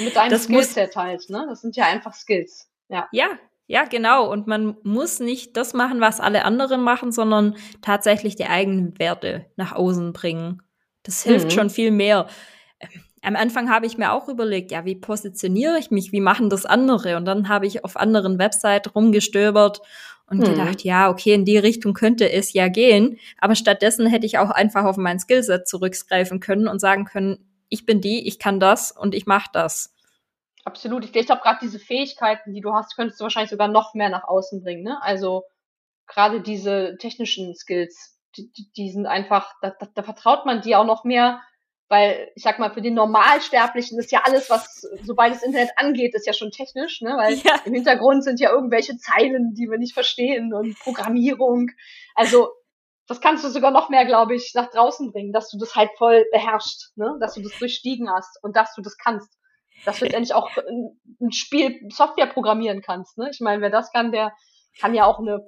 Mit 0.00 0.16
deinem 0.16 0.30
das 0.30 0.44
Skillset 0.44 0.96
halt, 0.96 1.30
ne? 1.30 1.46
Das 1.48 1.60
sind 1.60 1.76
ja 1.76 1.84
einfach 1.84 2.14
Skills. 2.14 2.68
Ja. 2.88 3.06
Ja, 3.12 3.28
ja, 3.68 3.84
genau. 3.84 4.28
Und 4.28 4.48
man 4.48 4.76
muss 4.82 5.20
nicht 5.20 5.56
das 5.56 5.72
machen, 5.72 6.00
was 6.00 6.18
alle 6.18 6.44
anderen 6.44 6.82
machen, 6.82 7.12
sondern 7.12 7.54
tatsächlich 7.80 8.34
die 8.34 8.46
eigenen 8.46 8.98
Werte 8.98 9.46
nach 9.54 9.70
außen 9.70 10.12
bringen. 10.12 10.62
Das 11.04 11.22
hilft 11.22 11.46
mhm. 11.46 11.50
schon 11.50 11.70
viel 11.70 11.92
mehr. 11.92 12.26
Am 13.22 13.36
Anfang 13.36 13.70
habe 13.70 13.86
ich 13.86 13.98
mir 13.98 14.12
auch 14.12 14.28
überlegt, 14.28 14.72
ja, 14.72 14.84
wie 14.84 14.96
positioniere 14.96 15.78
ich 15.78 15.92
mich? 15.92 16.10
Wie 16.10 16.20
machen 16.20 16.50
das 16.50 16.66
andere? 16.66 17.16
Und 17.16 17.24
dann 17.24 17.48
habe 17.48 17.68
ich 17.68 17.84
auf 17.84 17.96
anderen 17.96 18.40
Websites 18.40 18.92
rumgestöbert 18.96 19.80
und 20.32 20.46
hm. 20.46 20.54
gedacht, 20.54 20.82
ja, 20.82 21.10
okay, 21.10 21.34
in 21.34 21.44
die 21.44 21.58
Richtung 21.58 21.92
könnte 21.92 22.30
es 22.30 22.54
ja 22.54 22.68
gehen. 22.68 23.18
Aber 23.38 23.54
stattdessen 23.54 24.06
hätte 24.06 24.24
ich 24.24 24.38
auch 24.38 24.50
einfach 24.50 24.84
auf 24.84 24.96
mein 24.96 25.20
Skillset 25.20 25.68
zurückgreifen 25.68 26.40
können 26.40 26.68
und 26.68 26.80
sagen 26.80 27.04
können, 27.04 27.46
ich 27.68 27.84
bin 27.84 28.00
die, 28.00 28.26
ich 28.26 28.38
kann 28.38 28.58
das 28.58 28.92
und 28.92 29.14
ich 29.14 29.26
mache 29.26 29.50
das. 29.52 29.94
Absolut. 30.64 31.04
Ich 31.04 31.12
glaube, 31.12 31.42
gerade 31.42 31.58
diese 31.60 31.78
Fähigkeiten, 31.78 32.54
die 32.54 32.60
du 32.60 32.72
hast, 32.72 32.96
könntest 32.96 33.20
du 33.20 33.24
wahrscheinlich 33.24 33.50
sogar 33.50 33.68
noch 33.68 33.94
mehr 33.94 34.08
nach 34.08 34.24
außen 34.24 34.62
bringen. 34.62 34.84
Ne? 34.84 35.02
Also 35.02 35.44
gerade 36.06 36.40
diese 36.40 36.96
technischen 36.98 37.54
Skills, 37.54 38.18
die, 38.36 38.50
die, 38.52 38.70
die 38.74 38.90
sind 38.90 39.06
einfach, 39.06 39.52
da, 39.60 39.70
da, 39.78 39.86
da 39.94 40.02
vertraut 40.02 40.46
man 40.46 40.62
dir 40.62 40.78
auch 40.78 40.86
noch 40.86 41.04
mehr 41.04 41.42
weil 41.92 42.32
ich 42.34 42.42
sag 42.42 42.58
mal, 42.58 42.72
für 42.72 42.80
den 42.80 42.94
Normalsterblichen 42.94 43.98
ist 43.98 44.10
ja 44.12 44.22
alles, 44.24 44.48
was 44.48 44.80
sobald 45.02 45.34
das 45.34 45.42
Internet 45.42 45.72
angeht, 45.76 46.14
ist 46.14 46.26
ja 46.26 46.32
schon 46.32 46.50
technisch, 46.50 47.02
ne? 47.02 47.18
Weil 47.18 47.34
ja. 47.34 47.60
im 47.66 47.74
Hintergrund 47.74 48.24
sind 48.24 48.40
ja 48.40 48.50
irgendwelche 48.50 48.96
Zeilen, 48.96 49.52
die 49.52 49.68
wir 49.68 49.76
nicht 49.76 49.92
verstehen 49.92 50.54
und 50.54 50.78
Programmierung. 50.78 51.68
Also 52.14 52.48
das 53.06 53.20
kannst 53.20 53.44
du 53.44 53.50
sogar 53.50 53.72
noch 53.72 53.90
mehr, 53.90 54.06
glaube 54.06 54.34
ich, 54.34 54.52
nach 54.54 54.70
draußen 54.70 55.12
bringen, 55.12 55.34
dass 55.34 55.50
du 55.50 55.58
das 55.58 55.76
halt 55.76 55.90
voll 55.98 56.24
beherrschst, 56.32 56.96
ne? 56.96 57.18
Dass 57.20 57.34
du 57.34 57.42
das 57.42 57.58
durchstiegen 57.58 58.08
hast 58.10 58.42
und 58.42 58.56
dass 58.56 58.74
du 58.74 58.80
das 58.80 58.96
kannst. 58.96 59.28
Dass 59.84 59.98
du 59.98 60.06
letztendlich 60.06 60.32
auch 60.32 60.48
ein 61.20 61.32
Spiel 61.32 61.78
Software 61.90 62.28
programmieren 62.28 62.80
kannst. 62.80 63.18
Ne? 63.18 63.28
Ich 63.30 63.40
meine, 63.40 63.60
wer 63.60 63.70
das 63.70 63.92
kann, 63.92 64.12
der 64.12 64.32
kann 64.80 64.94
ja 64.94 65.04
auch 65.04 65.18
eine 65.18 65.46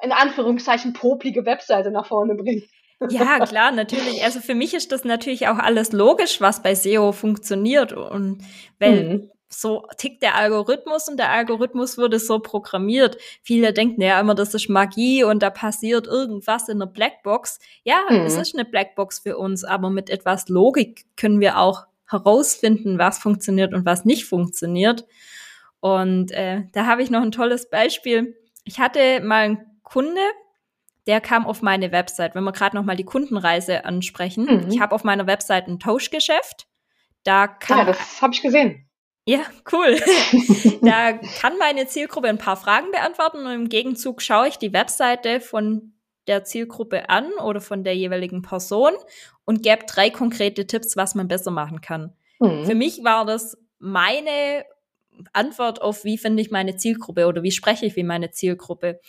in 0.00 0.12
Anführungszeichen 0.12 0.94
poplige 0.94 1.44
Webseite 1.44 1.90
nach 1.90 2.06
vorne 2.06 2.34
bringen. 2.34 2.66
Ja, 3.10 3.38
klar, 3.46 3.72
natürlich. 3.72 4.22
Also 4.24 4.40
für 4.40 4.54
mich 4.54 4.74
ist 4.74 4.92
das 4.92 5.04
natürlich 5.04 5.48
auch 5.48 5.58
alles 5.58 5.92
logisch, 5.92 6.40
was 6.40 6.62
bei 6.62 6.74
SEO 6.74 7.12
funktioniert. 7.12 7.92
Und 7.92 8.42
weil 8.78 9.04
mhm. 9.04 9.30
so 9.48 9.84
tickt 9.96 10.22
der 10.22 10.36
Algorithmus 10.36 11.08
und 11.08 11.18
der 11.18 11.30
Algorithmus 11.30 11.98
wurde 11.98 12.18
so 12.18 12.38
programmiert. 12.38 13.16
Viele 13.42 13.72
denken 13.72 14.00
ja 14.02 14.20
immer, 14.20 14.34
das 14.34 14.54
ist 14.54 14.68
Magie 14.68 15.24
und 15.24 15.42
da 15.42 15.50
passiert 15.50 16.06
irgendwas 16.06 16.68
in 16.68 16.82
einer 16.82 16.90
Blackbox. 16.90 17.58
Ja, 17.84 18.00
mhm. 18.08 18.26
es 18.26 18.36
ist 18.36 18.54
eine 18.54 18.64
Blackbox 18.64 19.20
für 19.20 19.36
uns, 19.36 19.64
aber 19.64 19.90
mit 19.90 20.10
etwas 20.10 20.48
Logik 20.48 21.06
können 21.16 21.40
wir 21.40 21.58
auch 21.58 21.86
herausfinden, 22.08 22.98
was 22.98 23.18
funktioniert 23.18 23.72
und 23.74 23.86
was 23.86 24.04
nicht 24.04 24.26
funktioniert. 24.26 25.06
Und 25.80 26.30
äh, 26.30 26.62
da 26.72 26.86
habe 26.86 27.02
ich 27.02 27.10
noch 27.10 27.22
ein 27.22 27.32
tolles 27.32 27.68
Beispiel. 27.68 28.36
Ich 28.64 28.78
hatte 28.78 29.20
mal 29.20 29.44
einen 29.44 29.66
Kunde, 29.82 30.20
der 31.06 31.20
kam 31.20 31.46
auf 31.46 31.62
meine 31.62 31.92
Website. 31.92 32.34
Wenn 32.34 32.44
wir 32.44 32.52
gerade 32.52 32.76
noch 32.76 32.84
mal 32.84 32.96
die 32.96 33.04
Kundenreise 33.04 33.84
ansprechen, 33.84 34.44
mhm. 34.44 34.70
ich 34.70 34.80
habe 34.80 34.94
auf 34.94 35.04
meiner 35.04 35.26
Website 35.26 35.68
ein 35.68 35.78
Tauschgeschäft. 35.78 36.66
Da 37.24 37.46
kann 37.46 37.78
ja, 37.78 37.84
das 37.84 38.20
habe 38.20 38.34
ich 38.34 38.42
gesehen. 38.42 38.88
Ja, 39.24 39.40
cool. 39.72 39.96
da 40.82 41.12
kann 41.12 41.56
meine 41.58 41.86
Zielgruppe 41.86 42.28
ein 42.28 42.38
paar 42.38 42.56
Fragen 42.56 42.90
beantworten 42.90 43.46
und 43.46 43.52
im 43.52 43.68
Gegenzug 43.68 44.20
schaue 44.20 44.48
ich 44.48 44.58
die 44.58 44.72
Webseite 44.72 45.40
von 45.40 45.92
der 46.26 46.44
Zielgruppe 46.44 47.08
an 47.08 47.30
oder 47.44 47.60
von 47.60 47.84
der 47.84 47.96
jeweiligen 47.96 48.42
Person 48.42 48.92
und 49.44 49.62
gebe 49.62 49.84
drei 49.86 50.10
konkrete 50.10 50.66
Tipps, 50.66 50.96
was 50.96 51.14
man 51.14 51.28
besser 51.28 51.50
machen 51.50 51.80
kann. 51.80 52.14
Mhm. 52.40 52.64
Für 52.64 52.74
mich 52.74 53.04
war 53.04 53.24
das 53.24 53.56
meine 53.78 54.64
Antwort 55.32 55.82
auf, 55.82 56.04
wie 56.04 56.18
finde 56.18 56.42
ich 56.42 56.50
meine 56.50 56.76
Zielgruppe 56.76 57.26
oder 57.26 57.42
wie 57.42 57.50
spreche 57.50 57.86
ich 57.86 57.96
wie 57.96 58.04
meine 58.04 58.30
Zielgruppe 58.30 59.00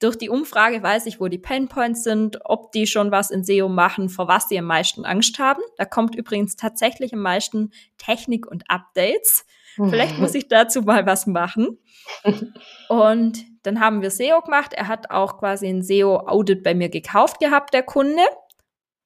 durch 0.00 0.16
die 0.16 0.30
Umfrage 0.30 0.82
weiß 0.82 1.06
ich, 1.06 1.20
wo 1.20 1.28
die 1.28 1.38
Painpoints 1.38 2.02
sind, 2.02 2.38
ob 2.44 2.72
die 2.72 2.86
schon 2.86 3.10
was 3.10 3.30
in 3.30 3.44
SEO 3.44 3.68
machen, 3.68 4.08
vor 4.08 4.28
was 4.28 4.48
sie 4.48 4.58
am 4.58 4.64
meisten 4.64 5.04
Angst 5.04 5.38
haben. 5.38 5.62
Da 5.76 5.84
kommt 5.84 6.14
übrigens 6.14 6.56
tatsächlich 6.56 7.12
am 7.12 7.20
meisten 7.20 7.70
Technik 7.98 8.46
und 8.46 8.64
Updates. 8.68 9.44
Vielleicht 9.76 10.18
muss 10.18 10.34
ich 10.34 10.48
dazu 10.48 10.82
mal 10.82 11.06
was 11.06 11.26
machen. 11.26 11.78
Und 12.88 13.44
dann 13.62 13.80
haben 13.80 14.02
wir 14.02 14.10
SEO 14.10 14.40
gemacht. 14.40 14.72
Er 14.74 14.88
hat 14.88 15.10
auch 15.10 15.38
quasi 15.38 15.68
ein 15.68 15.82
SEO-Audit 15.82 16.62
bei 16.62 16.74
mir 16.74 16.88
gekauft 16.88 17.38
gehabt, 17.38 17.72
der 17.72 17.82
Kunde. 17.82 18.22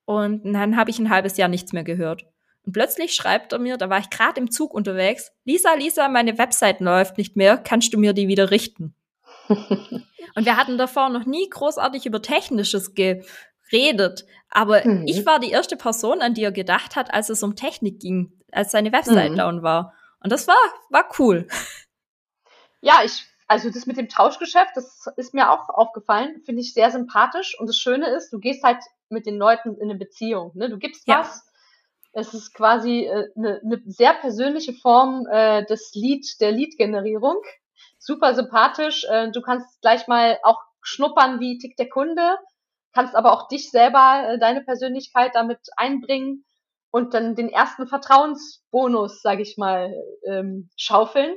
Und 0.06 0.44
dann 0.44 0.76
habe 0.76 0.90
ich 0.90 0.98
ein 0.98 1.10
halbes 1.10 1.36
Jahr 1.36 1.48
nichts 1.48 1.72
mehr 1.72 1.84
gehört. 1.84 2.26
Und 2.64 2.72
plötzlich 2.72 3.14
schreibt 3.14 3.52
er 3.52 3.58
mir, 3.58 3.76
da 3.76 3.90
war 3.90 3.98
ich 3.98 4.10
gerade 4.10 4.40
im 4.40 4.50
Zug 4.50 4.72
unterwegs, 4.72 5.32
Lisa, 5.44 5.74
Lisa, 5.74 6.08
meine 6.08 6.38
Website 6.38 6.80
läuft 6.80 7.18
nicht 7.18 7.36
mehr, 7.36 7.58
kannst 7.58 7.92
du 7.92 7.98
mir 7.98 8.14
die 8.14 8.26
wieder 8.26 8.50
richten? 8.50 8.94
Und 10.36 10.46
wir 10.46 10.56
hatten 10.56 10.78
davor 10.78 11.08
noch 11.10 11.26
nie 11.26 11.48
großartig 11.48 12.06
über 12.06 12.22
Technisches 12.22 12.94
geredet. 12.94 14.24
Aber 14.50 14.86
mhm. 14.86 15.06
ich 15.06 15.24
war 15.26 15.38
die 15.38 15.50
erste 15.50 15.76
Person, 15.76 16.20
an 16.20 16.34
die 16.34 16.42
er 16.42 16.52
gedacht 16.52 16.96
hat, 16.96 17.12
als 17.12 17.28
es 17.28 17.42
um 17.42 17.56
Technik 17.56 18.00
ging, 18.00 18.32
als 18.52 18.72
seine 18.72 18.92
Website 18.92 19.32
mhm. 19.32 19.36
down 19.36 19.62
war. 19.62 19.94
Und 20.20 20.32
das 20.32 20.48
war, 20.48 20.56
war 20.90 21.08
cool. 21.18 21.46
Ja, 22.80 23.02
ich 23.04 23.24
also 23.46 23.70
das 23.70 23.86
mit 23.86 23.96
dem 23.96 24.08
Tauschgeschäft, 24.08 24.70
das 24.74 25.06
ist 25.16 25.34
mir 25.34 25.50
auch 25.50 25.68
aufgefallen, 25.68 26.40
finde 26.44 26.62
ich 26.62 26.72
sehr 26.72 26.90
sympathisch. 26.90 27.58
Und 27.58 27.68
das 27.68 27.76
Schöne 27.76 28.08
ist, 28.08 28.32
du 28.32 28.38
gehst 28.38 28.64
halt 28.64 28.78
mit 29.10 29.26
den 29.26 29.36
Leuten 29.36 29.76
in 29.76 29.90
eine 29.90 29.98
Beziehung. 29.98 30.52
Ne? 30.54 30.70
Du 30.70 30.78
gibst 30.78 31.06
ja. 31.06 31.20
was. 31.20 31.46
Es 32.12 32.32
ist 32.32 32.54
quasi 32.54 33.04
äh, 33.04 33.28
eine, 33.36 33.60
eine 33.62 33.82
sehr 33.86 34.14
persönliche 34.14 34.72
Form 34.72 35.26
äh, 35.30 35.64
des 35.66 35.92
Lead, 35.94 36.40
der 36.40 36.52
Lead-Generierung. 36.52 37.36
Super 38.04 38.34
sympathisch. 38.34 39.04
Äh, 39.08 39.30
du 39.30 39.40
kannst 39.40 39.80
gleich 39.80 40.06
mal 40.08 40.38
auch 40.42 40.60
schnuppern, 40.82 41.40
wie 41.40 41.58
tickt 41.58 41.78
der 41.78 41.88
Kunde, 41.88 42.36
kannst 42.92 43.14
aber 43.14 43.32
auch 43.32 43.48
dich 43.48 43.70
selber, 43.70 44.24
äh, 44.28 44.38
deine 44.38 44.62
Persönlichkeit 44.62 45.32
damit 45.34 45.60
einbringen 45.76 46.44
und 46.90 47.14
dann 47.14 47.34
den 47.34 47.48
ersten 47.48 47.88
Vertrauensbonus, 47.88 49.22
sage 49.22 49.42
ich 49.42 49.56
mal, 49.56 49.94
ähm, 50.26 50.68
schaufeln. 50.76 51.34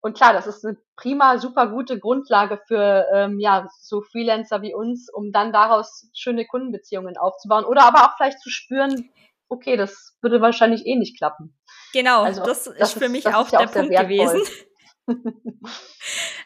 Und 0.00 0.16
klar, 0.16 0.32
das 0.32 0.48
ist 0.48 0.64
eine 0.66 0.76
prima, 0.96 1.38
super 1.38 1.68
gute 1.68 2.00
Grundlage 2.00 2.60
für 2.66 3.06
ähm, 3.14 3.38
ja 3.38 3.68
so 3.80 4.02
Freelancer 4.02 4.60
wie 4.60 4.74
uns, 4.74 5.08
um 5.08 5.30
dann 5.30 5.52
daraus 5.52 6.10
schöne 6.12 6.44
Kundenbeziehungen 6.44 7.16
aufzubauen 7.16 7.64
oder 7.64 7.84
aber 7.84 8.04
auch 8.04 8.16
vielleicht 8.16 8.40
zu 8.40 8.50
spüren, 8.50 9.10
okay, 9.48 9.76
das 9.76 10.16
würde 10.20 10.40
wahrscheinlich 10.40 10.84
eh 10.86 10.96
nicht 10.96 11.16
klappen. 11.16 11.56
Genau, 11.92 12.22
also, 12.22 12.42
das, 12.44 12.64
das, 12.64 12.94
ist 12.94 12.98
für 12.98 13.08
mich 13.08 13.28
auch, 13.28 13.48
der 13.50 13.60
auch 13.60 13.72
Punkt 13.72 13.96
gewesen. 13.96 14.42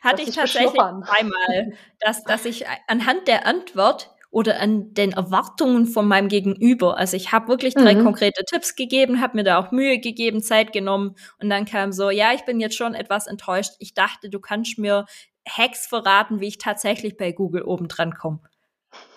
Hatte 0.03 0.23
ich 0.23 0.35
tatsächlich 0.35 0.81
einmal, 0.81 1.73
dass, 2.01 2.25
dass 2.25 2.45
ich 2.45 2.67
anhand 2.87 3.29
der 3.29 3.47
Antwort 3.47 4.11
oder 4.31 4.61
an 4.61 4.93
den 4.93 5.13
Erwartungen 5.13 5.87
von 5.87 6.07
meinem 6.07 6.29
Gegenüber. 6.29 6.99
Also 6.99 7.17
ich 7.17 7.33
habe 7.33 7.49
wirklich 7.49 7.75
drei 7.75 7.95
mhm. 7.95 8.05
konkrete 8.05 8.45
Tipps 8.45 8.75
gegeben, 8.77 9.21
habe 9.21 9.39
mir 9.39 9.45
da 9.45 9.59
auch 9.59 9.71
Mühe 9.71 9.99
gegeben, 9.99 10.43
Zeit 10.43 10.73
genommen 10.73 11.17
und 11.41 11.49
dann 11.49 11.65
kam 11.65 11.93
so, 11.93 12.11
ja, 12.11 12.35
ich 12.35 12.45
bin 12.45 12.61
jetzt 12.61 12.77
schon 12.77 12.95
etwas 12.95 13.27
enttäuscht. 13.27 13.73
Ich 13.79 13.95
dachte, 13.95 14.29
du 14.29 14.41
kannst 14.41 14.79
mir 14.79 15.07
Hacks 15.49 15.87
verraten, 15.87 16.41
wie 16.41 16.49
ich 16.49 16.59
tatsächlich 16.59 17.17
bei 17.17 17.33
Google 17.33 17.63
oben 17.63 17.89
dran 17.89 18.15
komme. 18.15 18.41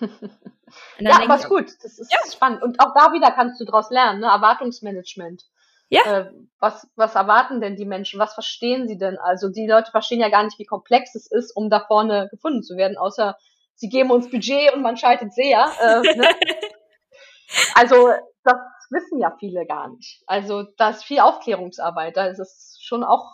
ja, 0.98 1.20
aber 1.22 1.36
ist 1.36 1.48
gut. 1.48 1.66
Das 1.82 1.98
ist 1.98 2.12
ja. 2.12 2.18
spannend. 2.30 2.62
Und 2.62 2.80
auch 2.80 2.94
da 2.94 3.12
wieder 3.12 3.30
kannst 3.30 3.60
du 3.60 3.64
daraus 3.64 3.90
lernen, 3.90 4.20
ne? 4.20 4.26
Erwartungsmanagement. 4.26 5.44
Ja. 5.90 6.02
Äh, 6.04 6.30
was, 6.60 6.86
was 6.94 7.14
erwarten 7.14 7.60
denn 7.60 7.76
die 7.76 7.84
Menschen? 7.84 8.20
Was 8.20 8.34
verstehen 8.34 8.86
sie 8.86 8.96
denn? 8.96 9.18
Also 9.18 9.48
die 9.48 9.66
Leute 9.66 9.90
verstehen 9.90 10.20
ja 10.20 10.28
gar 10.28 10.44
nicht, 10.44 10.58
wie 10.58 10.64
komplex 10.64 11.14
es 11.14 11.30
ist, 11.30 11.52
um 11.56 11.68
da 11.68 11.80
vorne 11.80 12.28
gefunden 12.30 12.62
zu 12.62 12.76
werden, 12.76 12.96
außer 12.96 13.36
sie 13.74 13.88
geben 13.88 14.10
uns 14.10 14.30
Budget 14.30 14.72
und 14.74 14.82
man 14.82 14.96
schaltet 14.96 15.32
sehr. 15.32 15.70
Äh, 15.80 16.16
ne? 16.16 16.28
also 17.74 18.10
das 18.44 18.56
wissen 18.90 19.20
ja 19.20 19.34
viele 19.38 19.66
gar 19.66 19.88
nicht. 19.88 20.22
Also 20.26 20.64
da 20.76 20.90
ist 20.90 21.04
viel 21.04 21.20
Aufklärungsarbeit. 21.20 22.16
Da 22.16 22.26
ist 22.26 22.38
es 22.38 22.78
schon 22.80 23.02
auch, 23.02 23.26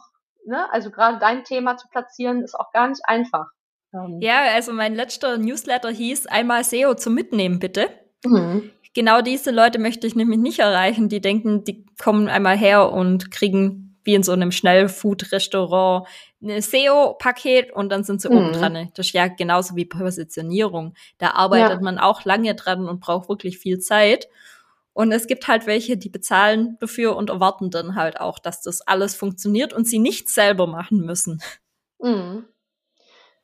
ne? 0.47 0.71
also 0.73 0.91
gerade 0.91 1.19
dein 1.19 1.45
Thema 1.45 1.77
zu 1.77 1.89
platzieren, 1.89 2.43
ist 2.43 2.55
auch 2.55 2.73
gar 2.73 2.89
nicht 2.89 3.03
einfach. 3.05 3.47
Ähm. 3.93 4.21
Ja, 4.21 4.43
also 4.55 4.73
mein 4.73 4.95
letzter 4.95 5.37
Newsletter 5.37 5.91
hieß 5.91 6.27
einmal 6.27 6.65
SEO 6.65 6.95
zum 6.95 7.15
Mitnehmen, 7.15 7.59
bitte. 7.59 7.89
Mhm. 8.25 8.71
Genau 8.97 9.21
diese 9.21 9.51
Leute 9.51 9.79
möchte 9.79 10.07
ich 10.07 10.17
nämlich 10.17 10.39
nicht 10.39 10.59
erreichen, 10.61 11.11
die 11.11 11.21
denken, 11.21 11.65
die 11.65 11.85
kommen 12.03 12.29
einmal 12.29 12.57
her 12.57 12.91
und 12.93 13.31
kriegen 13.31 13.95
wie 14.05 14.15
in 14.15 14.23
so 14.23 14.33
einem 14.33 14.53
Schnellfood-Restaurant 14.53 16.09
ein 16.43 16.63
SEO-Paket 16.63 17.73
und 17.73 17.91
dann 17.91 18.05
sind 18.05 18.23
sie 18.23 18.31
mhm. 18.31 18.37
oben 18.39 18.53
dran. 18.55 18.91
Das 18.95 19.09
ist 19.09 19.13
ja 19.13 19.27
genauso 19.29 19.77
wie 19.77 19.85
Positionierung. 19.85 20.95
Da 21.19 21.33
arbeitet 21.33 21.77
ja. 21.77 21.81
man 21.83 21.99
auch 21.99 22.25
lange 22.25 22.55
dran 22.55 22.89
und 22.89 23.01
braucht 23.01 23.29
wirklich 23.29 23.59
viel 23.59 23.81
Zeit. 23.81 24.29
Und 24.95 25.13
es 25.13 25.27
gibt 25.27 25.47
halt 25.47 25.67
welche, 25.67 25.99
die 25.99 26.09
bezahlen 26.09 26.79
dafür 26.81 27.17
und 27.17 27.29
erwarten 27.29 27.71
dann 27.71 27.97
halt 27.97 28.19
auch, 28.19 28.39
dass 28.39 28.63
das 28.63 28.81
alles 28.81 29.15
funktioniert 29.15 29.75
und 29.75 29.87
sie 29.87 29.99
nichts 29.99 30.33
selber 30.33 30.67
machen 30.67 31.03
müssen. 31.03 31.43
Mhm. 31.99 32.47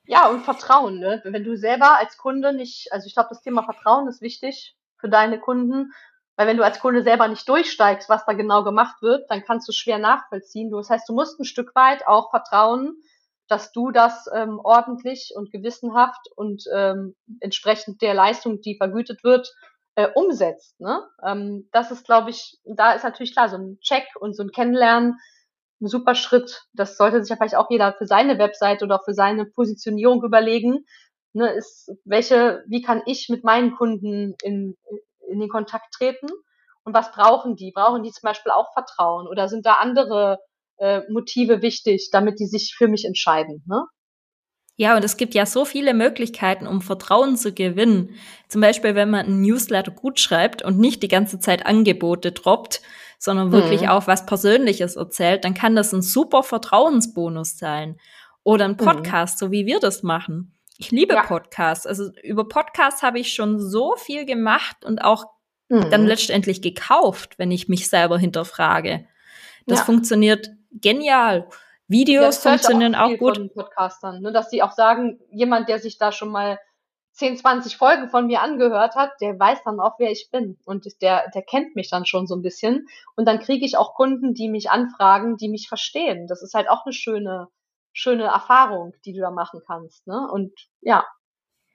Ja, 0.06 0.30
und 0.30 0.44
Vertrauen, 0.44 0.98
ne? 0.98 1.20
Wenn 1.24 1.44
du 1.44 1.58
selber 1.58 1.98
als 1.98 2.16
Kunde 2.16 2.54
nicht, 2.54 2.90
also 2.90 3.06
ich 3.06 3.12
glaube, 3.12 3.28
das 3.28 3.42
Thema 3.42 3.64
Vertrauen 3.64 4.08
ist 4.08 4.22
wichtig 4.22 4.76
für 5.02 5.10
deine 5.10 5.38
Kunden, 5.38 5.92
weil 6.36 6.46
wenn 6.46 6.56
du 6.56 6.64
als 6.64 6.80
Kunde 6.80 7.02
selber 7.02 7.28
nicht 7.28 7.46
durchsteigst, 7.46 8.08
was 8.08 8.24
da 8.24 8.32
genau 8.32 8.64
gemacht 8.64 9.02
wird, 9.02 9.30
dann 9.30 9.44
kannst 9.44 9.68
du 9.68 9.72
schwer 9.72 9.98
nachvollziehen. 9.98 10.70
Das 10.70 10.88
heißt, 10.88 11.06
du 11.08 11.12
musst 11.12 11.38
ein 11.38 11.44
Stück 11.44 11.74
weit 11.74 12.06
auch 12.06 12.30
vertrauen, 12.30 12.96
dass 13.48 13.72
du 13.72 13.90
das 13.90 14.30
ähm, 14.34 14.58
ordentlich 14.62 15.34
und 15.36 15.50
gewissenhaft 15.52 16.28
und 16.36 16.64
ähm, 16.74 17.14
entsprechend 17.40 18.00
der 18.00 18.14
Leistung, 18.14 18.62
die 18.62 18.76
vergütet 18.78 19.22
wird, 19.24 19.52
äh, 19.94 20.08
umsetzt. 20.14 20.80
Ne? 20.80 21.02
Ähm, 21.22 21.68
das 21.72 21.90
ist, 21.90 22.06
glaube 22.06 22.30
ich, 22.30 22.58
da 22.64 22.92
ist 22.92 23.02
natürlich 23.02 23.32
klar, 23.32 23.50
so 23.50 23.58
ein 23.58 23.78
Check 23.80 24.04
und 24.18 24.34
so 24.34 24.42
ein 24.42 24.52
Kennenlernen 24.52 25.18
ein 25.82 25.88
super 25.88 26.14
Schritt. 26.14 26.62
Das 26.72 26.96
sollte 26.96 27.20
sich 27.20 27.28
ja 27.28 27.36
vielleicht 27.36 27.56
auch 27.56 27.68
jeder 27.68 27.92
für 27.92 28.06
seine 28.06 28.38
Website 28.38 28.82
oder 28.82 29.00
für 29.04 29.14
seine 29.14 29.44
Positionierung 29.44 30.22
überlegen. 30.22 30.86
Ne, 31.34 31.50
ist, 31.52 31.90
welche, 32.04 32.62
wie 32.68 32.82
kann 32.82 33.02
ich 33.06 33.28
mit 33.28 33.42
meinen 33.42 33.74
Kunden 33.74 34.34
in, 34.42 34.76
in 35.28 35.40
den 35.40 35.48
Kontakt 35.48 35.94
treten? 35.94 36.28
Und 36.84 36.94
was 36.94 37.12
brauchen 37.12 37.56
die? 37.56 37.72
Brauchen 37.72 38.02
die 38.02 38.10
zum 38.10 38.26
Beispiel 38.26 38.52
auch 38.52 38.72
Vertrauen? 38.72 39.26
Oder 39.28 39.48
sind 39.48 39.64
da 39.64 39.74
andere 39.74 40.38
äh, 40.78 41.00
Motive 41.10 41.62
wichtig, 41.62 42.10
damit 42.12 42.38
die 42.38 42.46
sich 42.46 42.74
für 42.76 42.88
mich 42.88 43.04
entscheiden? 43.04 43.64
Ne? 43.66 43.86
Ja, 44.76 44.96
und 44.96 45.04
es 45.04 45.16
gibt 45.16 45.34
ja 45.34 45.46
so 45.46 45.64
viele 45.64 45.94
Möglichkeiten, 45.94 46.66
um 46.66 46.80
Vertrauen 46.80 47.36
zu 47.36 47.52
gewinnen. 47.52 48.16
Zum 48.48 48.60
Beispiel, 48.60 48.94
wenn 48.94 49.10
man 49.10 49.26
einen 49.26 49.42
Newsletter 49.42 49.92
gut 49.92 50.18
schreibt 50.18 50.62
und 50.62 50.78
nicht 50.78 51.02
die 51.02 51.08
ganze 51.08 51.38
Zeit 51.38 51.66
Angebote 51.66 52.32
droppt, 52.32 52.80
sondern 53.18 53.52
wirklich 53.52 53.82
mhm. 53.82 53.88
auch 53.88 54.06
was 54.06 54.26
Persönliches 54.26 54.96
erzählt, 54.96 55.44
dann 55.44 55.54
kann 55.54 55.76
das 55.76 55.92
ein 55.92 56.02
super 56.02 56.42
Vertrauensbonus 56.42 57.58
sein. 57.58 57.98
Oder 58.42 58.64
ein 58.64 58.72
mhm. 58.72 58.78
Podcast, 58.78 59.40
mhm. 59.40 59.46
so 59.46 59.52
wie 59.52 59.66
wir 59.66 59.78
das 59.78 60.02
machen. 60.02 60.52
Ich 60.82 60.90
liebe 60.90 61.14
ja. 61.14 61.22
Podcasts. 61.22 61.86
Also 61.86 62.10
über 62.24 62.48
Podcasts 62.48 63.04
habe 63.04 63.20
ich 63.20 63.32
schon 63.32 63.60
so 63.60 63.94
viel 63.94 64.26
gemacht 64.26 64.84
und 64.84 65.04
auch 65.04 65.26
mhm. 65.68 65.88
dann 65.92 66.06
letztendlich 66.06 66.60
gekauft, 66.60 67.38
wenn 67.38 67.52
ich 67.52 67.68
mich 67.68 67.88
selber 67.88 68.18
hinterfrage. 68.18 69.06
Das 69.66 69.78
ja. 69.78 69.84
funktioniert 69.84 70.50
genial. 70.72 71.48
Videos 71.86 72.42
ja, 72.42 72.50
funktionieren 72.50 72.96
auch, 72.96 73.12
auch 73.12 73.16
gut. 73.16 73.36
Von 73.36 73.52
Podcastern, 73.52 74.22
ne, 74.22 74.32
dass 74.32 74.50
sie 74.50 74.60
auch 74.60 74.72
sagen, 74.72 75.20
jemand, 75.30 75.68
der 75.68 75.78
sich 75.78 75.98
da 75.98 76.10
schon 76.10 76.30
mal 76.30 76.58
10, 77.12 77.36
20 77.36 77.76
Folgen 77.76 78.08
von 78.08 78.26
mir 78.26 78.40
angehört 78.40 78.96
hat, 78.96 79.12
der 79.20 79.38
weiß 79.38 79.62
dann 79.64 79.78
auch, 79.78 80.00
wer 80.00 80.10
ich 80.10 80.30
bin. 80.32 80.58
Und 80.64 81.00
der, 81.00 81.30
der 81.32 81.42
kennt 81.42 81.76
mich 81.76 81.90
dann 81.90 82.06
schon 82.06 82.26
so 82.26 82.34
ein 82.34 82.42
bisschen. 82.42 82.88
Und 83.14 83.28
dann 83.28 83.38
kriege 83.38 83.64
ich 83.64 83.76
auch 83.76 83.94
Kunden, 83.94 84.34
die 84.34 84.48
mich 84.48 84.68
anfragen, 84.68 85.36
die 85.36 85.48
mich 85.48 85.68
verstehen. 85.68 86.26
Das 86.26 86.42
ist 86.42 86.54
halt 86.54 86.68
auch 86.68 86.84
eine 86.84 86.92
schöne, 86.92 87.46
schöne 87.92 88.24
Erfahrung, 88.24 88.94
die 89.04 89.12
du 89.12 89.20
da 89.20 89.30
machen 89.30 89.60
kannst. 89.66 90.06
Ne? 90.06 90.28
Und 90.30 90.52
ja. 90.80 91.04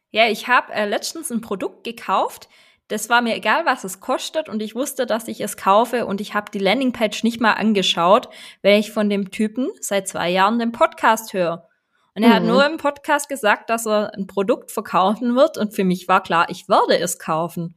Ja, 0.10 0.28
ich 0.28 0.48
habe 0.48 0.74
äh, 0.74 0.88
letztens 0.88 1.32
ein 1.32 1.42
Produkt 1.42 1.84
gekauft. 1.84 2.50
Das 2.88 3.10
war 3.10 3.22
mir 3.22 3.36
egal, 3.36 3.66
was 3.66 3.84
es 3.84 4.00
kostet 4.00 4.48
und 4.48 4.62
ich 4.62 4.74
wusste, 4.74 5.06
dass 5.06 5.28
ich 5.28 5.42
es 5.42 5.58
kaufe 5.58 6.06
und 6.06 6.22
ich 6.22 6.34
habe 6.34 6.52
die 6.52 6.60
Landingpage 6.60 7.24
nicht 7.24 7.42
mal 7.42 7.54
angeschaut, 7.54 8.30
weil 8.62 8.80
ich 8.80 8.92
von 8.92 9.10
dem 9.10 9.30
Typen 9.30 9.70
seit 9.82 10.08
zwei 10.08 10.30
Jahren 10.30 10.58
den 10.58 10.72
Podcast 10.72 11.34
höre. 11.34 11.68
Und 12.16 12.24
er 12.24 12.30
mhm. 12.30 12.34
hat 12.34 12.44
nur 12.44 12.66
im 12.66 12.78
Podcast 12.78 13.28
gesagt, 13.28 13.70
dass 13.70 13.86
er 13.86 14.14
ein 14.16 14.26
Produkt 14.26 14.72
verkaufen 14.72 15.36
wird 15.36 15.58
und 15.58 15.76
für 15.76 15.84
mich 15.84 16.08
war 16.08 16.24
klar, 16.24 16.48
ich 16.50 16.70
werde 16.70 16.98
es 16.98 17.20
kaufen. 17.20 17.76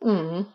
Mhm. 0.00 0.46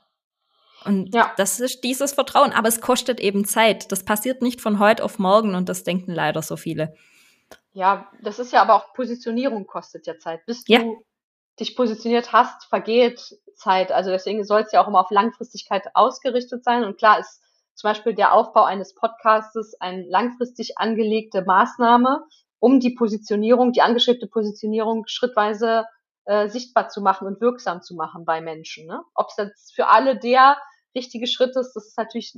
Und 0.86 1.14
ja. 1.14 1.34
das 1.36 1.60
ist 1.60 1.84
dieses 1.84 2.14
Vertrauen, 2.14 2.54
aber 2.54 2.70
es 2.70 2.80
kostet 2.80 3.20
eben 3.20 3.44
Zeit. 3.46 3.92
Das 3.92 4.06
passiert 4.06 4.42
nicht 4.42 4.62
von 4.62 4.80
heute 4.80 5.04
auf 5.04 5.20
morgen 5.20 5.54
und 5.54 5.68
das 5.68 5.84
denken 5.84 6.14
leider 6.14 6.42
so 6.42 6.56
viele. 6.56 6.96
Ja, 7.78 8.10
das 8.24 8.40
ist 8.40 8.52
ja 8.52 8.64
aber 8.64 8.74
auch 8.74 8.94
Positionierung 8.96 9.68
kostet 9.68 10.08
ja 10.08 10.18
Zeit. 10.18 10.44
Bis 10.48 10.64
du 10.64 10.74
ja. 10.74 10.82
dich 11.60 11.76
positioniert 11.76 12.34
hast, 12.34 12.66
vergeht 12.66 13.38
Zeit. 13.54 13.92
Also 13.92 14.10
deswegen 14.10 14.44
soll 14.44 14.62
es 14.62 14.72
ja 14.72 14.84
auch 14.84 14.88
immer 14.88 15.02
auf 15.02 15.12
Langfristigkeit 15.12 15.84
ausgerichtet 15.94 16.64
sein. 16.64 16.84
Und 16.84 16.98
klar 16.98 17.20
ist 17.20 17.40
zum 17.76 17.90
Beispiel 17.90 18.16
der 18.16 18.34
Aufbau 18.34 18.64
eines 18.64 18.96
Podcastes 18.96 19.80
eine 19.80 20.02
langfristig 20.10 20.80
angelegte 20.80 21.44
Maßnahme, 21.44 22.26
um 22.58 22.80
die 22.80 22.96
Positionierung, 22.96 23.74
die 23.74 23.84
angeschriebene 23.84 24.26
Positionierung 24.26 25.04
schrittweise 25.06 25.86
äh, 26.26 26.50
sichtbar 26.50 26.90
zu 26.90 27.02
machen 27.02 27.28
und 27.28 27.42
wirksam 27.42 27.84
zu 27.84 27.94
machen 27.94 28.26
bei 28.26 28.42
Menschen. 28.42 28.88
Ne? 28.88 29.04
Ob 29.14 29.28
es 29.30 29.38
jetzt 29.38 29.76
für 29.76 29.86
alle 29.86 30.18
der 30.18 30.58
richtige 30.96 31.28
Schritt 31.28 31.56
ist, 31.56 31.74
das 31.74 31.86
ist 31.86 31.98
natürlich 32.00 32.36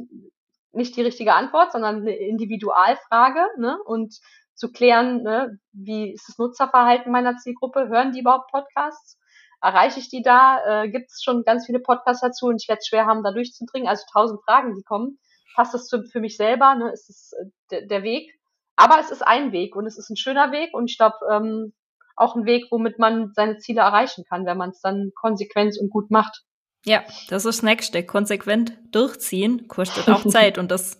nicht 0.73 0.97
die 0.97 1.01
richtige 1.01 1.33
Antwort, 1.33 1.71
sondern 1.71 2.01
eine 2.01 2.13
Individualfrage. 2.13 3.47
Ne? 3.57 3.79
Und 3.85 4.19
zu 4.59 4.71
klären, 4.71 5.23
ne, 5.23 5.57
wie 5.71 6.13
ist 6.13 6.27
das 6.27 6.37
Nutzerverhalten 6.37 7.11
meiner 7.11 7.37
Zielgruppe? 7.37 7.87
Hören 7.87 8.11
die 8.11 8.19
überhaupt 8.19 8.51
Podcasts? 8.51 9.17
Erreiche 9.61 9.99
ich 9.99 10.09
die 10.09 10.21
da? 10.21 10.59
Äh, 10.83 10.89
Gibt 10.89 11.09
es 11.09 11.21
schon 11.23 11.43
ganz 11.43 11.65
viele 11.65 11.79
Podcasts 11.79 12.21
dazu 12.21 12.47
und 12.47 12.61
ich 12.61 12.67
werde 12.67 12.79
es 12.79 12.87
schwer 12.87 13.05
haben, 13.05 13.23
da 13.23 13.31
durchzudringen. 13.31 13.89
Also 13.89 14.03
tausend 14.11 14.41
Fragen, 14.43 14.75
die 14.75 14.83
kommen. 14.83 15.19
Passt 15.55 15.73
das 15.73 15.89
für, 15.89 16.03
für 16.03 16.19
mich 16.19 16.37
selber? 16.37 16.75
Ne? 16.75 16.91
Ist 16.91 17.09
es 17.09 17.33
äh, 17.71 17.87
der 17.87 18.03
Weg? 18.03 18.31
Aber 18.75 18.99
es 18.99 19.11
ist 19.11 19.21
ein 19.21 19.51
Weg 19.51 19.75
und 19.75 19.85
es 19.85 19.97
ist 19.97 20.09
ein 20.09 20.15
schöner 20.15 20.51
Weg 20.51 20.73
und 20.73 20.89
ich 20.89 20.97
glaube 20.97 21.17
ähm, 21.31 21.73
auch 22.15 22.35
ein 22.35 22.45
Weg, 22.45 22.67
womit 22.69 22.99
man 22.99 23.31
seine 23.33 23.57
Ziele 23.57 23.81
erreichen 23.81 24.23
kann, 24.27 24.45
wenn 24.45 24.57
man 24.57 24.69
es 24.69 24.81
dann 24.81 25.11
konsequent 25.15 25.77
und 25.79 25.89
gut 25.89 26.11
macht. 26.11 26.43
Ja, 26.85 27.03
das 27.29 27.45
ist 27.45 27.57
das 27.57 27.63
Nächste. 27.63 28.05
Konsequent 28.05 28.77
durchziehen 28.91 29.67
kostet 29.67 30.07
auch 30.07 30.25
Zeit 30.27 30.57
und 30.57 30.69
das 30.69 30.99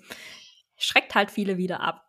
schreckt 0.78 1.16
halt 1.16 1.32
viele 1.32 1.57
wieder 1.57 1.82
ab. 1.82 2.09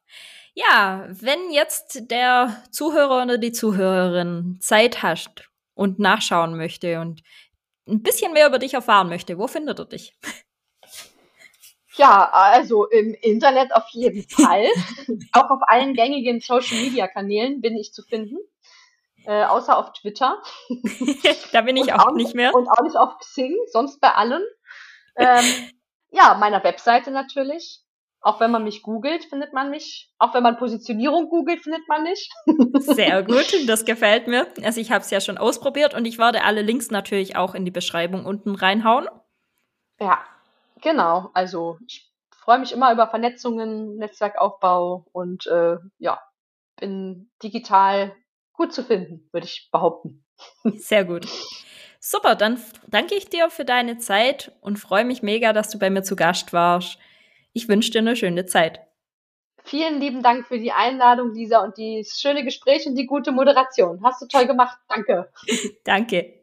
Ja, 0.55 1.07
wenn 1.09 1.51
jetzt 1.51 2.11
der 2.11 2.63
Zuhörer 2.71 3.23
oder 3.23 3.39
die 3.39 3.53
Zuhörerin 3.53 4.59
Zeit 4.61 5.03
hast 5.03 5.49
und 5.75 5.99
nachschauen 5.99 6.57
möchte 6.57 7.01
und 7.01 7.23
ein 7.89 8.03
bisschen 8.03 8.33
mehr 8.33 8.47
über 8.47 8.59
dich 8.59 8.75
erfahren 8.75 9.09
möchte, 9.09 9.39
wo 9.39 9.47
findet 9.47 9.79
er 9.79 9.85
dich? 9.87 10.17
Ja, 11.97 12.31
also 12.33 12.87
im 12.87 13.15
Internet 13.15 13.75
auf 13.75 13.89
jeden 13.91 14.29
Fall. 14.29 14.65
auch 15.33 15.51
auf 15.51 15.61
allen 15.63 15.95
gängigen 15.95 16.41
Social-Media-Kanälen 16.41 17.61
bin 17.61 17.77
ich 17.77 17.93
zu 17.93 18.03
finden. 18.03 18.39
Äh, 19.27 19.45
außer 19.45 19.77
auf 19.77 19.93
Twitter. 19.93 20.41
da 21.53 21.61
bin 21.61 21.77
ich 21.77 21.93
auch, 21.93 22.07
auch, 22.07 22.15
nicht 22.15 22.35
mehr. 22.35 22.55
Und 22.55 22.69
auch 22.69 22.83
nicht 22.83 22.97
auf 22.97 23.19
Xing, 23.19 23.55
sonst 23.71 24.01
bei 24.01 24.13
allen. 24.15 24.43
Ähm, 25.17 25.45
ja, 26.11 26.35
meiner 26.35 26.65
Webseite 26.65 27.11
natürlich. 27.11 27.83
Auch 28.23 28.39
wenn 28.41 28.51
man 28.51 28.65
mich 28.65 28.83
googelt, 28.83 29.25
findet 29.25 29.55
man 29.55 29.71
mich. 29.71 30.13
Auch 30.19 30.35
wenn 30.35 30.43
man 30.43 30.59
Positionierung 30.59 31.31
googelt, 31.31 31.63
findet 31.63 31.89
man 31.89 32.03
mich. 32.03 32.29
Sehr 32.81 33.23
gut, 33.23 33.67
das 33.67 33.85
gefällt 33.85 34.27
mir. 34.27 34.47
Also 34.63 34.81
ich 34.81 34.91
habe 34.91 35.03
es 35.03 35.11
ja 35.11 35.21
schon 35.21 35.39
ausprobiert 35.39 35.95
und 35.95 36.05
ich 36.05 36.19
werde 36.19 36.45
alle 36.45 36.61
Links 36.61 36.91
natürlich 36.91 37.37
auch 37.37 37.55
in 37.55 37.65
die 37.65 37.71
Beschreibung 37.71 38.27
unten 38.27 38.55
reinhauen. 38.55 39.09
Ja, 39.99 40.19
genau. 40.83 41.31
Also 41.33 41.79
ich 41.87 42.11
freue 42.31 42.59
mich 42.59 42.73
immer 42.73 42.93
über 42.93 43.09
Vernetzungen, 43.09 43.97
Netzwerkaufbau 43.97 45.07
und 45.13 45.47
äh, 45.47 45.77
ja, 45.99 46.21
bin 46.79 47.31
digital 47.43 48.15
gut 48.53 48.75
zu 48.75 48.83
finden, 48.83 49.29
würde 49.33 49.47
ich 49.47 49.71
behaupten. 49.73 50.25
Sehr 50.77 51.05
gut. 51.05 51.27
Super, 52.01 52.35
dann 52.35 52.59
danke 52.89 53.15
ich 53.15 53.29
dir 53.29 53.51
für 53.51 53.65
deine 53.65 53.99
Zeit 53.99 54.53
und 54.61 54.79
freue 54.79 55.05
mich 55.05 55.23
mega, 55.23 55.53
dass 55.53 55.69
du 55.69 55.79
bei 55.79 55.91
mir 55.91 56.03
zu 56.03 56.17
Gast 56.17 56.53
warst. 56.53 56.99
Ich 57.53 57.69
wünsche 57.69 57.91
dir 57.91 57.99
eine 57.99 58.17
schöne 58.17 58.47
Zeit. 58.47 58.81
Vielen 59.65 60.01
lieben 60.01 60.23
Dank 60.23 60.47
für 60.47 60.59
die 60.59 60.73
Einladung, 60.73 61.35
Lisa, 61.35 61.63
und 61.63 61.77
die 61.77 62.07
schöne 62.11 62.45
Gespräche 62.45 62.89
und 62.89 62.97
die 62.97 63.07
gute 63.07 63.33
Moderation. 63.33 64.03
Hast 64.03 64.23
du 64.23 64.27
toll 64.27 64.47
gemacht. 64.47 64.79
Danke. 64.89 65.31
Danke. 65.85 66.40